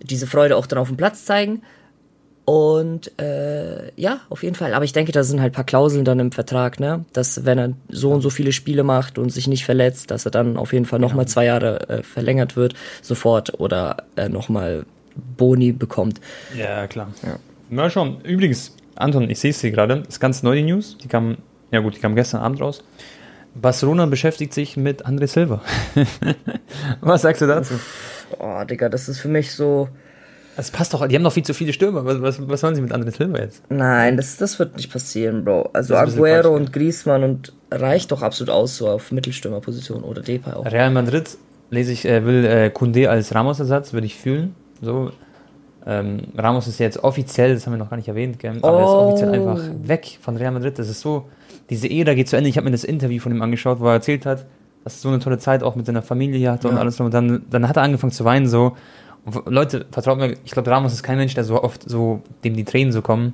diese 0.02 0.28
Freude 0.28 0.58
auch 0.58 0.66
dann 0.66 0.80
auf 0.80 0.90
dem 0.90 0.98
Platz 0.98 1.26
zeigen. 1.26 1.62
Und 2.46 3.18
äh, 3.22 3.92
ja, 3.96 4.20
auf 4.30 4.44
jeden 4.44 4.56
Fall. 4.56 4.74
Aber 4.74 4.84
ich 4.84 4.92
denke, 4.92 5.14
da 5.14 5.24
sind 5.24 5.40
halt 5.40 5.54
paar 5.54 5.64
Klauseln 5.64 6.04
dann 6.04 6.20
im 6.20 6.32
Vertrag, 6.34 6.80
ne? 6.80 7.06
Dass 7.14 7.46
wenn 7.46 7.58
er 7.58 7.74
so 7.88 8.12
und 8.12 8.22
so 8.22 8.30
viele 8.30 8.52
Spiele 8.52 8.84
macht 8.84 9.18
und 9.18 9.30
sich 9.30 9.48
nicht 9.48 9.64
verletzt, 9.64 10.12
dass 10.12 10.26
er 10.26 10.32
dann 10.32 10.58
auf 10.58 10.74
jeden 10.74 10.86
Fall 10.86 11.00
nochmal 11.00 11.28
zwei 11.28 11.46
Jahre 11.46 11.88
äh, 11.88 12.04
verlängert 12.04 12.58
wird, 12.58 12.74
sofort 13.02 13.60
oder 13.60 14.04
äh, 14.18 14.28
nochmal 14.28 14.86
Boni 15.38 15.72
bekommt. 15.72 16.20
Ja, 16.58 16.86
klar. 16.88 17.14
Ja. 17.24 17.38
Mal 17.70 17.90
schauen. 17.90 18.20
Übrigens, 18.24 18.76
Anton, 18.96 19.30
ich 19.30 19.40
sehe 19.40 19.52
es 19.52 19.62
hier 19.62 19.72
gerade, 19.72 20.04
ist 20.08 20.20
ganz 20.20 20.44
neu 20.44 20.56
die 20.56 20.64
News. 20.64 20.98
Die 21.02 21.08
kam, 21.08 21.38
ja 21.72 21.80
gut, 21.80 21.96
die 21.96 22.00
kam 22.00 22.16
gestern 22.16 22.42
Abend 22.42 22.60
raus. 22.60 22.84
Barcelona 23.56 24.06
beschäftigt 24.06 24.54
sich 24.54 24.76
mit 24.76 25.06
André 25.06 25.28
Silva. 25.28 25.62
Was 27.02 27.22
sagst 27.22 27.42
du 27.42 27.48
dazu? 27.48 27.76
Oh, 28.40 28.64
Digga, 28.64 28.90
das 28.90 29.08
ist 29.08 29.20
für 29.20 29.28
mich 29.28 29.54
so. 29.54 29.88
Das 30.56 30.70
passt 30.70 30.94
doch, 30.94 31.08
die 31.08 31.16
haben 31.16 31.24
doch 31.24 31.34
viel 31.34 31.44
zu 31.44 31.54
viele 31.54 31.74
Stürmer. 31.74 32.06
Was, 32.06 32.22
was, 32.22 32.48
was 32.48 32.64
wollen 32.64 32.76
sie 32.76 32.82
mit 32.82 32.92
André 32.92 33.12
Silva 33.12 33.40
jetzt? 33.40 33.64
Nein, 33.70 34.18
das, 34.18 34.38
das 34.38 34.60
wird 34.60 34.76
nicht 34.76 34.92
passieren, 34.92 35.44
Bro. 35.44 35.72
Also 35.74 35.96
Aguero 35.96 36.56
und 36.56 36.72
Griezmann 36.72 37.24
und 37.24 37.54
reicht 37.72 38.12
doch 38.12 38.22
absolut 38.22 38.54
aus, 38.54 38.78
so 38.78 38.88
auf 38.88 39.12
Mittelstürmerposition 39.12 40.04
oder 40.04 40.22
Depay 40.22 40.54
auch. 40.54 40.66
Real 40.66 40.92
Madrid 40.92 41.38
lese 41.72 41.92
ich, 41.92 42.06
äh, 42.06 42.24
will 42.26 42.46
äh, 42.46 42.70
Kunde 42.70 43.10
als 43.10 43.34
Ramos-Ersatz, 43.34 43.94
würde 43.94 44.06
ich 44.06 44.16
fühlen. 44.16 44.56
So. 44.82 45.12
Ähm, 45.86 46.20
Ramos 46.38 46.68
ist 46.68 46.80
jetzt 46.80 47.04
offiziell, 47.04 47.56
das 47.56 47.66
haben 47.66 47.74
wir 47.74 47.78
noch 47.78 47.90
gar 47.90 47.98
nicht 47.98 48.08
erwähnt, 48.08 48.40
gell? 48.40 48.58
aber 48.62 48.78
oh. 48.78 48.80
er 48.80 48.84
ist 48.84 48.90
offiziell 48.90 49.30
oh. 49.30 49.50
einfach 49.50 49.64
weg 49.84 50.18
von 50.22 50.38
Real 50.38 50.52
Madrid. 50.52 50.78
Das 50.78 50.88
ist 50.88 51.02
so, 51.02 51.26
diese 51.70 51.90
Ära 51.90 52.14
geht 52.14 52.30
zu 52.30 52.38
Ende. 52.38 52.50
Ich 52.50 52.58
habe 52.58 52.66
mir 52.66 52.72
das 52.72 52.84
Interview 52.84 53.20
von 53.20 53.34
ihm 53.34 53.42
angeschaut, 53.42 53.80
wo 53.80 53.88
er 53.88 53.94
erzählt 53.94 54.26
hat, 54.26 54.46
dass 54.84 54.96
er 54.96 55.00
so 55.00 55.10
eine 55.10 55.20
tolle 55.20 55.40
Zeit 55.40 55.64
auch 55.64 55.76
mit 55.76 55.86
seiner 55.86 56.02
Familie 56.02 56.52
hatte 56.52 56.68
ja. 56.68 56.74
und 56.74 56.80
alles. 56.80 57.00
Und 57.00 57.14
dann, 57.14 57.44
dann 57.50 57.68
hat 57.68 57.78
er 57.78 57.84
angefangen 57.84 58.12
zu 58.12 58.24
weinen 58.24 58.48
so. 58.48 58.78
Leute, 59.46 59.86
vertraut 59.92 60.18
mir, 60.18 60.36
ich 60.44 60.52
glaube, 60.52 60.70
Ramos 60.70 60.94
ist 60.94 61.04
kein 61.04 61.18
Mensch, 61.18 61.34
der 61.34 61.44
so 61.44 61.64
oft 61.64 61.88
so, 61.90 62.22
dem 62.44 62.56
die 62.56 62.66
Tränen 62.66 62.92
so 62.92 63.02
kommen. 63.02 63.34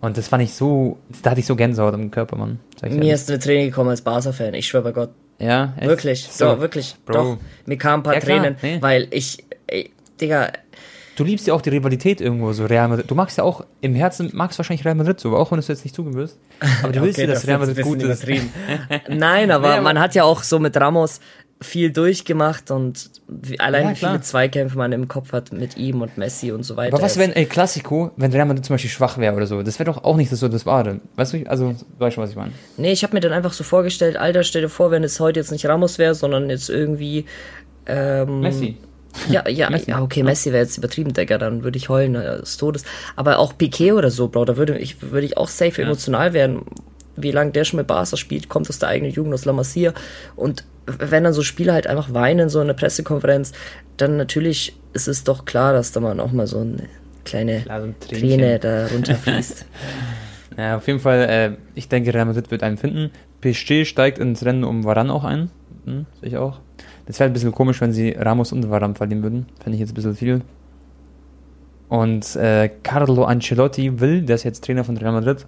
Und 0.00 0.18
das 0.18 0.28
fand 0.28 0.42
ich 0.42 0.52
so, 0.54 0.98
da 1.22 1.30
hatte 1.30 1.40
ich 1.40 1.46
so 1.46 1.56
Gänsehaut 1.56 1.94
im 1.94 2.10
Körper, 2.10 2.36
Mann. 2.36 2.58
Mir 2.82 3.14
ist 3.14 3.30
eine 3.30 3.38
Träne 3.38 3.66
gekommen 3.66 3.90
als 3.90 4.02
Barca-Fan, 4.02 4.52
ich 4.54 4.66
schwöre 4.66 4.84
bei 4.84 4.92
Gott. 4.92 5.10
Ja, 5.38 5.74
echt? 5.76 5.88
Wirklich, 5.88 6.28
so, 6.28 6.50
so 6.50 6.60
wirklich, 6.60 6.96
Bro. 7.06 7.14
doch. 7.14 7.38
Mir 7.66 7.78
kamen 7.78 8.00
ein 8.00 8.02
paar 8.02 8.14
ja, 8.14 8.20
Tränen, 8.20 8.56
nee. 8.62 8.78
weil 8.80 9.08
ich, 9.10 9.44
ey, 9.66 9.90
Digga, 10.20 10.48
du 11.16 11.24
liebst 11.24 11.46
ja 11.46 11.54
auch 11.54 11.60
die 11.60 11.70
Rivalität 11.70 12.20
irgendwo, 12.20 12.52
so 12.52 12.66
Real 12.66 12.88
Madrid. 12.88 13.10
Du 13.10 13.14
magst 13.14 13.38
ja 13.38 13.44
auch 13.44 13.64
im 13.80 13.94
Herzen, 13.94 14.30
magst 14.32 14.58
wahrscheinlich 14.58 14.84
Real 14.84 14.94
Madrid 14.94 15.20
so, 15.20 15.36
auch 15.36 15.50
wenn 15.50 15.56
du 15.56 15.60
es 15.60 15.68
jetzt 15.68 15.84
nicht 15.84 15.94
zugeben 15.94 16.14
wirst. 16.16 16.38
Aber 16.82 16.92
du 16.92 17.00
willst 17.02 17.18
okay, 17.18 17.28
ja, 17.28 17.32
dass 17.32 17.42
das 17.42 17.48
Real 17.48 17.58
Madrid 17.58 17.82
gut 17.82 18.02
ist. 18.02 18.26
Nein, 19.08 19.50
aber, 19.50 19.68
nee, 19.68 19.74
aber 19.74 19.82
man 19.82 19.98
hat 19.98 20.14
ja 20.14 20.24
auch 20.24 20.42
so 20.42 20.58
mit 20.58 20.76
Ramos 20.76 21.20
viel 21.62 21.90
durchgemacht 21.90 22.70
und 22.70 23.10
wie, 23.28 23.58
allein 23.60 23.84
ja, 23.84 23.90
wie 23.90 23.94
viele 23.96 24.20
Zweikämpfe 24.20 24.76
man 24.76 24.92
im 24.92 25.08
Kopf 25.08 25.32
hat 25.32 25.52
mit 25.52 25.76
ihm 25.76 26.02
und 26.02 26.18
Messi 26.18 26.52
und 26.52 26.62
so 26.62 26.76
weiter. 26.76 26.94
Aber 26.94 27.02
was, 27.02 27.18
wenn, 27.18 27.32
ey, 27.32 27.46
Klassiko, 27.46 28.10
wenn 28.16 28.32
Real 28.32 28.46
Madrid 28.46 28.64
zum 28.64 28.74
Beispiel 28.74 28.90
schwach 28.90 29.18
wäre 29.18 29.34
oder 29.34 29.46
so, 29.46 29.62
das 29.62 29.78
wäre 29.78 29.90
doch 29.90 30.04
auch 30.04 30.16
nicht 30.16 30.30
so 30.30 30.48
das 30.48 30.66
Wahre. 30.66 31.00
Weißt 31.16 31.34
du, 31.34 31.46
also, 31.48 31.74
weißt 31.98 32.16
du, 32.16 32.20
was 32.20 32.30
ich 32.30 32.36
meine? 32.36 32.52
Nee, 32.76 32.92
ich 32.92 33.02
habe 33.02 33.14
mir 33.14 33.20
dann 33.20 33.32
einfach 33.32 33.52
so 33.52 33.64
vorgestellt, 33.64 34.16
Alter, 34.16 34.42
stell 34.42 34.62
dir 34.62 34.68
vor, 34.68 34.90
wenn 34.90 35.04
es 35.04 35.18
heute 35.20 35.40
jetzt 35.40 35.52
nicht 35.52 35.66
Ramos 35.66 35.98
wäre, 35.98 36.14
sondern 36.14 36.50
jetzt 36.50 36.68
irgendwie, 36.68 37.26
ähm, 37.86 38.40
Messi. 38.40 38.76
Ja, 39.28 39.46
ja, 39.48 39.70
ja, 39.76 40.00
okay, 40.00 40.22
Messi 40.22 40.52
wäre 40.52 40.62
jetzt 40.62 40.78
übertrieben, 40.78 41.12
Digga, 41.12 41.36
dann 41.38 41.64
würde 41.64 41.76
ich 41.76 41.88
heulen 41.88 42.14
äh, 42.14 42.38
des 42.38 42.56
Todes. 42.56 42.84
Aber 43.14 43.38
auch 43.38 43.56
Piquet 43.56 43.92
oder 43.92 44.10
so, 44.10 44.28
Bro, 44.28 44.46
da 44.46 44.56
würde 44.56 44.78
ich, 44.78 45.02
würde 45.02 45.26
ich 45.26 45.36
auch 45.36 45.48
safe 45.48 45.80
ja. 45.80 45.86
emotional 45.86 46.32
werden. 46.32 46.62
Wie 47.16 47.30
lange 47.30 47.52
der 47.52 47.64
schon 47.64 47.78
mit 47.78 47.86
Barca 47.86 48.16
spielt, 48.16 48.48
kommt 48.48 48.68
aus 48.68 48.78
der 48.78 48.88
eigenen 48.88 49.12
Jugend, 49.12 49.34
aus 49.34 49.44
La 49.44 49.52
Masia. 49.52 49.92
Und 50.36 50.64
wenn 50.86 51.24
dann 51.24 51.32
so 51.32 51.42
Spieler 51.42 51.74
halt 51.74 51.86
einfach 51.86 52.12
weinen, 52.12 52.48
so 52.48 52.60
in 52.60 52.66
der 52.66 52.74
Pressekonferenz, 52.74 53.52
dann 53.96 54.16
natürlich 54.16 54.76
ist 54.92 55.08
es 55.08 55.24
doch 55.24 55.44
klar, 55.44 55.72
dass 55.72 55.92
da 55.92 56.00
man 56.00 56.20
auch 56.20 56.32
mal 56.32 56.46
so 56.46 56.60
eine 56.60 56.88
kleine 57.24 57.60
klar, 57.60 57.80
so 57.80 57.86
ein 57.86 57.94
Träne 58.00 58.58
da 58.58 58.86
runterfließt. 58.86 59.66
ja, 60.58 60.76
auf 60.76 60.86
jeden 60.86 61.00
Fall, 61.00 61.20
äh, 61.28 61.56
ich 61.74 61.88
denke, 61.88 62.12
Real 62.12 62.26
Madrid 62.26 62.50
wird 62.50 62.62
einen 62.62 62.78
finden. 62.78 63.10
PSG 63.40 63.84
steigt 63.84 64.18
ins 64.18 64.44
Rennen 64.44 64.64
um 64.64 64.84
Varan 64.84 65.10
auch 65.10 65.24
ein. 65.24 65.50
Hm, 65.84 66.06
sehe 66.20 66.30
ich 66.30 66.36
auch. 66.36 66.60
Das 67.06 67.18
wäre 67.18 67.30
ein 67.30 67.32
bisschen 67.32 67.52
komisch, 67.52 67.80
wenn 67.80 67.92
sie 67.92 68.10
Ramos 68.10 68.52
und 68.52 68.70
Varane 68.70 68.94
verlieren 68.94 69.22
würden. 69.22 69.46
Fände 69.60 69.74
ich 69.74 69.80
jetzt 69.80 69.90
ein 69.90 69.94
bisschen 69.94 70.16
viel. 70.16 70.42
Und 71.88 72.36
äh, 72.36 72.70
Carlo 72.82 73.24
Ancelotti 73.24 74.00
will, 74.00 74.22
der 74.22 74.36
ist 74.36 74.44
jetzt 74.44 74.64
Trainer 74.64 74.84
von 74.84 74.96
Real 74.96 75.12
Madrid, 75.12 75.46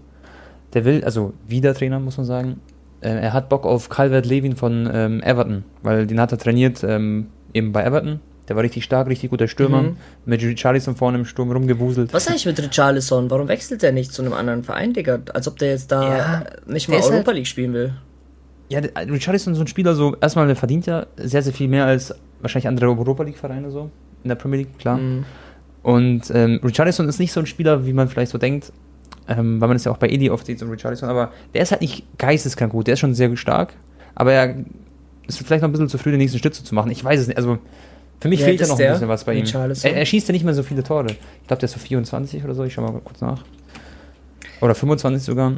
der 0.74 0.84
will, 0.84 1.04
also 1.04 1.32
wieder 1.46 1.74
Trainer, 1.74 2.00
muss 2.00 2.16
man 2.16 2.26
sagen, 2.26 2.60
äh, 3.00 3.08
er 3.08 3.32
hat 3.32 3.48
Bock 3.48 3.66
auf 3.66 3.88
Calvert 3.88 4.26
Levin 4.26 4.56
von 4.56 4.88
ähm, 4.92 5.22
Everton, 5.22 5.64
weil 5.82 6.06
den 6.06 6.20
hat 6.20 6.32
er 6.32 6.38
trainiert 6.38 6.82
ähm, 6.84 7.28
eben 7.52 7.72
bei 7.72 7.84
Everton. 7.84 8.20
Der 8.48 8.56
war 8.56 8.62
richtig 8.62 8.84
stark, 8.84 9.08
richtig 9.08 9.30
guter 9.30 9.48
Stürmer. 9.48 9.82
Mhm. 9.82 9.96
Mit 10.26 10.42
Richarlison 10.42 10.96
vorne 10.96 11.18
im 11.18 11.24
Sturm 11.24 11.50
rumgewuselt. 11.50 12.12
Was 12.12 12.28
eigentlich 12.28 12.44
mit 12.44 12.60
Richarlison? 12.62 13.30
Warum 13.30 13.48
wechselt 13.48 13.82
der 13.82 13.92
nicht 13.92 14.12
zu 14.12 14.20
einem 14.20 14.34
anderen 14.34 14.64
Verein, 14.64 14.92
Digga? 14.92 15.20
Als 15.32 15.48
ob 15.48 15.58
der 15.58 15.70
jetzt 15.70 15.90
da 15.90 16.18
ja, 16.18 16.44
nicht 16.66 16.88
mal 16.88 16.96
Europa 16.96 17.28
halt 17.28 17.36
League 17.36 17.46
spielen 17.46 17.72
will. 17.72 17.94
Ja, 18.68 18.80
Richarlison 18.80 19.52
ist 19.52 19.58
so 19.58 19.64
ein 19.64 19.68
Spieler, 19.68 19.94
so 19.94 20.16
erstmal, 20.20 20.46
der 20.46 20.56
verdient 20.56 20.84
ja 20.86 21.06
sehr, 21.16 21.42
sehr 21.42 21.52
viel 21.52 21.68
mehr 21.68 21.86
als 21.86 22.14
wahrscheinlich 22.40 22.68
andere 22.68 22.86
Europa 22.86 23.22
League-Vereine 23.22 23.70
so 23.70 23.90
in 24.22 24.28
der 24.28 24.36
Premier 24.36 24.58
League, 24.58 24.78
klar. 24.78 24.98
Mhm. 24.98 25.24
Und 25.82 26.30
ähm, 26.34 26.60
Richarlison 26.64 27.08
ist 27.08 27.18
nicht 27.18 27.32
so 27.32 27.40
ein 27.40 27.46
Spieler, 27.46 27.86
wie 27.86 27.92
man 27.92 28.08
vielleicht 28.08 28.32
so 28.32 28.38
denkt, 28.38 28.72
ähm, 29.28 29.60
weil 29.60 29.68
man 29.68 29.76
es 29.76 29.84
ja 29.84 29.92
auch 29.92 29.98
bei 29.98 30.08
Edi 30.08 30.30
oft 30.30 30.46
sieht, 30.46 30.58
so 30.58 30.66
Richarlison, 30.66 31.08
aber 31.08 31.32
der 31.54 31.62
ist 31.62 31.70
halt 31.70 31.80
nicht 31.80 32.04
geisteskrank 32.18 32.72
gut, 32.72 32.86
der 32.86 32.94
ist 32.94 33.00
schon 33.00 33.14
sehr 33.14 33.34
stark, 33.36 33.74
aber 34.14 34.32
er 34.32 34.56
ist 35.26 35.38
vielleicht 35.38 35.62
noch 35.62 35.68
ein 35.68 35.72
bisschen 35.72 35.88
zu 35.88 35.98
früh, 35.98 36.10
den 36.10 36.18
nächsten 36.18 36.38
Stütze 36.38 36.64
zu 36.64 36.74
machen. 36.74 36.90
Ich 36.90 37.02
weiß 37.02 37.20
es 37.20 37.28
nicht, 37.28 37.36
also 37.36 37.58
für 38.20 38.28
mich 38.28 38.40
ja, 38.40 38.46
fehlt 38.46 38.60
ja 38.60 38.66
noch 38.66 38.78
ein 38.78 38.92
bisschen 38.92 39.08
was 39.08 39.24
bei 39.24 39.34
ihm. 39.34 39.44
Er, 39.52 39.96
er, 39.96 40.06
schießt 40.06 40.28
ja 40.28 40.32
nicht 40.32 40.44
mehr 40.44 40.54
so 40.54 40.62
viele 40.62 40.82
Tore. 40.82 41.08
Ich 41.08 41.46
glaube, 41.46 41.60
der 41.60 41.68
ist 41.68 41.72
so 41.72 41.78
24 41.78 42.44
oder 42.44 42.54
so, 42.54 42.64
ich 42.64 42.72
schau 42.72 42.82
mal 42.82 43.00
kurz 43.04 43.20
nach. 43.20 43.42
Oder 44.60 44.74
25 44.74 45.22
sogar. 45.22 45.54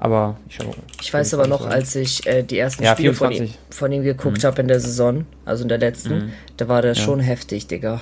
Aber 0.00 0.36
ich 0.48 0.56
schau 0.56 0.74
Ich 1.00 1.12
weiß 1.12 1.34
aber 1.34 1.48
noch, 1.48 1.66
als 1.66 1.96
ich 1.96 2.26
äh, 2.26 2.42
die 2.42 2.58
ersten 2.58 2.84
ja, 2.84 2.94
Spiele 2.94 3.14
von 3.14 3.32
ihm, 3.32 3.50
von 3.70 3.90
ihm, 3.90 4.04
geguckt 4.04 4.42
mhm. 4.42 4.46
habe 4.46 4.62
in 4.62 4.68
der 4.68 4.80
Saison, 4.80 5.26
also 5.44 5.64
in 5.64 5.68
der 5.68 5.78
letzten, 5.78 6.14
mhm. 6.14 6.32
da 6.56 6.68
war 6.68 6.82
der 6.82 6.94
ja. 6.94 7.02
schon 7.02 7.20
heftig, 7.20 7.66
Digga. 7.66 8.00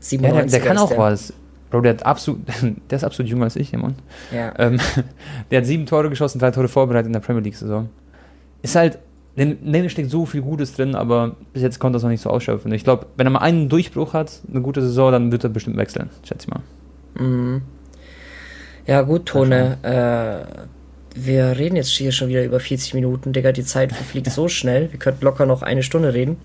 97 0.00 0.34
ja, 0.34 0.58
der, 0.58 0.60
der 0.60 0.68
kann 0.68 0.78
auch 0.78 0.88
der. 0.88 0.98
was. 0.98 1.32
Bro, 1.74 1.80
der, 1.80 1.94
hat 1.94 2.06
absolut, 2.06 2.42
der 2.90 2.96
ist 2.96 3.02
absolut 3.02 3.28
jünger 3.28 3.44
als 3.44 3.56
ich, 3.56 3.72
ja, 3.72 3.78
Mann. 3.80 3.96
Ja. 4.32 4.52
Ähm, 4.60 4.78
der 5.50 5.58
hat 5.58 5.66
sieben 5.66 5.86
Tore 5.86 6.08
geschossen, 6.08 6.38
drei 6.38 6.52
Tore 6.52 6.68
vorbereitet 6.68 7.08
in 7.08 7.12
der 7.12 7.18
Premier 7.18 7.42
League-Saison. 7.42 7.88
Ist 8.62 8.76
halt, 8.76 9.00
in 9.34 9.72
dem 9.72 9.88
steckt 9.88 10.08
so 10.08 10.24
viel 10.24 10.42
Gutes 10.42 10.74
drin, 10.74 10.94
aber 10.94 11.34
bis 11.52 11.62
jetzt 11.62 11.80
konnte 11.80 11.96
er 11.96 11.98
es 11.98 12.02
noch 12.04 12.10
nicht 12.10 12.20
so 12.20 12.30
ausschöpfen. 12.30 12.72
Ich 12.72 12.84
glaube, 12.84 13.06
wenn 13.16 13.26
er 13.26 13.30
mal 13.30 13.40
einen 13.40 13.68
Durchbruch 13.68 14.12
hat, 14.12 14.40
eine 14.48 14.60
gute 14.60 14.82
Saison, 14.82 15.10
dann 15.10 15.32
wird 15.32 15.42
er 15.42 15.50
bestimmt 15.50 15.76
wechseln, 15.76 16.10
schätze 16.22 16.46
ich 16.46 16.54
mal. 16.54 16.60
Mhm. 17.26 17.62
Ja, 18.86 19.02
gut, 19.02 19.26
Tone. 19.26 19.78
Äh, 19.82 21.20
wir 21.20 21.58
reden 21.58 21.74
jetzt 21.74 21.88
hier 21.88 22.12
schon 22.12 22.28
wieder 22.28 22.44
über 22.44 22.60
40 22.60 22.94
Minuten, 22.94 23.32
Digga. 23.32 23.50
Die 23.50 23.64
Zeit 23.64 23.92
verfliegt 23.92 24.30
so 24.30 24.46
schnell. 24.48 24.92
Wir 24.92 25.00
könnten 25.00 25.24
locker 25.24 25.44
noch 25.44 25.62
eine 25.62 25.82
Stunde 25.82 26.14
reden. 26.14 26.36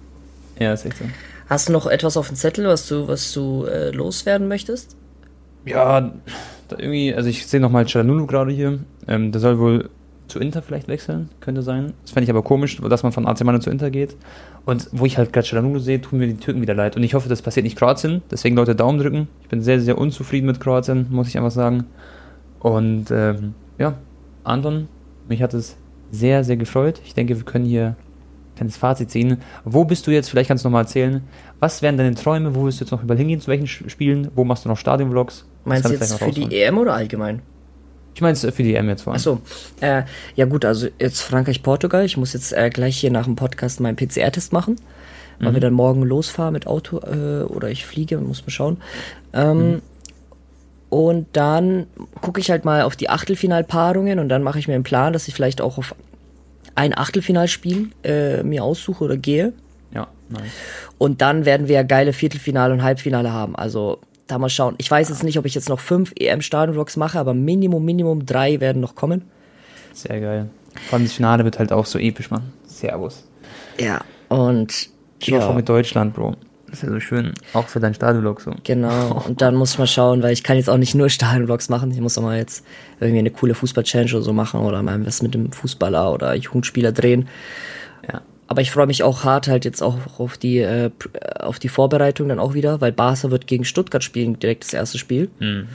Ja, 0.58 0.74
ist 0.74 0.88
echt 0.88 0.98
so. 0.98 1.06
Hast 1.48 1.70
du 1.70 1.74
noch 1.74 1.86
etwas 1.86 2.18
auf 2.18 2.30
dem 2.30 2.36
Zettel, 2.36 2.66
was 2.66 2.88
du, 2.88 3.08
was 3.08 3.32
du 3.32 3.66
äh, 3.66 3.92
loswerden 3.92 4.48
möchtest? 4.48 4.96
Ja, 5.66 6.12
irgendwie, 6.78 7.14
also 7.14 7.30
ich 7.30 7.48
sehe 7.48 7.60
nochmal 7.60 7.86
Chalanulu 7.86 8.26
gerade 8.28 8.52
hier. 8.52 8.80
Ähm, 9.08 9.32
der 9.32 9.42
soll 9.42 9.60
wohl 9.60 9.90
zu 10.30 10.40
Inter 10.40 10.62
vielleicht 10.62 10.88
wechseln, 10.88 11.30
könnte 11.40 11.62
sein. 11.62 11.94
Das 12.04 12.12
fände 12.12 12.26
ich 12.26 12.30
aber 12.30 12.44
komisch, 12.44 12.78
dass 12.78 13.04
man 13.04 13.12
von 13.12 13.26
AC 13.28 13.44
Mailand 13.44 13.64
zu 13.64 13.70
Inter 13.70 13.90
geht. 13.90 14.16
Und 14.66 14.88
wo 14.92 15.06
ich 15.06 15.18
halt 15.18 15.34
gerade 15.34 15.48
Chalanulu 15.48 15.80
sehe, 15.80 16.00
tun 16.00 16.20
mir 16.20 16.28
die 16.28 16.38
Türken 16.38 16.62
wieder 16.62 16.76
leid. 16.76 16.96
Und 16.96 17.04
ich 17.04 17.14
hoffe, 17.16 17.30
das 17.30 17.42
passiert 17.42 17.64
nicht 17.64 17.78
Kroatien. 17.78 18.22
Deswegen 18.30 18.56
Leute 18.56 18.76
Daumen 18.76 19.00
drücken. 19.00 19.28
Ich 19.42 19.50
bin 19.50 19.62
sehr, 19.62 19.82
sehr 19.82 19.98
unzufrieden 19.98 20.46
mit 20.46 20.60
Kroatien, 20.60 21.08
muss 21.10 21.28
ich 21.28 21.38
einfach 21.38 21.52
sagen. 21.52 21.86
Und 22.60 23.10
ähm, 23.12 23.56
ja, 23.78 23.96
Anton, 24.44 24.88
mich 25.28 25.42
hat 25.42 25.54
es 25.54 25.78
sehr, 26.12 26.44
sehr 26.44 26.58
gefreut. 26.58 27.02
Ich 27.06 27.14
denke, 27.14 27.36
wir 27.36 27.46
können 27.46 27.66
hier 27.66 27.88
ein 27.88 28.56
kleines 28.56 28.78
Fazit 28.78 29.10
ziehen. 29.10 29.38
Wo 29.64 29.86
bist 29.86 30.06
du 30.06 30.12
jetzt? 30.12 30.30
Vielleicht 30.30 30.50
kannst 30.50 30.64
du 30.64 30.70
nochmal 30.70 30.84
erzählen. 30.84 31.22
Was 31.60 31.82
wären 31.82 31.98
deine 31.98 32.16
Träume? 32.16 32.56
Wo 32.56 32.66
willst 32.66 32.80
du 32.80 32.84
jetzt 32.84 32.92
noch 32.92 33.04
überall 33.04 33.18
hingehen? 33.18 33.40
Zu 33.40 33.48
welchen 33.48 33.68
Spielen? 33.68 34.30
Wo 34.36 34.44
machst 34.44 34.66
du 34.66 34.70
noch 34.70 34.78
Stadionvlogs? 34.78 35.46
Meinst 35.66 35.90
du 35.90 35.94
jetzt 35.94 36.14
für 36.18 36.32
die 36.32 36.56
EM 36.56 36.78
oder 36.78 36.94
allgemein? 36.94 37.42
Ich 38.16 38.22
meine 38.22 38.34
es 38.34 38.42
für 38.42 38.64
die 38.64 38.76
EM 38.76 38.90
jetzt 38.90 39.04
vor 39.04 39.14
allem. 39.14 39.18
Achso, 39.18 39.42
äh, 39.82 40.04
ja 40.36 40.46
gut, 40.46 40.66
also 40.66 40.88
jetzt 41.00 41.22
Frankreich-Portugal. 41.22 42.04
Ich 42.06 42.18
muss 42.18 42.34
jetzt 42.34 42.52
äh, 42.54 42.70
gleich 42.70 42.98
hier 42.98 43.12
nach 43.12 43.26
dem 43.26 43.36
Podcast 43.36 43.80
meinen 43.80 43.96
PCR-Test 43.96 44.52
machen, 44.52 44.76
weil 45.40 45.52
mhm. 45.52 45.56
wir 45.56 45.62
dann 45.62 45.74
morgen 45.74 46.04
losfahren 46.04 46.54
mit 46.54 46.68
Auto 46.68 47.00
äh, 47.00 47.44
oder 47.44 47.70
ich 47.70 47.86
fliege, 47.86 48.18
muss 48.18 48.42
man 48.42 48.50
schauen. 48.50 48.78
Ähm, 49.34 49.58
mhm. 49.58 49.82
Und 50.90 51.28
dann 51.34 51.86
gucke 52.22 52.40
ich 52.40 52.50
halt 52.50 52.66
mal 52.66 52.82
auf 52.82 52.96
die 52.96 53.10
Achtelfinalpaarungen 53.10 54.20
und 54.20 54.28
dann 54.28 54.42
mache 54.42 54.58
ich 54.58 54.68
mir 54.68 54.74
einen 54.74 54.84
Plan, 54.84 55.14
dass 55.14 55.28
ich 55.28 55.36
vielleicht 55.36 55.62
auch 55.62 55.78
auf 55.78 55.96
ein 56.76 56.98
Achtelfinalspiel 56.98 57.90
äh, 58.04 58.44
mir 58.44 58.64
aussuche 58.64 59.04
oder 59.04 59.16
gehe. 59.16 59.54
Ja. 59.94 60.08
Nice. 60.30 60.42
Und 60.98 61.22
dann 61.22 61.46
werden 61.46 61.68
wir 61.68 61.76
ja 61.76 61.84
geile 61.84 62.14
Viertelfinale 62.14 62.74
und 62.74 62.84
Halbfinale 62.84 63.32
haben. 63.32 63.56
Also 63.56 64.00
da 64.32 64.38
mal 64.38 64.50
schauen. 64.50 64.76
Ich 64.78 64.90
weiß 64.90 65.10
jetzt 65.10 65.24
nicht, 65.24 65.38
ob 65.38 65.46
ich 65.46 65.56
jetzt 65.56 65.70
noch 65.70 65.80
fünf 65.80 66.14
EM-Stadion-Vlogs 66.18 66.98
mache, 66.98 67.20
aber 67.20 67.34
Minimum, 67.34 67.84
Minimum 67.84 68.26
drei 68.26 68.60
werden 68.60 68.82
noch 68.82 68.96
kommen. 68.96 69.24
Sehr 69.94 70.20
geil. 70.20 70.50
Vor 70.88 70.98
allem 70.98 71.06
das 71.06 71.14
Finale 71.14 71.44
wird 71.44 71.60
halt 71.60 71.72
auch 71.72 71.86
so 71.86 72.00
episch, 72.00 72.30
Mann. 72.32 72.54
Servus. 72.66 73.26
Ja, 73.80 74.02
und. 74.30 74.90
Ich 75.22 75.28
ja. 75.28 75.52
mit 75.52 75.68
Deutschland, 75.68 76.14
Bro. 76.14 76.36
Das 76.68 76.80
ist 76.80 76.84
ja 76.84 76.90
so 76.90 77.00
schön. 77.00 77.34
Auch 77.54 77.68
für 77.68 77.80
deinen 77.80 77.96
Stadionvlog 77.96 78.42
so. 78.42 78.54
Genau. 78.64 79.24
Und 79.28 79.42
dann 79.42 79.56
muss 79.56 79.78
man 79.78 79.88
schauen, 79.88 80.22
weil 80.22 80.34
ich 80.34 80.44
kann 80.44 80.56
jetzt 80.56 80.70
auch 80.70 80.78
nicht 80.78 80.94
nur 80.94 81.10
Stadionvlogs 81.10 81.68
machen. 81.68 81.92
Ich 81.92 82.00
muss 82.00 82.18
auch 82.18 82.22
mal 82.22 82.38
jetzt 82.38 82.64
irgendwie 83.00 83.20
eine 83.20 83.32
coole 83.32 83.56
Fußball-Challenge 83.56 84.12
oder 84.12 84.22
so 84.22 84.34
machen 84.34 84.62
oder 84.62 84.84
mal 84.84 85.04
was 85.06 85.24
mit 85.24 85.34
dem 85.34 85.52
Fußballer 85.52 86.14
oder 86.14 86.36
Jugendspieler 86.36 86.92
drehen. 86.92 87.28
Aber 88.50 88.62
ich 88.62 88.72
freue 88.72 88.88
mich 88.88 89.04
auch 89.04 89.24
hart 89.24 89.48
halt 89.48 89.64
jetzt 89.64 89.84
auch 89.84 89.96
auf 90.18 90.36
die, 90.40 90.58
äh, 90.58 90.90
auf 91.40 91.60
die 91.60 91.70
Vorbereitung 91.70 92.30
dann 92.30 92.40
auch 92.40 92.56
wieder, 92.56 92.82
weil 92.82 92.92
Barca 92.92 93.30
wird 93.30 93.46
gegen 93.46 93.64
Stuttgart 93.64 94.04
spielen, 94.04 94.40
direkt 94.40 94.64
das 94.64 94.74
erste 94.74 94.98
Spiel. 94.98 95.30
Mhm. 95.38 95.68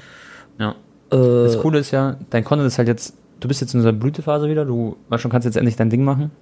Ja. 0.59 0.75
Äh, 1.13 1.17
das 1.17 1.61
Coole 1.61 1.79
ist 1.79 1.93
ja, 1.93 2.17
dein 2.31 2.43
Content 2.43 2.67
ist 2.67 2.77
halt 2.79 2.89
jetzt, 2.89 3.15
du 3.39 3.47
bist 3.47 3.61
jetzt 3.61 3.75
in 3.75 3.79
unserer 3.79 3.93
Blütephase 3.93 4.51
wieder, 4.51 4.65
du 4.65 4.97
schon 5.19 5.31
kannst 5.31 5.45
jetzt 5.45 5.57
endlich 5.57 5.77
dein 5.77 5.89
Ding 5.89 6.03
machen. 6.03 6.33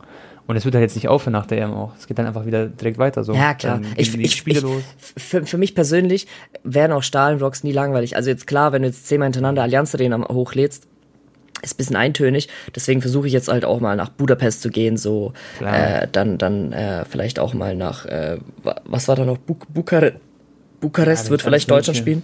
Und 0.46 0.56
es 0.56 0.64
wird 0.64 0.74
halt 0.74 0.82
jetzt 0.82 0.94
nicht 0.94 1.06
aufhören 1.06 1.34
nach 1.34 1.44
der 1.44 1.58
EM 1.58 1.74
auch. 1.74 1.92
Es 1.98 2.06
geht 2.06 2.18
dann 2.18 2.26
einfach 2.26 2.46
wieder 2.46 2.66
direkt 2.66 2.96
weiter 2.96 3.24
so. 3.24 3.34
Ja, 3.34 3.52
klar. 3.52 3.82
ich, 3.96 4.18
ich, 4.18 4.34
Spiele 4.34 4.56
ich, 4.56 4.62
los. 4.62 4.82
Für, 4.96 5.44
für 5.44 5.58
mich 5.58 5.74
persönlich 5.74 6.26
werden 6.64 6.92
auch 6.92 7.02
Stahlenvlogs 7.02 7.62
nie 7.62 7.72
langweilig. 7.72 8.16
Also 8.16 8.30
jetzt 8.30 8.46
klar, 8.46 8.72
wenn 8.72 8.82
du 8.82 8.88
jetzt 8.88 9.06
zehnmal 9.06 9.26
hintereinander 9.26 9.62
Allianz 9.62 9.94
Arena 9.94 10.26
hochlädst, 10.30 10.88
ist 11.62 11.74
ein 11.74 11.76
bisschen 11.78 11.96
eintönig. 11.96 12.48
Deswegen 12.74 13.00
versuche 13.00 13.26
ich 13.26 13.32
jetzt 13.32 13.48
halt 13.48 13.64
auch 13.64 13.80
mal 13.80 13.96
nach 13.96 14.10
Budapest 14.10 14.62
zu 14.62 14.70
gehen, 14.70 14.96
so 14.96 15.32
äh, 15.60 16.06
dann 16.10 16.38
dann 16.38 16.72
äh, 16.72 17.04
vielleicht 17.04 17.38
auch 17.38 17.54
mal 17.54 17.74
nach 17.74 18.04
äh, 18.06 18.38
was 18.84 19.08
war 19.08 19.16
da 19.16 19.24
noch 19.24 19.38
Buk 19.38 19.72
Bukare 19.72 20.14
Bukarest 20.80 21.26
ja, 21.26 21.30
wird 21.30 21.42
vielleicht 21.42 21.70
Deutschland 21.70 21.96
spielen. 21.96 22.22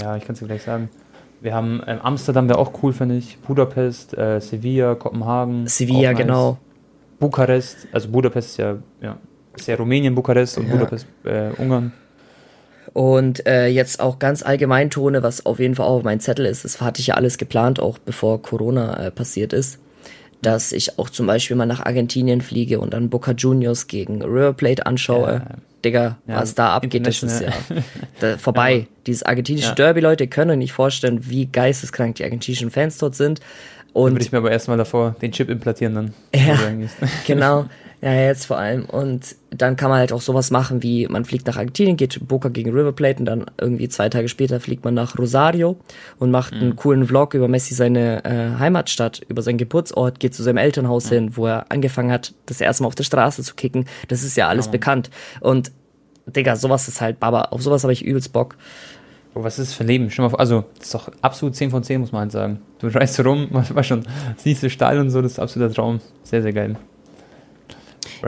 Ja, 0.00 0.16
ich 0.16 0.24
kann 0.24 0.32
es 0.32 0.40
dir 0.40 0.46
gleich 0.46 0.62
sagen. 0.62 0.88
Wir 1.40 1.54
haben 1.54 1.82
ähm, 1.86 2.00
Amsterdam 2.02 2.48
wäre 2.48 2.58
auch 2.58 2.72
cool, 2.82 2.92
finde 2.92 3.16
ich. 3.16 3.38
Budapest, 3.38 4.16
äh, 4.16 4.40
Sevilla, 4.40 4.94
Kopenhagen. 4.94 5.66
Sevilla, 5.66 6.12
nice. 6.12 6.18
genau. 6.18 6.58
Bukarest, 7.18 7.86
also 7.92 8.08
Budapest 8.08 8.50
ist 8.50 8.56
ja, 8.56 8.76
ja, 9.00 9.18
ist 9.54 9.68
ja 9.68 9.76
Rumänien, 9.76 10.14
Bukarest 10.14 10.58
und 10.58 10.66
ja. 10.66 10.72
Budapest, 10.72 11.06
äh, 11.24 11.50
Ungarn. 11.58 11.92
Und 12.92 13.46
äh, 13.46 13.66
jetzt 13.66 14.00
auch 14.00 14.18
ganz 14.18 14.42
allgemein 14.42 14.90
Tone, 14.90 15.22
was 15.22 15.44
auf 15.46 15.58
jeden 15.58 15.74
Fall 15.74 15.86
auch 15.86 15.98
auf 15.98 16.02
meinem 16.02 16.20
Zettel 16.20 16.46
ist, 16.46 16.64
das 16.64 16.80
hatte 16.80 17.00
ich 17.00 17.08
ja 17.08 17.14
alles 17.14 17.38
geplant, 17.38 17.80
auch 17.80 17.98
bevor 17.98 18.40
Corona 18.42 19.06
äh, 19.06 19.10
passiert 19.10 19.52
ist, 19.52 19.78
dass 20.42 20.72
ich 20.72 20.98
auch 20.98 21.10
zum 21.10 21.26
Beispiel 21.26 21.56
mal 21.56 21.66
nach 21.66 21.84
Argentinien 21.84 22.40
fliege 22.40 22.80
und 22.80 22.94
dann 22.94 23.10
Boca 23.10 23.32
Juniors 23.32 23.86
gegen 23.86 24.22
River 24.22 24.52
Plate 24.52 24.86
anschaue. 24.86 25.42
Ja. 25.44 25.56
Digga, 25.84 26.18
ja, 26.26 26.36
was 26.36 26.54
da 26.54 26.70
abgeht, 26.70 27.06
das 27.06 27.22
ist 27.22 27.42
ja 27.42 27.52
da, 28.20 28.38
vorbei. 28.38 28.74
Ja. 28.74 28.86
Dieses 29.06 29.22
argentinische 29.22 29.74
Derby, 29.74 30.00
Leute, 30.00 30.26
können 30.26 30.58
nicht 30.58 30.72
vorstellen, 30.72 31.28
wie 31.28 31.46
geisteskrank 31.46 32.16
die 32.16 32.24
argentinischen 32.24 32.70
Fans 32.70 32.98
dort 32.98 33.14
sind. 33.14 33.40
Und 33.92 34.12
würde 34.12 34.24
ich 34.24 34.32
mir 34.32 34.38
aber 34.38 34.50
erstmal 34.50 34.76
davor 34.76 35.16
den 35.22 35.32
Chip 35.32 35.48
implantieren 35.48 35.94
dann. 35.94 36.14
Ja, 36.34 36.58
genau. 37.26 37.66
Ja, 38.02 38.12
jetzt 38.12 38.44
vor 38.44 38.58
allem. 38.58 38.84
Und 38.84 39.36
dann 39.50 39.76
kann 39.76 39.88
man 39.88 39.98
halt 39.98 40.12
auch 40.12 40.20
sowas 40.20 40.50
machen 40.50 40.82
wie, 40.82 41.08
man 41.08 41.24
fliegt 41.24 41.46
nach 41.46 41.56
Argentinien, 41.56 41.96
geht 41.96 42.28
Boca 42.28 42.50
gegen 42.50 42.70
River 42.70 42.92
Plate 42.92 43.20
und 43.20 43.24
dann 43.24 43.46
irgendwie 43.58 43.88
zwei 43.88 44.08
Tage 44.10 44.28
später 44.28 44.60
fliegt 44.60 44.84
man 44.84 44.92
nach 44.92 45.18
Rosario 45.18 45.76
und 46.18 46.30
macht 46.30 46.54
mhm. 46.54 46.60
einen 46.60 46.76
coolen 46.76 47.06
Vlog 47.06 47.32
über 47.32 47.48
Messi 47.48 47.74
seine 47.74 48.24
äh, 48.24 48.58
Heimatstadt, 48.58 49.22
über 49.28 49.40
seinen 49.40 49.56
Geburtsort, 49.56 50.20
geht 50.20 50.34
zu 50.34 50.42
seinem 50.42 50.58
Elternhaus 50.58 51.06
mhm. 51.06 51.14
hin, 51.14 51.36
wo 51.36 51.46
er 51.46 51.66
angefangen 51.70 52.12
hat, 52.12 52.34
das 52.44 52.60
erste 52.60 52.82
Mal 52.82 52.88
auf 52.88 52.94
der 52.94 53.04
Straße 53.04 53.42
zu 53.42 53.54
kicken. 53.54 53.86
Das 54.08 54.22
ist 54.22 54.36
ja 54.36 54.48
alles 54.48 54.66
ja, 54.66 54.72
bekannt. 54.72 55.10
Und 55.40 55.72
Digga, 56.26 56.56
sowas 56.56 56.88
ist 56.88 57.00
halt 57.00 57.18
Baba. 57.18 57.42
Auf 57.50 57.62
sowas 57.62 57.82
habe 57.82 57.92
ich 57.92 58.04
übelst 58.04 58.32
Bock. 58.32 58.56
Bro, 59.32 59.44
was 59.44 59.58
ist 59.58 59.70
das 59.70 59.76
für 59.76 59.84
ein 59.84 59.88
Leben? 59.88 60.10
Mal 60.18 60.34
also, 60.34 60.64
das 60.76 60.86
ist 60.86 60.94
doch 60.94 61.10
absolut 61.22 61.54
10 61.54 61.70
von 61.70 61.82
10, 61.82 62.00
muss 62.00 62.12
man 62.12 62.22
halt 62.22 62.32
sagen. 62.32 62.60
Du 62.78 62.88
reist 62.88 63.24
rum, 63.24 63.48
war 63.50 63.82
schon, 63.84 64.02
siehst 64.36 64.62
du 64.62 64.70
Stahl 64.70 64.98
und 64.98 65.10
so, 65.10 65.22
das 65.22 65.32
ist 65.32 65.38
absoluter 65.38 65.74
Traum. 65.74 66.00
Sehr, 66.24 66.42
sehr 66.42 66.52
geil. 66.52 66.76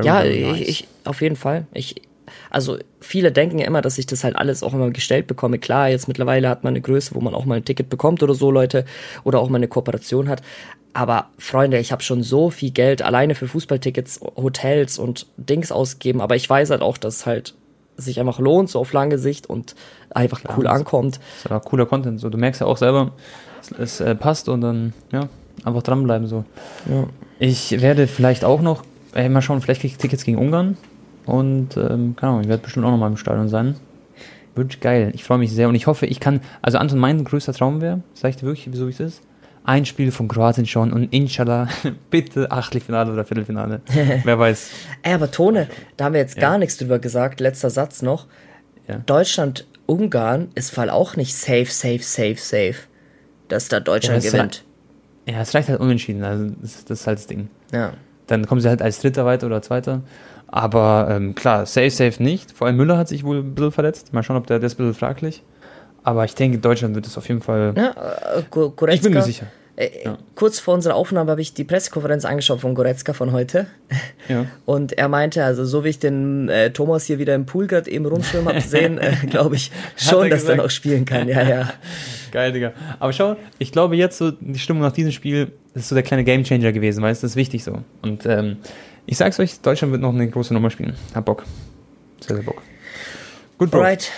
Ja, 0.05 0.23
nice. 0.23 0.61
ich, 0.61 0.69
ich, 0.69 0.89
auf 1.05 1.21
jeden 1.21 1.37
Fall. 1.37 1.67
Ich, 1.73 2.03
also, 2.51 2.79
viele 3.01 3.33
denken 3.33 3.59
ja 3.59 3.67
immer, 3.67 3.83
dass 3.83 3.99
ich 3.99 4.07
das 4.07 4.25
halt 4.25 4.37
alles 4.37 4.63
auch 4.63 4.75
immer 4.75 4.91
gestellt 4.91 5.27
bekomme. 5.27 5.59
Klar, 5.59 5.89
jetzt 5.89 6.09
mittlerweile 6.09 6.49
hat 6.49 6.65
man 6.65 6.73
eine 6.73 6.81
Größe, 6.81 7.15
wo 7.15 7.21
man 7.21 7.35
auch 7.35 7.45
mal 7.45 7.57
ein 7.57 7.65
Ticket 7.65 7.89
bekommt 7.89 8.23
oder 8.23 8.35
so, 8.35 8.51
Leute, 8.51 8.85
oder 9.25 9.41
auch 9.41 9.49
mal 9.49 9.57
eine 9.57 9.69
Kooperation 9.69 10.29
hat. 10.29 10.43
Aber 10.95 11.27
Freunde, 11.39 11.79
ich 11.79 11.93
habe 11.93 12.03
schon 12.03 12.23
so 12.23 12.51
viel 12.51 12.71
Geld 12.71 13.03
alleine 13.03 13.35
für 13.35 13.47
Fußballtickets, 13.47 14.21
Hotels 14.37 14.99
und 14.99 15.27
Dings 15.37 15.71
ausgegeben. 15.71 16.21
Aber 16.21 16.35
ich 16.35 16.49
weiß 16.49 16.71
halt 16.71 16.83
auch, 16.83 16.99
dass 16.99 17.27
halt 17.27 17.55
sich 17.97 18.21
einfach 18.21 18.39
lohnt, 18.39 18.71
so 18.71 18.79
auf 18.79 18.93
lange 18.93 19.19
Sicht 19.19 19.49
und 19.49 19.75
einfach 20.11 20.41
Klar, 20.41 20.59
cool 20.59 20.67
ankommt. 20.67 21.17
Das 21.17 21.45
ist 21.45 21.51
ja 21.51 21.61
cooler 21.61 21.87
Content. 21.87 22.21
So, 22.21 22.31
du 22.31 22.39
merkst 22.39 22.61
ja 22.61 22.67
auch 22.67 22.77
selber, 22.77 23.13
es, 23.61 23.73
es 23.73 24.01
äh, 24.01 24.15
passt 24.15 24.49
und 24.49 24.61
dann, 24.61 24.93
ja, 25.13 25.29
einfach 25.65 25.83
dranbleiben 25.83 26.27
so. 26.27 26.45
Ja. 26.91 27.05
Ich 27.39 27.81
werde 27.81 28.07
vielleicht 28.07 28.45
auch 28.45 28.61
noch, 28.61 28.83
äh, 29.15 29.29
mal 29.29 29.43
schauen, 29.43 29.61
vielleicht 29.61 29.81
kriege 29.81 29.93
ich 29.93 29.99
Tickets 29.99 30.25
gegen 30.25 30.39
Ungarn 30.39 30.77
und, 31.27 31.77
ähm, 31.77 32.15
keine 32.17 32.33
Ahnung, 32.33 32.43
ich 32.43 32.49
werde 32.49 32.63
bestimmt 32.63 32.87
auch 32.87 32.91
noch 32.91 32.99
mal 32.99 33.09
im 33.09 33.17
Stadion 33.17 33.49
sein. 33.49 33.77
Wird 34.55 34.81
geil. 34.81 35.13
Ich 35.15 35.25
freue 35.25 35.39
mich 35.39 35.53
sehr 35.53 35.69
und 35.69 35.75
ich 35.75 35.87
hoffe, 35.87 36.07
ich 36.07 36.21
kann, 36.21 36.41
also 36.63 36.79
Anton, 36.79 36.99
mein 36.99 37.25
größter 37.25 37.53
Traum 37.53 37.81
wäre, 37.81 38.03
sag 38.15 38.31
ich 38.31 38.37
dir 38.37 38.47
wirklich, 38.47 38.69
wieso 38.73 38.89
ich 38.89 38.99
es 38.99 39.15
ist, 39.15 39.23
ein 39.69 39.85
Spiel 39.85 40.11
von 40.11 40.29
Kroatien 40.29 40.67
schon 40.67 40.93
und 40.93 41.13
inshallah 41.13 41.69
bitte 42.11 42.51
Achtelfinale 42.51 43.13
oder 43.13 43.25
Viertelfinale. 43.25 43.83
Wer 44.25 44.39
weiß. 44.39 44.71
Ey, 45.03 45.13
aber 45.13 45.31
Tone, 45.31 45.69
da 45.97 46.07
haben 46.07 46.15
wir 46.15 46.21
jetzt 46.21 46.37
ja. 46.37 46.41
gar 46.41 46.59
nichts 46.59 46.79
drüber 46.79 46.99
gesagt. 46.99 47.41
Letzter 47.41 47.69
Satz 47.69 48.01
noch. 48.01 48.27
Ja. 48.89 49.03
Deutschland, 49.05 49.67
Ungarn 49.85 50.49
ist 50.55 50.71
Fall 50.71 50.91
auch 50.91 51.17
nicht 51.17 51.35
safe, 51.35 51.67
safe, 51.67 52.03
safe, 52.03 52.37
safe, 52.37 52.77
dass 53.49 53.69
da 53.69 53.81
Deutschland 53.81 54.25
ja, 54.25 54.31
gewinnt. 54.31 54.65
Ja, 55.27 55.43
es 55.43 55.55
reicht 55.55 55.69
halt 55.69 55.81
unentschieden. 55.81 56.25
Also 56.25 56.47
das, 56.61 56.85
das, 56.87 57.01
ist 57.01 57.07
halt 57.07 57.19
das 57.19 57.27
Ding. 57.27 57.49
Ja. 57.71 57.93
Dann 58.29 58.47
kommen 58.47 58.61
sie 58.61 58.69
halt 58.69 58.81
als 58.81 59.01
Dritter 59.01 59.27
weiter 59.27 59.47
oder 59.47 59.61
Zweiter. 59.61 60.03
Aber 60.47 61.09
ähm, 61.11 61.35
klar, 61.35 61.67
safe, 61.67 61.91
safe 61.91 62.23
nicht. 62.23 62.53
Vor 62.53 62.67
allem 62.67 62.77
Müller 62.77 62.97
hat 62.97 63.09
sich 63.09 63.25
wohl 63.25 63.39
ein 63.39 63.55
bisschen 63.55 63.73
verletzt. 63.73 64.13
Mal 64.13 64.23
schauen, 64.23 64.37
ob 64.37 64.47
der, 64.47 64.59
der 64.59 64.69
ist 64.69 64.75
ein 64.75 64.87
bisschen 64.87 64.95
fraglich. 64.95 65.43
Aber 66.03 66.25
ich 66.25 66.35
denke, 66.35 66.59
Deutschland 66.59 66.95
wird 66.95 67.07
es 67.07 67.19
auf 67.19 67.29
jeden 67.29 67.43
Fall. 67.43 67.75
Ja, 67.77 67.91
äh, 67.91 68.43
Goretzka, 68.51 68.89
ich 68.93 69.03
bin 69.03 69.13
mir 69.13 69.23
sicher. 69.23 69.47
Äh, 69.79 69.91
ja. 70.05 70.19
Kurz 70.35 70.59
vor 70.59 70.75
unserer 70.75 70.97
Aufnahme 70.97 71.31
habe 71.31 71.41
ich 71.41 71.55
die 71.55 71.63
Pressekonferenz 71.63 72.25
angeschaut 72.25 72.61
von 72.61 72.75
Goretzka 72.75 73.13
von 73.13 73.31
heute. 73.31 73.69
Ja. 74.29 74.47
Und 74.67 74.93
er 74.99 75.09
meinte, 75.09 75.45
also 75.45 75.65
so 75.65 75.85
wie 75.85 75.91
ich 75.91 76.01
den 76.01 76.49
äh, 76.49 76.73
Thomas 76.73 77.05
hier 77.05 77.21
wieder 77.21 77.37
im 77.37 77.47
Pool 77.47 77.69
gerade 77.69 77.89
eben 77.89 78.05
rumschwimmen 78.05 78.49
habe 78.49 78.61
sehen, 78.69 78.99
äh, 78.99 79.15
glaube 79.31 79.55
ich 79.55 79.71
schon, 79.97 80.31
dass 80.31 80.45
er 80.45 80.57
noch 80.57 80.71
spielen 80.71 81.05
kann. 81.05 81.29
Ja, 81.29 81.43
ja. 81.43 81.73
Geil, 82.33 82.53
Digga. 82.53 82.73
Aber 82.99 83.13
schau, 83.13 83.37
ich 83.59 83.71
glaube 83.71 83.95
jetzt 83.97 84.19
so, 84.19 84.33
die 84.33 84.59
Stimmung 84.59 84.83
nach 84.83 84.93
diesem 84.93 85.13
Spiel 85.13 85.53
ist 85.75 85.89
so 85.89 85.95
der 85.95 86.03
kleine 86.03 86.25
Gamechanger 86.25 86.73
gewesen, 86.73 87.03
weil 87.03 87.13
es 87.13 87.23
ist 87.23 87.37
wichtig 87.37 87.63
so. 87.63 87.79
Und 88.03 88.27
ähm, 88.27 88.57
ich 89.07 89.17
sag's 89.17 89.39
euch, 89.39 89.61
Deutschland 89.61 89.93
wird 89.93 90.03
noch 90.03 90.13
eine 90.13 90.29
große 90.29 90.53
Nummer 90.53 90.71
spielen. 90.71 90.95
Hab 91.15 91.25
Bock. 91.25 91.45
Sehr, 92.21 92.35
sehr 92.35 92.45
Bock. 92.45 92.63
Gut, 93.59 93.71
Bro. 93.71 93.79
Alright, 93.79 94.11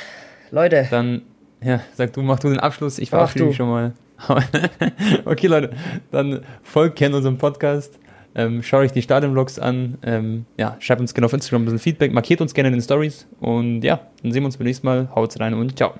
Leute. 0.51 0.89
Dann 0.91 1.23
ja, 1.63 1.81
sag 1.95 2.15
du, 2.15 2.23
mach 2.23 2.39
du 2.39 2.49
den 2.49 2.61
Abschluss. 2.61 2.99
Ich 2.99 3.11
verabschiede 3.11 3.45
mich 3.45 3.57
schon 3.57 3.69
mal. 3.69 3.93
okay, 5.25 5.47
Leute, 5.47 5.71
dann 6.11 6.41
folgt 6.63 6.97
gerne 6.97 7.17
unserem 7.17 7.39
Podcast. 7.39 7.99
Ähm, 8.35 8.63
schaut 8.63 8.81
euch 8.83 8.93
die 8.93 9.03
Stadionvlogs 9.03 9.59
an. 9.59 9.99
Ähm, 10.03 10.47
ja, 10.57 10.77
schreibt 10.79 11.01
uns 11.01 11.15
gerne 11.15 11.27
auf 11.27 11.33
Instagram 11.33 11.63
ein 11.63 11.65
bisschen 11.65 11.79
Feedback. 11.81 12.13
Markiert 12.13 12.41
uns 12.41 12.55
gerne 12.55 12.69
in 12.69 12.75
den 12.75 12.83
Stories. 12.83 13.27
Und 13.41 13.83
ja, 13.83 14.01
dann 14.23 14.33
sehen 14.33 14.43
wir 14.43 14.47
uns 14.47 14.57
beim 14.57 14.67
nächsten 14.67 14.87
Mal. 14.87 15.09
Haut 15.15 15.39
rein 15.41 15.55
und 15.55 15.77
ciao. 15.77 15.95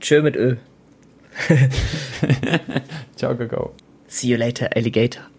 Tschö 0.00 0.22
mit 0.22 0.36
Ö. 0.36 0.56
ciao, 3.16 3.34
Kakao. 3.34 3.72
See 4.08 4.28
you 4.28 4.36
later, 4.36 4.68
Alligator. 4.74 5.35